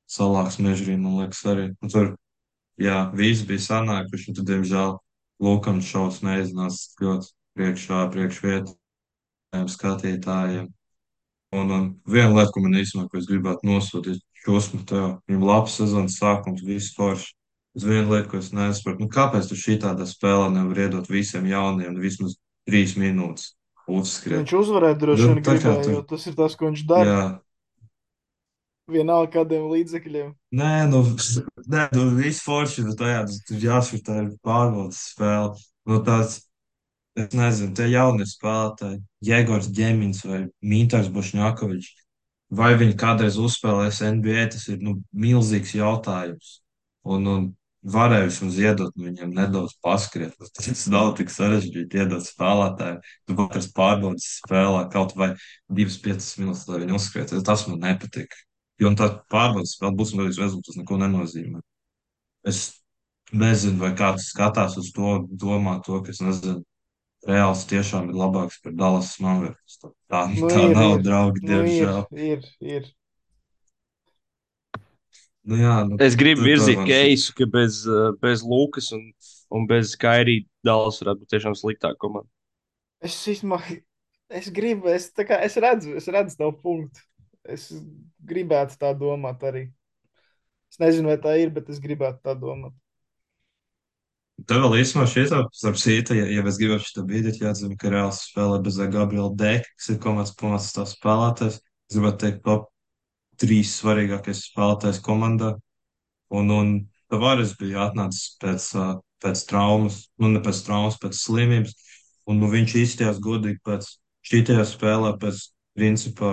[0.08, 1.66] Salāks Mežrī, man liekas arī.
[1.84, 2.12] Un tur,
[2.80, 4.96] jā, visi bija sanākuši, un tad, diemžēl,
[5.42, 7.28] Lukam šaus neiznās ļoti
[7.58, 10.70] priekšā, priekš vietējiem skatītājiem.
[11.56, 15.76] Un, un viena lieta, ko man īstenībā, ko es gribētu nosūtīt, šosmu tev, viņam labs
[15.76, 17.34] sezonas sākums, viss forši.
[17.76, 21.44] Es vienu lietu, ko es nesaprotu, nu kāpēc tu šī tādā spēlē nevar iedot visiem
[21.50, 23.55] jauniem nu, vismaz trīs minūtes
[23.88, 24.38] uzskriet?
[24.42, 27.10] Viņš uzvarēt droši Nu, vien gribēja, tur, jo tas ir tas, ko viņš dara.
[27.10, 27.26] jā,
[28.86, 30.28] Vienalga kādiem līdzekļiem.
[30.54, 31.00] nē, nu,
[31.66, 35.56] nē, nu, viss forši, bet tajā tur jāsaka, tā ir pārbaudas spēle.
[35.90, 36.36] Nu, tāds,
[37.18, 41.94] es nezinu, tie jaunie spēlētāji, Jēgors Ģemins vai Mītārs Bošņākovičs.
[42.54, 46.60] Vai viņi kādreiz uzspēlēs NBA, tas ir nu, milzīgs jautājums.
[47.02, 47.48] Un, un
[47.94, 50.34] varēju vismaz iedot viņam nedaudz paskriet.
[50.56, 52.98] Tas nav tik sarežģīti iedot spēlētājiem.
[53.28, 55.32] Tu katrs pārbaudas spēlē kaut vai
[55.70, 57.34] 2-5 minūtes, lai viņi uzskriet.
[57.46, 58.38] Tas man nepatika.
[58.80, 61.62] Jo un tā pārbaudas spēle būs un rezultāts neko nenozīmē.
[62.46, 62.64] Es
[63.32, 66.62] nezinu, vai kāds skatās uz to, domā to, ka es nezinu.
[67.26, 69.80] Reāls tiešām ir labāks par Dallas Mavericks.
[69.82, 71.02] Tā, Nu, tā ir, nav, ir.
[71.02, 72.04] draugi, Nu, ir, diemžēl.
[72.14, 72.84] ir, ir.
[75.46, 79.04] Nu, jā, nu, Es gribu virzīt keisu, ka bez, uh, bez Lukas un,
[79.54, 82.26] un bez Kairī Dālas varētu būt tiešām sliktāka komanda.
[83.04, 83.60] Es īstenībā,
[84.40, 87.04] es gribu, es, kā, es redzu, es redzu tavu punktu.
[87.46, 87.68] Es
[88.26, 89.68] gribētu tā domāt arī.
[90.72, 92.74] Es nezinu, vai tā ir, bet es gribētu tā domāt.
[94.50, 97.92] Tev vēl īstenībā šī tā, starp citu, ja, ja mēs gribam šo brīdi, jāatzīmē, ka
[97.94, 101.62] Reāls spēlē bez Gabriela Deka, kas ir komandas pamats tā spēlētājs.
[101.86, 102.66] Es gribētu teikt, top
[103.40, 105.54] trīs svarīgākais spēlētājs komandā.
[106.34, 106.72] Un, un
[107.10, 108.70] Tavares bija atnācis pēc,
[109.22, 111.76] pēc traumas, nu ne pēc traumas, pēc slimības.
[112.26, 113.86] Un nu, viņš izstājās godīgi pēc
[114.26, 115.44] šitajā spēlē, pēc
[115.78, 116.32] principā,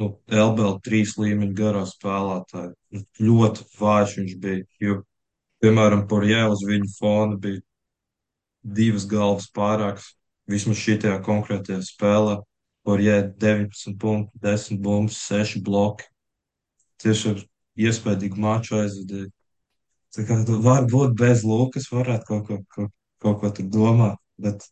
[0.00, 2.72] nu, LBL trīs līmeņa garā spēlētāja.
[2.90, 4.96] Nu, Ļoti vājš viņš bija, jo,
[5.62, 7.62] piemēram, Porjē uz viņu fona bija
[8.62, 10.14] divas galvas pārāks,
[10.50, 12.40] vismaz šitajā konkrētajā spēlē.
[12.86, 16.06] Porjē 19 punkti, 10 bumbas, 6 bloki.
[17.00, 17.42] Tieši ar
[17.80, 19.28] iespējīgu maču aizvadīja.
[20.16, 22.90] Tā kā varbūt bez Lukas varētu kaut ko, kaut,
[23.22, 24.16] kaut ko tur domāt.
[24.40, 24.64] Bet,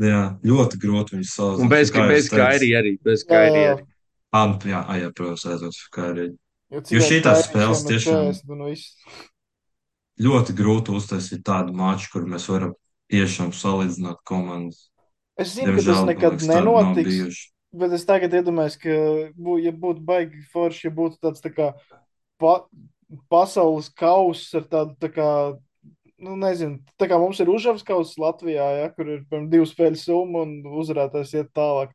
[0.00, 1.74] jā, ļoti grūti viņus Un salīdzināt.
[1.74, 2.94] bez, Jo, kā bez Kairī arī.
[3.04, 3.74] Bez Kairī jā.
[3.74, 3.84] arī.
[4.32, 6.30] ah, nu, jā, ah, jā, protams, aizvot Kairī.
[6.72, 8.94] Jo Jo šitās Kairīš spēles tiešām 40 un viss.
[10.24, 12.72] ļoti grūti uztaisīt tādu maču, kur mēs varam
[13.12, 14.88] tiešām salīdzināt komandas.
[15.40, 17.42] Es zinu, ka tas Diemžēl, nekad nenotiks.
[17.74, 18.96] Bet es tagad iedomājos, ka,
[19.34, 21.72] bū, ja būtu baigi forši, ja būtu tāds tā kā
[22.38, 22.60] pa,
[23.32, 25.26] pasaules kauss ar tādu, tā kā,
[26.22, 29.98] nu, nezinu, tā kā mums ir užavs kauss Latvijā, ja, kur ir, piemēram, divu spēļu
[29.98, 30.54] summa un
[30.84, 31.90] uzvarētājs iet tālāk.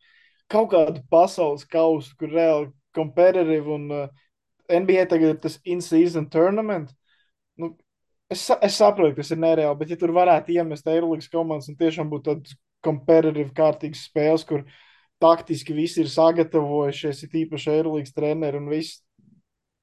[0.52, 4.08] Kaut kādu pasaules kausu, kur reāli competitive un uh,
[4.68, 6.92] NBA tagad ir tas in-season tournament.
[7.56, 7.72] Nu,
[8.28, 11.80] es, es saprotu, ka tas ir nereāli, bet ja tur varētu iemest Eirolandes komandas un
[11.80, 14.66] tiešām būtu tāds competitive kārtīgs spēles, kur
[15.20, 19.02] taktiski visi ir sagatavojušies, ir īpaši Eirolandes treneri un viss.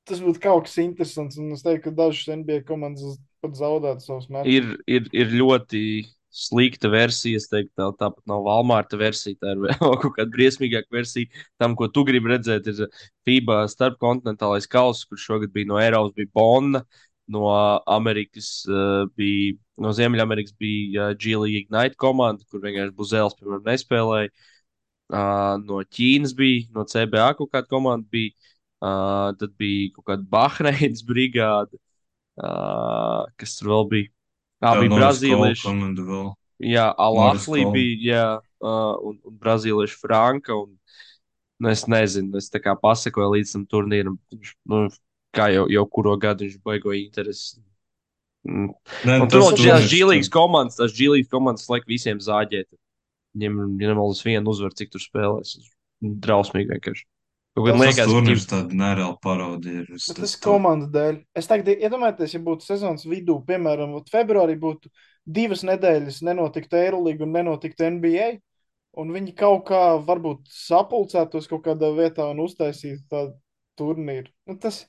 [0.06, 4.28] Tas būtu kaut kas interesants, un es teiktu, ka dažas NBA komandas pat zaudētu savus
[4.30, 4.52] mērķus.
[4.54, 5.82] Ir, ir, ir ļoti
[6.36, 7.40] slikta versija.
[7.40, 9.38] Es teiktu, tā, tāpat nav Walmarta versija.
[9.40, 11.44] Tā ir vēl kaut kāda briesmīgāka versija.
[11.60, 12.86] Tam, ko tu gribi redzēt, ir
[13.26, 16.84] FIBA starpkontinentālais kauss, kurš šogad bija no Eiropas, bija Bonna.
[17.32, 17.48] No
[17.90, 24.30] Amerikas uh, bija, no Ziemeļamerikas bija uh, G-League Ignite komanda, kur vienkārši Buzēls, piemēram, nespēlēja.
[25.06, 28.34] Uh, no Ķīnas bija, no CBA kaut kāda komanda bija.
[28.76, 31.80] Uh, tad bija kaut kāda Bahreinas brigāde.
[32.36, 34.12] Uh, kas tur vēl bija?
[34.62, 34.92] Tā Tā bija
[35.64, 36.28] komanda vēl.
[36.66, 36.86] Jā,
[37.66, 37.72] Cole.
[37.74, 38.26] bija, jā,
[38.64, 40.56] uh, un, un brazīlieši Franka.
[40.56, 40.76] Un,
[41.60, 44.16] nu, es nezinu, es tā kā pasakoju līdz tam turnīram.
[44.68, 44.86] Nu,
[45.36, 47.60] kā jau, jau kuro gadu viņš baigo interesi.
[48.46, 48.70] Mm.
[49.08, 52.68] Nē, Un tur turnīrs, tās G-Līgas komandas, tās G-Līgas komandas laik visiem zāģēt.
[53.36, 55.56] Viņiem ir nemaldas viena uzvara, cik tur spēlēs.
[56.00, 57.06] Drausmīgi vienkārši.
[57.56, 59.86] Tas liekas, ka turnīrs tāda nereāla parodija.
[59.88, 61.22] tas ir tā- komandas dēļ.
[61.34, 64.90] Es tagad iedomājos, ja būtu sezonas vidū, piemēram, februārī būtu
[65.24, 68.28] divas nedēļas, nenotiktu Eirolandā un nenotiktu NBA.
[68.96, 73.34] Un viņi kaut kā varbūt sapulcētos kaut kādā vietā un uztaisītu tādu
[73.76, 74.28] turnīru.
[74.48, 74.86] Nu, tas,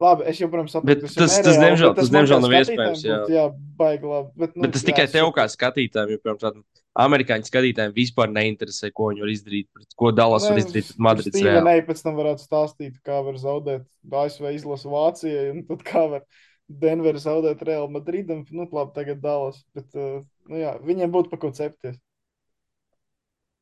[0.00, 3.18] labi, es joprojām saprotu, Bet ir tas- tas, nereāli, diemžēl- tas, diemžēl nav iespējams, jā.
[3.34, 3.44] jā,
[3.78, 4.30] baigi labi.
[4.36, 5.56] Bet, nu, Bet tas jā, tikai tev kā saprotu.
[5.56, 6.64] skatītājam, jo, piemēram, tādam
[6.98, 10.98] amerikāņu skatītājiem vispār neinteresē, ko viņi var izdarīt, pret ko Dallas var Nē, izdarīt pret
[10.98, 11.78] Madrids Reāli.
[11.78, 11.86] A.
[11.86, 16.22] pēc tam varētu stāstīt, kā var zaudēt ASV izlasu Vācijai, un tad kā var
[16.68, 18.44] Denveru zaudēt Real Madridam.
[18.50, 19.62] Nu, labi, tagad Dallas.
[19.74, 21.96] Bet, uh, nu, jā, viņiem būtu pa ko cepties.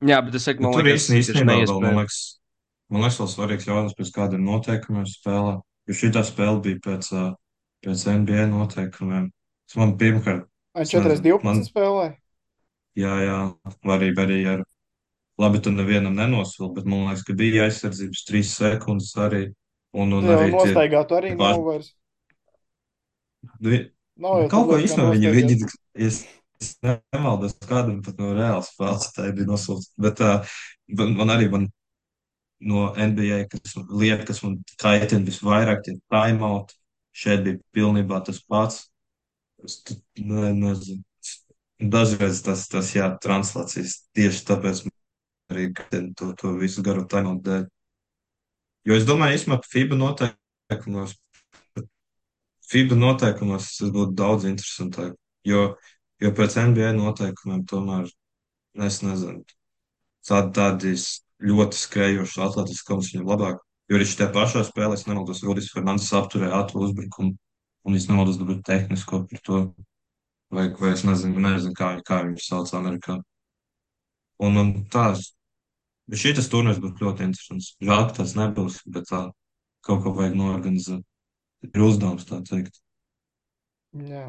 [0.05, 1.97] Jā, bet es saku, man liekas, tas ir vēl, man neiespējami.
[2.03, 2.19] liekas,
[2.93, 5.55] man liekas, vēl svarīgs jautājums, pēc kādiem noteikumiem spēlē.
[5.87, 7.09] Jo šī spēle bija pēc,
[7.87, 9.31] pēc NBA noteikumiem.
[9.67, 10.47] Tas man pirmkārt,
[10.77, 12.07] Vai Es 4 nezinu, 12 man- spēlē?
[12.97, 13.37] jā, jā,
[13.95, 14.65] arī, arī ar,
[15.41, 19.55] labi, tu nevienam nenosvilti, bet man liekas, ka bija aizsardzības trīs sekundes arī.
[19.97, 21.89] Un, un Jā, arī tie, nostaigāt arī tie nav paši- vairs.
[23.61, 26.27] vi- Nav jau kaut ko īstenībā viņi, viņi, es,
[26.61, 29.97] es nemaldos, kādam pat no reāls spēles tā bija nosūtīta.
[29.99, 30.45] Bet uh,
[31.17, 31.67] man arī, man
[32.61, 36.74] no NBA, kas lieta, kas man kaitina visvairāk, ir timeout.
[37.16, 38.91] Šeit bija pilnībā tas pats.
[39.65, 39.81] Es
[40.20, 41.03] ne, nezinu.
[41.81, 44.83] Dažreiz tas, tas jā, translācijas tieši tāpēc
[45.53, 45.70] arī
[46.16, 47.66] to, to visu garu timeout dēļ.
[48.87, 51.16] Jo es domāju, īstenībā FIBA noteikumos,
[52.70, 55.16] FIBA noteikumos tas būtu daudz interesantāk.
[55.47, 55.66] Jo,
[56.23, 58.09] jo pēc NBA noteikumiem tomēr,
[58.87, 59.45] es nezinu,
[60.27, 60.95] tādi, tādi
[61.45, 63.63] ļoti skrējoši atletiski komandas viņam labāk.
[63.87, 67.37] Jo arī šajā pašā spēlē, nemaldos, Rudis Fernandes apturēja ātru uzbrukumu,
[67.87, 69.61] un es nemaldos, dabūt tehnisko par to,
[70.51, 73.21] vai, vai es nezinu, nezinu kā, kā viņu sauc Amerikā.
[74.43, 75.13] Un, un tā,
[76.11, 77.77] bet šī tas turnīrs būtu ļoti interesants.
[77.79, 79.23] Žēl, ka tas nebūs, bet tā
[79.87, 81.07] kaut ko vajag norganizēt.
[81.67, 82.83] Ir uzdevums tā teikt.
[83.97, 84.29] Jā.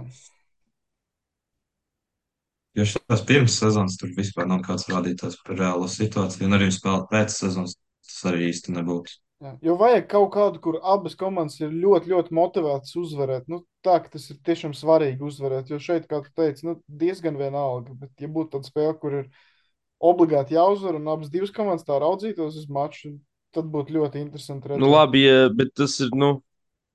[2.78, 7.08] Jo šās pirms sezonas tur vispār nav kāds rādītājs par reālo situāciju, un arī spēlēt
[7.10, 7.74] pēc sezonas
[8.06, 9.18] tas arī īsti nebūtu.
[9.38, 9.52] Jā.
[9.62, 13.46] Jo vajag kaut kādu, kur abas komandas ir ļoti, ļoti motivētas uzvarēt.
[13.52, 15.70] Nu, tā, ka tas ir tiešām svarīgi uzvarēt.
[15.70, 17.94] Jo šeit, kā tu teici, nu, diezgan vienalga.
[18.00, 19.28] Bet, ja būtu tāda spēle, kur ir
[20.02, 23.14] obligāti jāuzvar un abas divas komandas tā raudzītos uz maču,
[23.54, 24.82] tad būtu ļoti interesanti redzēt.
[24.82, 26.14] Nu, labi, ja, bet tas ir.
[26.18, 26.40] Nu...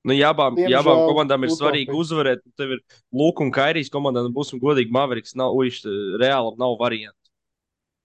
[0.02, 1.60] Nu, jā, abām, jā, abām Diemžēl komandām ir utopija.
[1.62, 2.40] svarīgi uzvarēt.
[2.46, 2.80] Nu, Tev ir
[3.14, 5.82] Lūk, un Kairijas komandām, nu, būsim godīgi, Maveriks nav, uiš,
[6.18, 7.18] reāli nav variantu.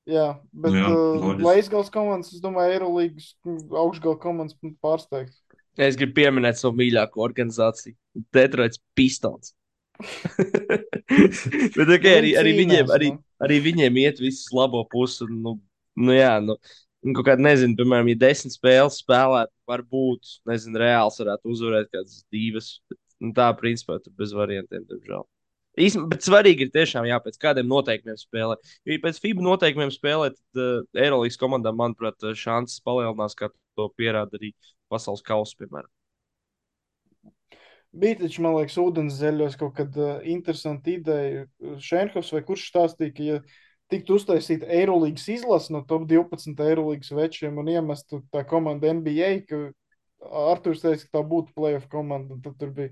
[0.07, 1.41] Jā, bet Nu jā, uh.
[1.43, 3.33] Leisgals komandas, es domāju, Eirolīgas
[3.75, 5.33] augšgala komandas pārsteigt.
[5.77, 7.93] Es gribu pieminēt savu mīļāko organizāciju-
[8.33, 9.53] Detroits Pistons.
[11.77, 13.21] Bet okay, arī, arī, Viņi viņiem, arī, nu.
[13.43, 15.23] arī viņiem iet viss uz labo pusi.
[15.25, 15.53] un, Nu,
[15.97, 16.55] nu, jā, nu,
[17.07, 22.21] un kaut kādā, nezinu, piemēram, ja desmit spēles spēlētu, varbūt, nezinu, reāls varētu uzvarēt kādas
[22.33, 22.69] divas.
[22.89, 25.25] Bet, nu, tā, principā, tur bez variantiem, diemžēl.
[25.77, 28.63] Īstenībā, bet svarīgi ir tiešām jā, pēc kādiem noteikumiem spēlēt.
[28.81, 33.85] Jo, ja pēc FIBA noteikumiem spēlēt, tad uh, Eirolandes komandām, manuprāt, šansas palielinās, kā to
[33.93, 34.55] pierāda arī
[34.89, 35.91] pasaules kausa, piemēram.
[37.97, 41.45] Bija taču, man liekas, ūdens zeļos kaut kāda uh, interesanta ideja.
[41.81, 43.39] Šenhovs vai kurš stāstīja, ka, ja
[43.91, 49.61] tiktu uztaisīta Eirolandes izlase no top 12 Eirolandes večiem un iemestu tā komanda NBA, ka
[50.51, 52.91] Arthurs teica, ka tā būtu playoff komanda, tad tur bija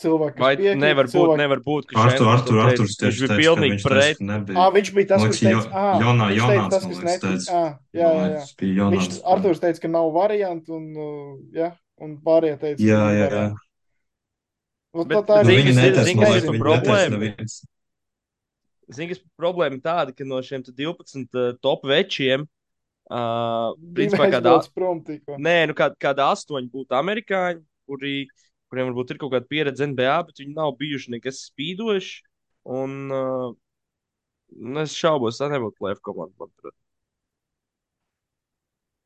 [0.00, 1.38] cilvēki, kas piekrīt, nevar būt, cilvēki...
[1.42, 2.86] nevar būt, ka Artur, Artur, to teica.
[3.04, 4.22] Viņš bija pilnīgi pret.
[4.56, 7.28] Ah, viņš bija tas, liekas, teica, ah, Jonā- teica, tas, kas liekas, netic.
[7.28, 7.60] teica.
[7.60, 8.40] Ah, jā, jā, jā.
[8.64, 9.20] Bija Viņš.
[9.36, 11.68] Arturs teica, ka nav variantu, un, uh, jā,
[12.02, 13.44] un pārējie teica, ka Jā, jā, jā.
[14.94, 16.50] Nu, tā, tā Nu, ir Zini, viņi kas ir- netes, zini, man kas liekas, ir
[16.54, 16.98] viņi problēma?
[16.98, 17.54] netes neviens.
[18.92, 22.44] Zini, kas problēma ir tāda, ka no šiem te 12 uh, top večiem,
[23.08, 25.38] uh, principā kādā, prom tikko.
[25.40, 28.14] nē, nu kā, kāda astoņi būtu amerikāņi, kuri,
[28.68, 32.22] kuriem varbūt ir kaut kāda pieredze NBA, bet viņi nav bijuši nekas spīdoši.
[32.74, 33.52] Un uh,
[34.56, 36.34] nu, es šaubos, tā nebūtu plēfa komanda.
[36.40, 36.76] manuprāt.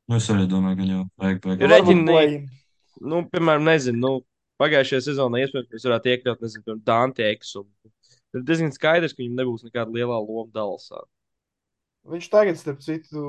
[0.09, 2.47] Nu, es arī domāju, ka jau vajag Reģini- play-in.
[2.99, 4.13] Nu, piemēram, nezinu, nu,
[4.59, 7.63] pagājušajā sezonā iespējams mēs varētu iekļaut, nezinu, Dante Eksu.
[8.37, 11.01] Ir diezgan skaidrs, ka viņam nebūs nekāda liela loma Dallasā.
[12.09, 13.23] Viņš tagad, starp citu,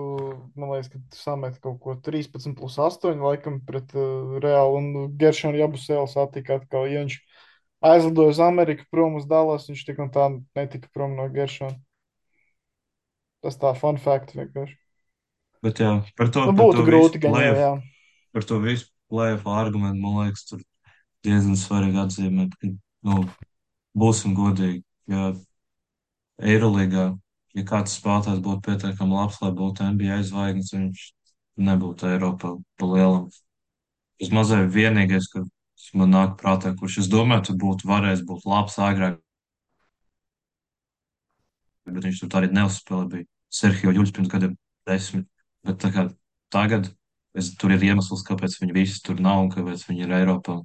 [0.55, 4.89] man liekas, ka samet kaut ko 13 plus 8, laikam, pret uh, Reālu un
[5.19, 6.85] Geršanu Jabusēlu satika atkal.
[6.87, 7.17] Ja viņš
[7.89, 11.75] aizlidoja uz Ameriku prom uz Dallas, viņš tik un tā netika prom no Geršana.
[13.43, 14.75] Tas tā fun fact vienkārši.
[15.63, 17.71] Bet jā, par to, Nu, par būtu to grūti visu gan jau, jā.
[18.35, 20.61] par to visu plēfu argumentu, man liekas, tur
[21.27, 22.71] diezgan svarīgi atzīmēt, ka,
[23.09, 23.25] nu,
[23.99, 25.29] būsim godīgi, ja
[26.39, 27.05] Eirolīgā,
[27.57, 31.05] ja kāds spēlētājs būtu pietiekami labs, lai būtu NBA zvaigznes, viņš
[31.69, 33.25] nebūtu Eiropā pa lielam.
[34.19, 38.77] Tas mazliet vienīgais, kas man nāk prātā, kurš es domāju, tu būtu varējis būt labs
[38.83, 39.19] agrāk,
[41.89, 43.29] bet viņš tur arī neuzspēlēja, bija
[43.59, 44.55] Sergio Juļs pirms gadiem
[44.87, 45.27] desmit,
[45.65, 46.05] bet tā kā
[46.53, 46.91] tagad
[47.37, 50.59] es, tur ir iemesls, kāpēc viņi visi tur nav un kāpēc viņi ir Eiropā.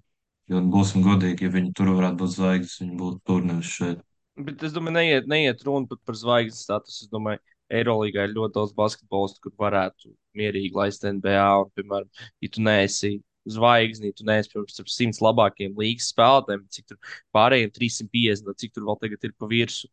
[0.52, 4.02] Jo būsim godīgi, ja viņi tur varētu būt zvaigznes, viņi būtu tur nevis šeit.
[4.34, 7.04] Bet es domāju, neiet, neiet runa pat par zvaigznes statusu.
[7.04, 7.38] Es domāju,
[7.74, 11.44] Eirolandā ir ļoti daudz basketbolistu, kur varētu mierīgi laist NBA.
[11.62, 12.10] Un, piemēram,
[12.42, 13.12] ja tu neesi
[13.54, 18.74] zvaigzni, tu neesi pirms starp simts labākajiem līgas spēlētājiem, cik tur pārējiem 350, vai cik
[18.74, 19.90] tur vēl tagad ir pa virsmu,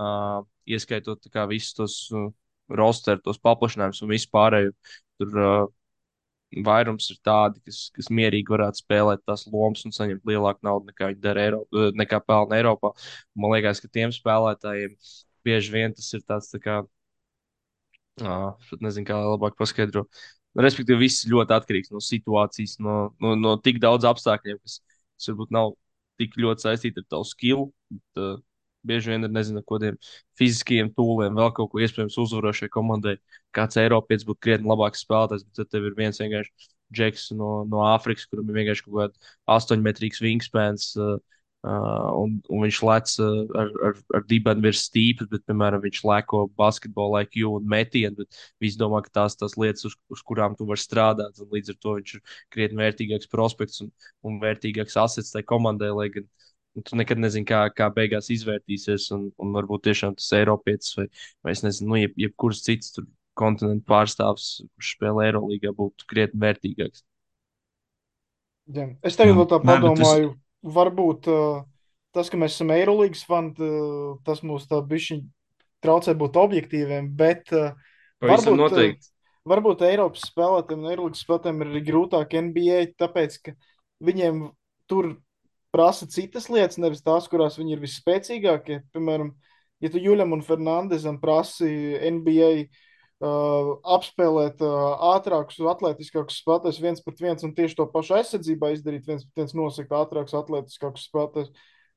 [0.00, 2.30] uh, ieskaitot kā visus tos uh,
[2.80, 4.74] roster, tos paplašinājumus un visu pārējo.
[5.20, 5.66] Tur uh,
[6.66, 11.10] vairums ir tādi, kas, kas mierīgi varētu spēlēt tās lomas un saņemt lielāku naudu nekā
[11.10, 12.92] viņi dara Eiropā, nekā pelna Eiropā.
[13.34, 14.96] Man liekas, ka tiem spēlētājiem
[15.44, 16.78] bieži vien tas ir tāds, tā kā,
[18.22, 20.24] uh, nezinu, kā labāk paskaidrot.
[20.54, 24.78] Respektīvi, viss ļoti atkarīgs no situācijas, no, no, no tik daudz apstākļiem, kas,
[25.18, 25.74] kas varbūt nav
[26.22, 27.70] tik ļoti saistīti ar tavu skilu.
[27.90, 28.36] Bet, uh,
[28.86, 29.98] bieži vien ir nezinu, kādiem
[30.38, 33.16] fiziskiem tūliem, vēl kaut ko iespējams uzvarošai komandai.
[33.54, 37.84] Kāds Eiropietis būtu krietni labāks spēlētājs, bet tad tev ir viens vienkārši džeks no, no
[37.88, 40.92] Āfrikas, kuram ir vienkārši kaut kāds astoņmetrīgs wingspans.
[40.98, 41.16] Uh,
[41.64, 46.02] Uh, un, un viņš lec uh, ar, ar, ar dibenu virs stīpes, bet, piemēram, viņš
[46.04, 48.18] lēko basketbolu IQ un metienu.
[48.18, 51.40] Bet visi domā, ka tās ir lietas, uz, uz kurām tu vari strādāt.
[51.40, 53.88] Un līdz ar to viņš ir krietni vērtīgāks prospekts un,
[54.28, 55.88] un vērtīgāks asets tai komandai.
[55.96, 56.44] Lai gan nu,
[56.82, 59.10] tu nekad nezini, kā, kā beigās izvērtīsies.
[59.14, 61.06] Un, un varbūt tiešām tas Eiropietis vai,
[61.44, 62.96] vai es nezinu, nu, jeb, jebkurš cits
[63.38, 67.04] kontinentu pārstāvs, kurš spēlē Eirolandā, būtu krietni vērtīgāks.
[68.74, 68.88] Jā.
[69.04, 70.34] Es tagad vēl tā Nē, bet es- padomāju,
[70.74, 71.64] varbūt uh,
[72.16, 75.24] tas, ka mēs esam Eirolandes fani, uh, tas mums tā bišķiņ
[75.84, 77.74] traucē būt objektīviem, bet uh,
[78.24, 79.10] Varbūt, noteikti.
[79.44, 83.52] Varbūt Eiropas spēlētājiem un Eiropas spēlētājiem ir grūtāk NBA, tāpēc ka
[84.04, 84.46] viņiem
[84.88, 85.10] tur
[85.74, 88.80] prasa citas lietas, nevis tās, kurās viņi ir visspēcīgākie.
[88.94, 89.32] Piemēram,
[89.82, 91.68] ja tu Juļam un Fernandezam prasi
[92.14, 98.70] NBA uh, apspēlēt uh, ātrākus, atletiskākus spēlētājus viens pret viens un tieši to pašu aizsardzībā
[98.76, 101.50] izdarīt, viens pret viens nosakt ātrākus, atletiskākus spēlētājus.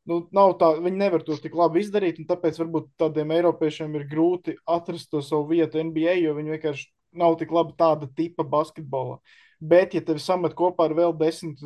[0.08, 4.06] Nu, nav tā, viņi nevar to tik labi izdarīt, un tāpēc varbūt tādiem Eiropiešiem ir
[4.08, 6.88] grūti atrast to savu vietu NBA, jo viņi vienkārši
[7.20, 9.20] nav tik labi tāda tipa basketbolā.
[9.60, 11.60] Bet, ja tevi samet kopā ar vēl desmit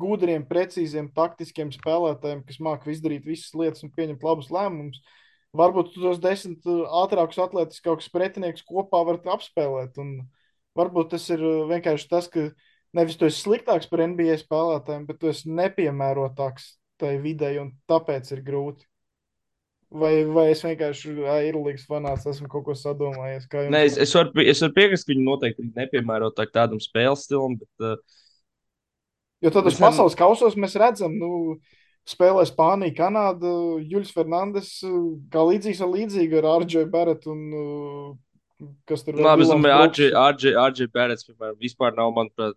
[0.00, 5.02] gudriem, precīziem, taktiskiem spēlētājiem, kas māca izdarīt visas lietas un pieņemt labus lēmumus,
[5.56, 10.00] varbūt tos desmit ātrākus, atletiskākus pretiniekus kopā varat apspēlēt.
[10.02, 10.18] Un
[10.76, 12.50] varbūt tas ir vienkārši tas, ka
[12.96, 18.32] nevis tu esi sliktāks par NBA spēlētājiem, bet tu esi nepiemērotāks tai videi, un tāpēc
[18.36, 18.86] ir grūti.
[19.96, 23.46] Vai, vai es vienkārši Eirolandes fanāts esmu kaut ko sadomājies?
[23.70, 27.54] Nē, es, es varu, es varu piekrist, ka viņi noteikti ir nepiemērotāk tādam spēles stilam,
[27.60, 28.16] bet uh,
[29.44, 31.58] Jo tad uz pasaules kausos mēs redzam, nu,
[32.08, 33.50] spēlē Spānija, Kanāda,
[33.84, 34.70] Juļs Fernandes,
[35.32, 38.14] kā līdzīgs ar līdzīgu ar Arģēju Beretu un uh,
[38.88, 42.56] kas tur vēl Labi, es domāju, RJ Bērets, piemēram, vispār nav, manuprāt,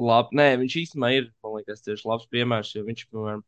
[0.00, 0.38] labi.
[0.38, 3.44] Nē, viņš īstenībā ir, man liekas, tieši labs piemērs, jo viņš, piemēram,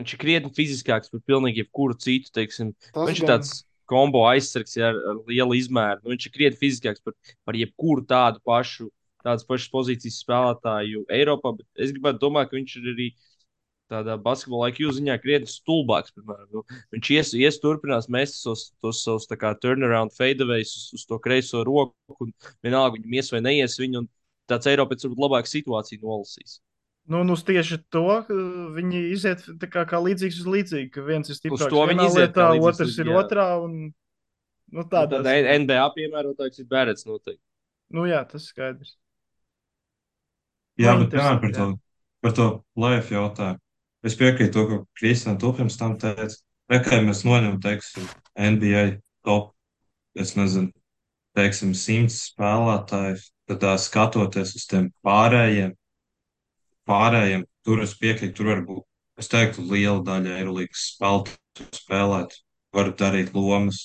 [0.00, 2.74] viņš ir krietni fiziskāks par pilnīgi jebkuru citu, teiksim.
[2.92, 3.54] Tas Viņš ir tāds
[3.90, 6.04] kombo aizsargs ja, ar, ar lielu izmēru.
[6.04, 7.16] Nu, viņš ir krietni fiziskāks par,
[7.48, 8.90] par jebkuru tādu pašu,
[9.24, 13.08] tādas pašas pozīcijas spēlētāju Eiropā, bet es gribētu domāt, ka viņš ir arī
[13.90, 16.14] tādā basketbola IQ ziņā krietni stulbāks.
[16.14, 16.48] Piemēram.
[16.54, 16.64] Nu,
[16.94, 19.28] viņš ies, ies turpinās mest tos, tos savus
[19.62, 22.32] turnaround fadeaways uz, uz to kreiso roku, un
[22.62, 24.10] vienalga viņam ies vai neies viņu, un
[24.50, 26.60] tāds Eiropietis varbūt labāk situāciju nolasīs.
[27.10, 28.04] Nu, nu, tieši to
[28.76, 33.10] viņi iziet kā, kā līdzīgs uz līdzīgu, ka viens ir stiprāks vienā lietā, otrs ir
[33.10, 33.16] jā.
[33.18, 33.46] otrā.
[33.64, 33.90] Un,
[34.70, 37.42] nu, Tad tādas, NBA piemērotājs ir Bērets noteikti.
[37.96, 38.99] nu, jā, tas skaidrs.
[40.80, 41.66] Jā, bet piemēram par to,
[42.24, 42.48] par to
[42.78, 43.60] plēfu jautājumu.
[44.06, 46.32] Es piekrītu to, ko Kristiāna to pirms tam teica.
[46.70, 48.06] Rekai mēs noņemam, teiksim,
[48.38, 48.84] NBA
[49.26, 49.50] top,
[50.16, 50.70] es nezinu,
[51.36, 55.74] teiksim, simts spēlētājus, tad tā skatoties uz tiem pārējiem,
[56.88, 58.86] pārējiem, tur es piekrītu, tur var būt,
[59.20, 62.38] es teiktu, liela daļa Eirolandes spēlētāju spēlēt,
[62.76, 63.82] var darīt lomas,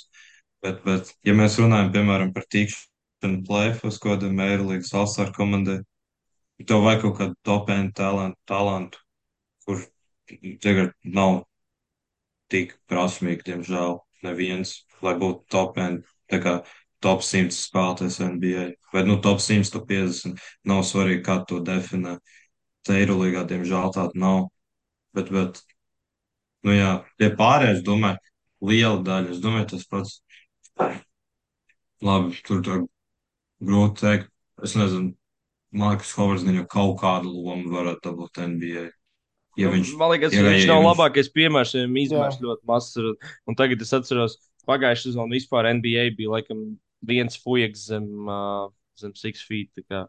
[0.63, 5.81] bet, bet, ja mēs runājam, piemēram, par tikšanu plēfos, ko kādam Eirolandes All-Star komandai,
[6.64, 9.02] tev vajag kaut kādu top-end talantu, talantu,
[9.65, 9.84] kur
[10.64, 11.44] tagad nav
[12.52, 16.56] tik prasmīgi, diemžēl, neviens, lai būtu top-end, tā kā
[17.03, 22.18] top 100 spēlētājs NBA, vai nu top 100, top 50, nav svarīgi, kā to definē.
[22.86, 24.48] Tā Eirolīgā, diemžēl, tāda nav,
[25.18, 25.61] bet, bet,
[26.65, 28.22] nu jā, tie pārējie, es domāju,
[28.65, 30.19] liela daļa, es domāju, tas pats,
[32.06, 32.80] labi, tur tā
[33.65, 34.30] grūti teikt,
[34.65, 35.15] es nezinu,
[35.76, 38.85] Markus Hovards gan jau kaut kādu lomu varētu dabūt NBA.
[39.60, 42.64] Ja viņš, Nu, Man liekas, ja- viņš nav viņš- labākais piemērs, jo viņam izmērs ļoti
[42.68, 42.97] mazs.
[43.47, 44.38] Un tagad es atceros,
[44.68, 48.68] pagājušā sezonā vispār NBA bija laikam viens fujaks zem, uh,
[48.99, 49.69] zem six feet.
[49.77, 50.07] tā kā.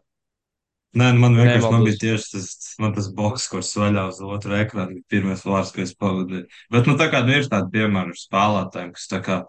[0.97, 1.87] Nē, nu man vienkārši man Nemaldos.
[1.99, 5.81] bija tieši tas, man tas boks, kurš vaļā uz otru ekrānu, bija pirmais vārds, ko
[5.83, 6.47] es pavadīju.
[6.71, 9.45] Bet, nu, tā kā nu, ir tādi piemēri ar spēlētājiem, kas tā kā,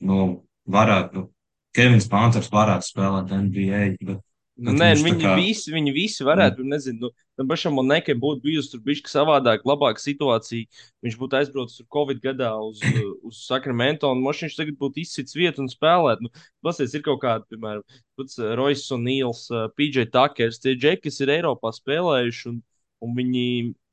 [0.00, 1.30] nu, varētu, nu,
[1.74, 4.20] Kevins Panters varētu spēlēt NBA, bet,
[4.66, 6.72] bet Nē, viņi, kā- visi, viņi visi varētu, mm.
[6.74, 10.68] nezinu, nu, tam pašam Monēkai būtu bijusi tur bišķi savādāk, labāka situācija.
[11.04, 12.80] Viņš būtu aizbraucis tur Covid gadā uz,
[13.28, 16.22] uz Sacramento, un moš viņš tagad būtu izsits vietu un spēlēt.
[16.24, 16.32] Nu,
[16.62, 17.84] Pasies, ir kaut kādi, piemēram,
[18.18, 19.46] pats Roisas un Nīls,
[19.78, 22.60] PJ Takers, tie džeki, kas ir Eiropā spēlējuši, un,
[23.02, 23.46] un viņi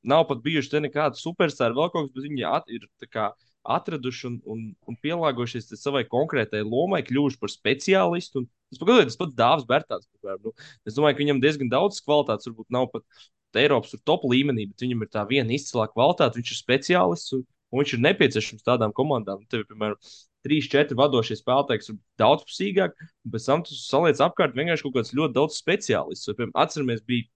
[0.10, 3.30] nav pat bijuši te nekādi superstāri vēl kaut kas, bet viņi at, ir tā kā
[3.64, 8.44] atraduši un, un, un pielāgojušies savai konkrētai lomai, kļuvuši par speciālistu.
[8.44, 10.08] Un, tas pagaidām, tas pats Dārzs Bērtāns.
[10.46, 10.54] Nu,
[10.88, 13.06] es domāju, ka viņam diezgan daudz kvalitātes, varbūt nav pat
[13.60, 16.40] Eiropas top līmenī, bet viņam ir tā viena izcilā kvalitāte.
[16.40, 19.44] Viņš ir speciālists un, un viņš ir nepieciešams tādām komandām.
[19.52, 20.00] Tev, piemēram,
[20.46, 25.00] trīs, četri vadošie spēlētāji, kas ir daudzpusīgāk, un pēc tam tu saliec apkārt vienkārši kaut
[25.00, 26.30] kāds ļoti daudz speciālists.
[26.54, 27.28] Atceramies, bija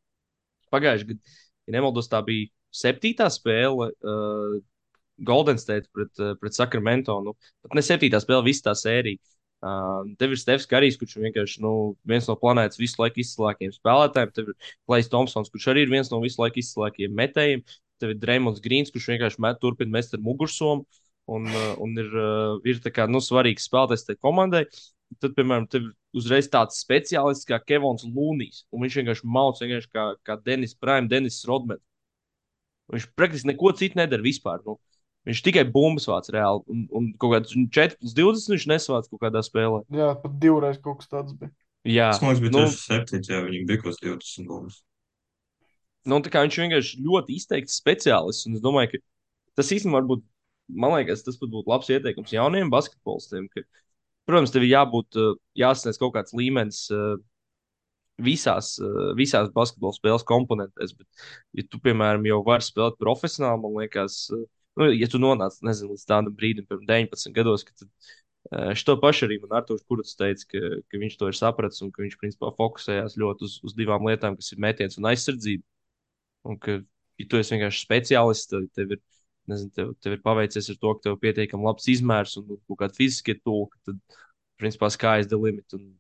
[0.74, 1.34] pagājušajā gadā,
[1.68, 3.92] ja nemaldos, tā bija septītā spēle.
[4.02, 4.62] Uh,
[5.18, 7.20] Golden State pret, uh, pret Sacramento.
[7.26, 7.36] Nu,
[7.66, 9.22] pat ne septītā spēle, visa tā sērija.
[9.64, 13.72] Uh, tev ir Stefs Karijs, kurš ir vienkārši nu, viens no planētas visu laiku izcilākajiem
[13.78, 14.34] spēlētājiem.
[14.36, 17.64] Tev ir Klais Thompsons, kurš arī ir viens no visu laiku izcilākajiem metējiem.
[18.04, 20.84] Tev ir Dreamons Grīns, kurš vienkārši met, turpina mest ar mugursomu
[21.32, 24.66] un, uh, un ir, uh, ir tā kā, nu, svarīgs spēlētājs tajā komandai.
[25.22, 25.88] Tad, piemēram, tev
[26.18, 28.66] uzreiz tāds speciālists kā Kevins Lūnijs.
[28.74, 31.84] Viņš vienkārši mauc vienkārši kā, kā Denis Prime, Denis Rodmans.
[32.92, 34.60] Viņš praktiski neko citu nedara vispār.
[34.66, 34.76] Nu.
[35.24, 36.64] Viņš tikai bumbas vāc reāli.
[36.68, 39.84] Un, un kaut kāds 4 plus 20 viņš nesvāc kaut kādā spēlē.
[39.96, 41.54] Jā, pat divreiz kaut kas tāds bija.
[41.88, 44.82] Jā, Tas, man bija nu, tieši septīts, ja viņam bija kaut kas 20 būs.
[46.12, 48.48] nu, tā kā viņš vienkārši ļoti izteikts speciālists.
[48.50, 49.02] Un es domāju, ka
[49.60, 50.24] tas īstenībā varbūt,
[50.84, 53.48] man liekas, tas būtu labs ieteikums jauniem basketbolistiem.
[53.52, 53.64] Ka,
[54.28, 57.16] protams, tev ir jābūt, uh, jāsasniedz kaut kāds līmenis uh,
[58.24, 60.96] visās, uh, visās basketbola spēles komponentēs.
[61.00, 61.08] Bet,
[61.60, 64.44] ja tu, piemēram, jau vari spēlēt profesionāli, man liekas, uh,
[64.80, 69.28] nu, ja tu nonāc nezinu, līdz tādam brīdim, pirms 19 gados, tad, uh, šo pašu
[69.28, 72.52] arī man Arthurs Kurts teica, ka, ka viņš to ir sapratis un ka viņš principā
[72.58, 75.66] fokusējās ļoti uz, uz divām lietām, kas ir metiens un aizsardzība.
[76.50, 76.80] Un ka,
[77.22, 79.04] ja tu esi vienkārši speciālists, tad tev ir,
[79.52, 82.80] nezinu, tev, tev ir paveicies ar to, ka tev ir pietiekami labs izmērs un kaut
[82.82, 84.20] kāda fiziskie tūki, tad,
[84.60, 85.94] principā, sky's the limit un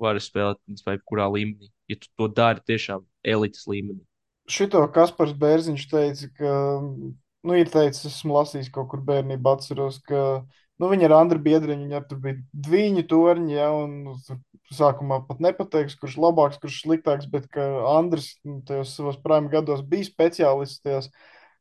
[0.00, 1.70] vari spēlēt, principā, jebkurā līmenī.
[1.90, 4.02] Ja tu to dari tiešām elites līmenī.
[4.50, 6.52] Šito Kaspars Bērziņš teica, ka,
[7.46, 10.22] nu, ir teicis, esmu lasījis kaut kur bērnībā, atceros, ka,
[10.82, 13.96] nu, viņi ar Andru Biedriņu, viņi ar tur bija dviņu torņi, ja, un
[14.26, 14.40] tur
[14.74, 19.84] sākumā pat nepateiks, kurš labāks, kurš sliktāks, bet ka Andris nu, tajos savos prāma gados
[19.86, 21.10] bija speciālists tajos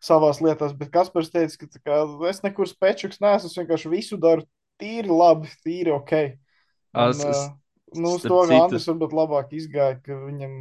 [0.04, 2.00] savās lietās, bet Kaspars teica, ka kā,
[2.30, 4.46] es nekur spečuks neesmu, es vienkārši visu daru
[4.82, 6.14] tīri labi, tīri ok.
[6.96, 7.52] Un, Es- es-
[7.96, 10.54] nu, uz to Andris varbūt labāk izgāja, ka viņam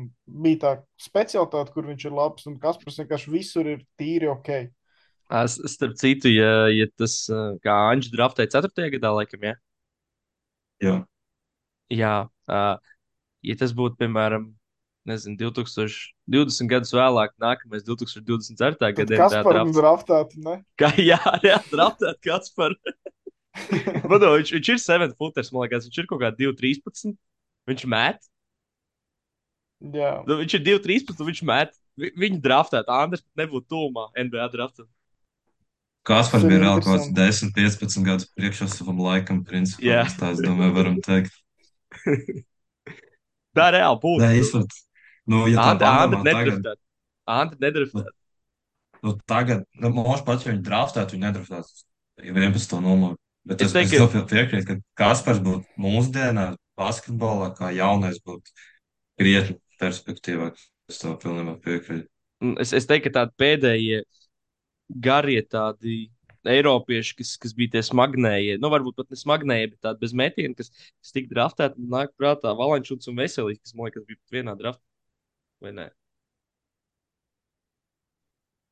[0.45, 4.71] bija tā specialitāte, kur viņš ir labs, un Kaspars vienkārši visur ir tīri ok.
[5.31, 8.91] Es, starp citu, ja, ja tas, uh, kā Anģis draftēja 4.
[8.99, 9.55] gadā, laikam, ja?
[10.85, 10.97] Jā,
[11.95, 12.13] Jā,
[12.51, 12.77] uh,
[13.45, 14.51] ja tas būtu, piemēram,
[15.09, 18.77] nezinu, 2020 gadus vēlāk, nākamais 2024.
[18.81, 20.59] Tad gadā, Kasparam draftētu, ne?
[20.81, 22.77] Kā, jā, jā, draftēt kāds par.
[24.11, 27.15] Vado, viņš, viņš ir 7 footers, man liekas, viņš ir kaut kādā 2-13.
[27.71, 28.25] Viņš met.
[29.95, 30.17] Jā.
[30.27, 31.77] Nu, viņš ir 2-13, un viņš met.
[32.01, 34.89] Vi- Viņu draftēt, Andris nebūtu tūmā NBA draftā.
[36.05, 37.63] Kaspars bija reāli kaut kāds interesanti.
[37.65, 39.85] 10, 15 gadus priekšā savam laikam, principā.
[39.87, 40.03] Jā.
[40.05, 41.39] Mēs tā, es domāju, varam teikt.
[43.57, 44.21] Tā reāli būtu.
[44.21, 44.77] Nē, izprat.
[45.31, 46.81] Nu, ja padomā tagad, nedraftēt.
[47.35, 48.11] Andri nedraftēt.
[49.07, 51.85] nu, tagad, nu, mums pats, ja viņi draftētu, viņi nedraftētu
[52.35, 52.81] 11.
[52.85, 53.17] numuru.
[53.45, 56.51] Bet Es es, es, teiktu, es tev piekrītu, ka Kaspars būtu mūsdienā
[56.81, 58.53] basketbolā, kā jaunais būtu
[59.21, 60.61] krietni perspektīvāk.
[60.91, 62.09] Es tev pilnībā piekrītu.
[62.45, 64.03] Un Es, es teiktu, ka tādi pēdējie
[64.91, 66.11] garie tādi
[66.45, 70.53] Eiropieši, kas, kas bija tie smagnējie, nu, varbūt pat ne smagnējie, bet tādi bez metiena,
[70.59, 70.69] kas,
[71.01, 74.85] kas tika draftēti, nāk prātā Valančuns un Veselīs, kas, man liekas, bija vienā draftā.
[75.65, 75.87] Vai ne?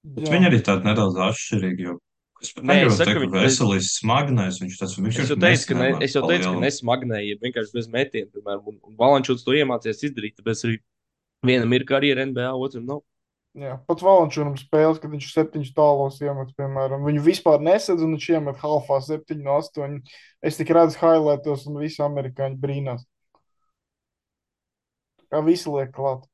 [0.02, 1.92] Viņi arī tādi nedaudz atšķirīgi, jo
[2.42, 5.22] es pat Nē, es negribu saku, teikt, ka viņi- veselīs smagnais, viņš tas viņš Es
[5.22, 6.64] ir jau teicu, ka, ne, es jau teicu, ka palielam.
[6.66, 10.76] nesmagnēji, vienkārši bez metiena, piemēram, un, un Valančuns to iemācījās izdarīt, tāpēc arī
[11.46, 13.00] vienam ir karjera NBA, otram nav.
[13.52, 18.28] Jā, pat Valančūnam spēles, kad viņš septiņus tālos iemet, piemēram, viņu vispār nesedz, un viņš
[18.32, 19.98] iemet halfā septiņu no astoņu.
[20.40, 23.04] Es tik redzu highlightos, un visi amerikāņi brīnās.
[25.28, 26.24] Kā visi liek klāt.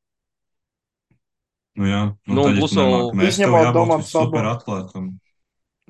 [1.79, 5.11] Nu, jā, nu, Nu, tad, ja plus vēl- Izņemot Domantu super atlētam.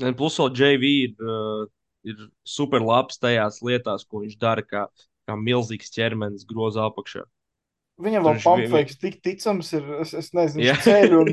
[0.01, 1.67] Un Plus vēl JV ir, uh,
[2.05, 4.87] ir super labs tajās lietās, ko viņš dara, kā,
[5.29, 7.25] kā milzīgs ķermenis groza apakšā.
[7.99, 10.77] Viņam vēl pumpfakes tik ticams ir, es, es nezinu, Jā.
[10.77, 11.31] viņš ceļ un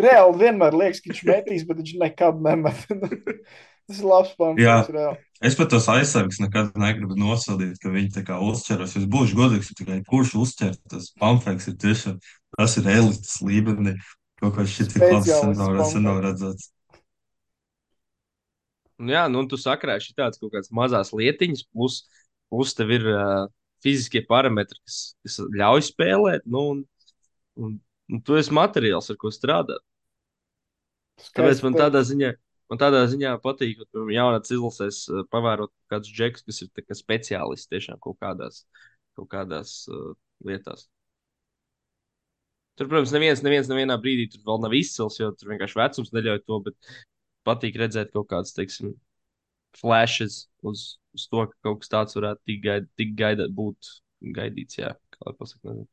[0.00, 2.84] reāli vienmēr liekas, ka viņš metīs, bet viņš nekad nemet.
[3.86, 5.20] Tas ir labs pumpfakes, reāli.
[5.44, 8.96] Es pat tos aizsargus nekad negribu nosodīt, ka viņi tā kā uzķeras.
[8.98, 12.16] Es būšu godīgs, tikai kurš uzķer tas pamfeks ir tiešām,
[12.56, 13.94] tas ir elites līmenī.
[14.40, 15.28] Kaut kā šis ir labs,
[15.92, 16.72] sen nav, redzēts.
[18.96, 22.00] Jā, nu, tu sakrāši tādas kaut kādas mazas lietiņas, plus,
[22.48, 23.46] plus tev ir uh,
[23.86, 26.46] fiziskie parametri, kas, kas ļauj spēlēt.
[26.50, 26.82] Nu, un,
[27.62, 27.76] un,
[28.12, 29.84] un tu esi materiāls, ar ko strādāt.
[31.36, 32.32] Tāpēc man tādā ziņā,
[32.72, 37.72] man tādā ziņā patīk, ka jaunatnes izlasēs uh, pavērot kādus džekus, kas ir kā speciālisti
[37.72, 38.66] tiešām kaut kādās,
[39.16, 40.12] kaut kādās uh,
[40.44, 40.88] lietās.
[42.76, 46.42] Tur, protams, neviens, neviens nevienā brīdī tur vēl nav izcils, jo tur vienkārši vecums neļauj
[46.44, 46.90] to, bet
[47.48, 48.92] patīk redzēt kaut kādas, teiksim,
[49.80, 50.86] flashes uz,
[51.16, 53.90] uz to, ka kaut kas tāds varētu tik, gaid, tik gaidīt, būt
[54.36, 55.74] gaidīts, jā, kā lai pasaka.
[55.74, 55.88] Nezinu.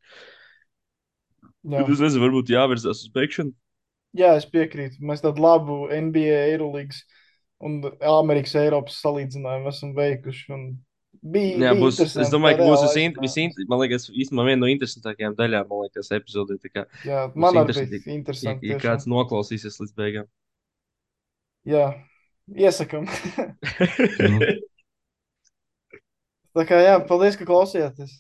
[1.73, 1.83] Jā.
[1.87, 3.53] Es nezinu, varbūt jāvirzās uz beigšanu.
[4.19, 5.01] Jā, es piekrītu.
[5.09, 7.03] Mēs tādu labu NBA, Eirolandes
[7.63, 10.49] un Amerikas Eiropas salīdzinājumu esam veikuši.
[10.57, 10.65] un
[11.23, 13.23] Bija, Jā, būs, es domāju, ka būs reāli visint, aizrunājās.
[13.23, 16.57] visint, man liekas, īstenībā viena no interesantākajām daļām, man liekas, epizodē.
[16.73, 18.67] Kā, Jā, man arī bija ja, interesanti.
[18.67, 18.83] ja tiešām.
[18.83, 20.27] kāds noklausīsies līdz beigām.
[21.63, 21.85] Jā,
[22.51, 23.07] iesakām.
[26.53, 28.19] Nu, tā kā jā, paldies, ka klausījāties.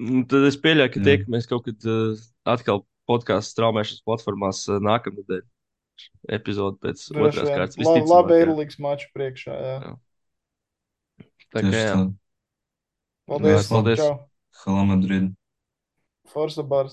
[0.00, 1.06] Un Tad es pieļauju, ka Jā.
[1.06, 2.16] tiekamies kaut kad uh,
[2.50, 5.42] atkal podkāstu straumēšanas platformās uh, nākamnedēļ.
[6.34, 7.58] Epizode pēc Droši otrās vien.
[7.60, 7.76] kārtas.
[7.78, 8.38] La, labi, visticamāk, jā.
[8.40, 9.54] Eirolandes maču priekšā.
[9.54, 9.76] Jā.
[9.84, 11.28] Jā.
[11.54, 11.94] Tā kā jā.
[13.30, 13.68] Paldies.
[13.70, 14.02] Paldies.
[14.64, 15.30] Hala Madrid.
[16.32, 16.92] Forza Bars.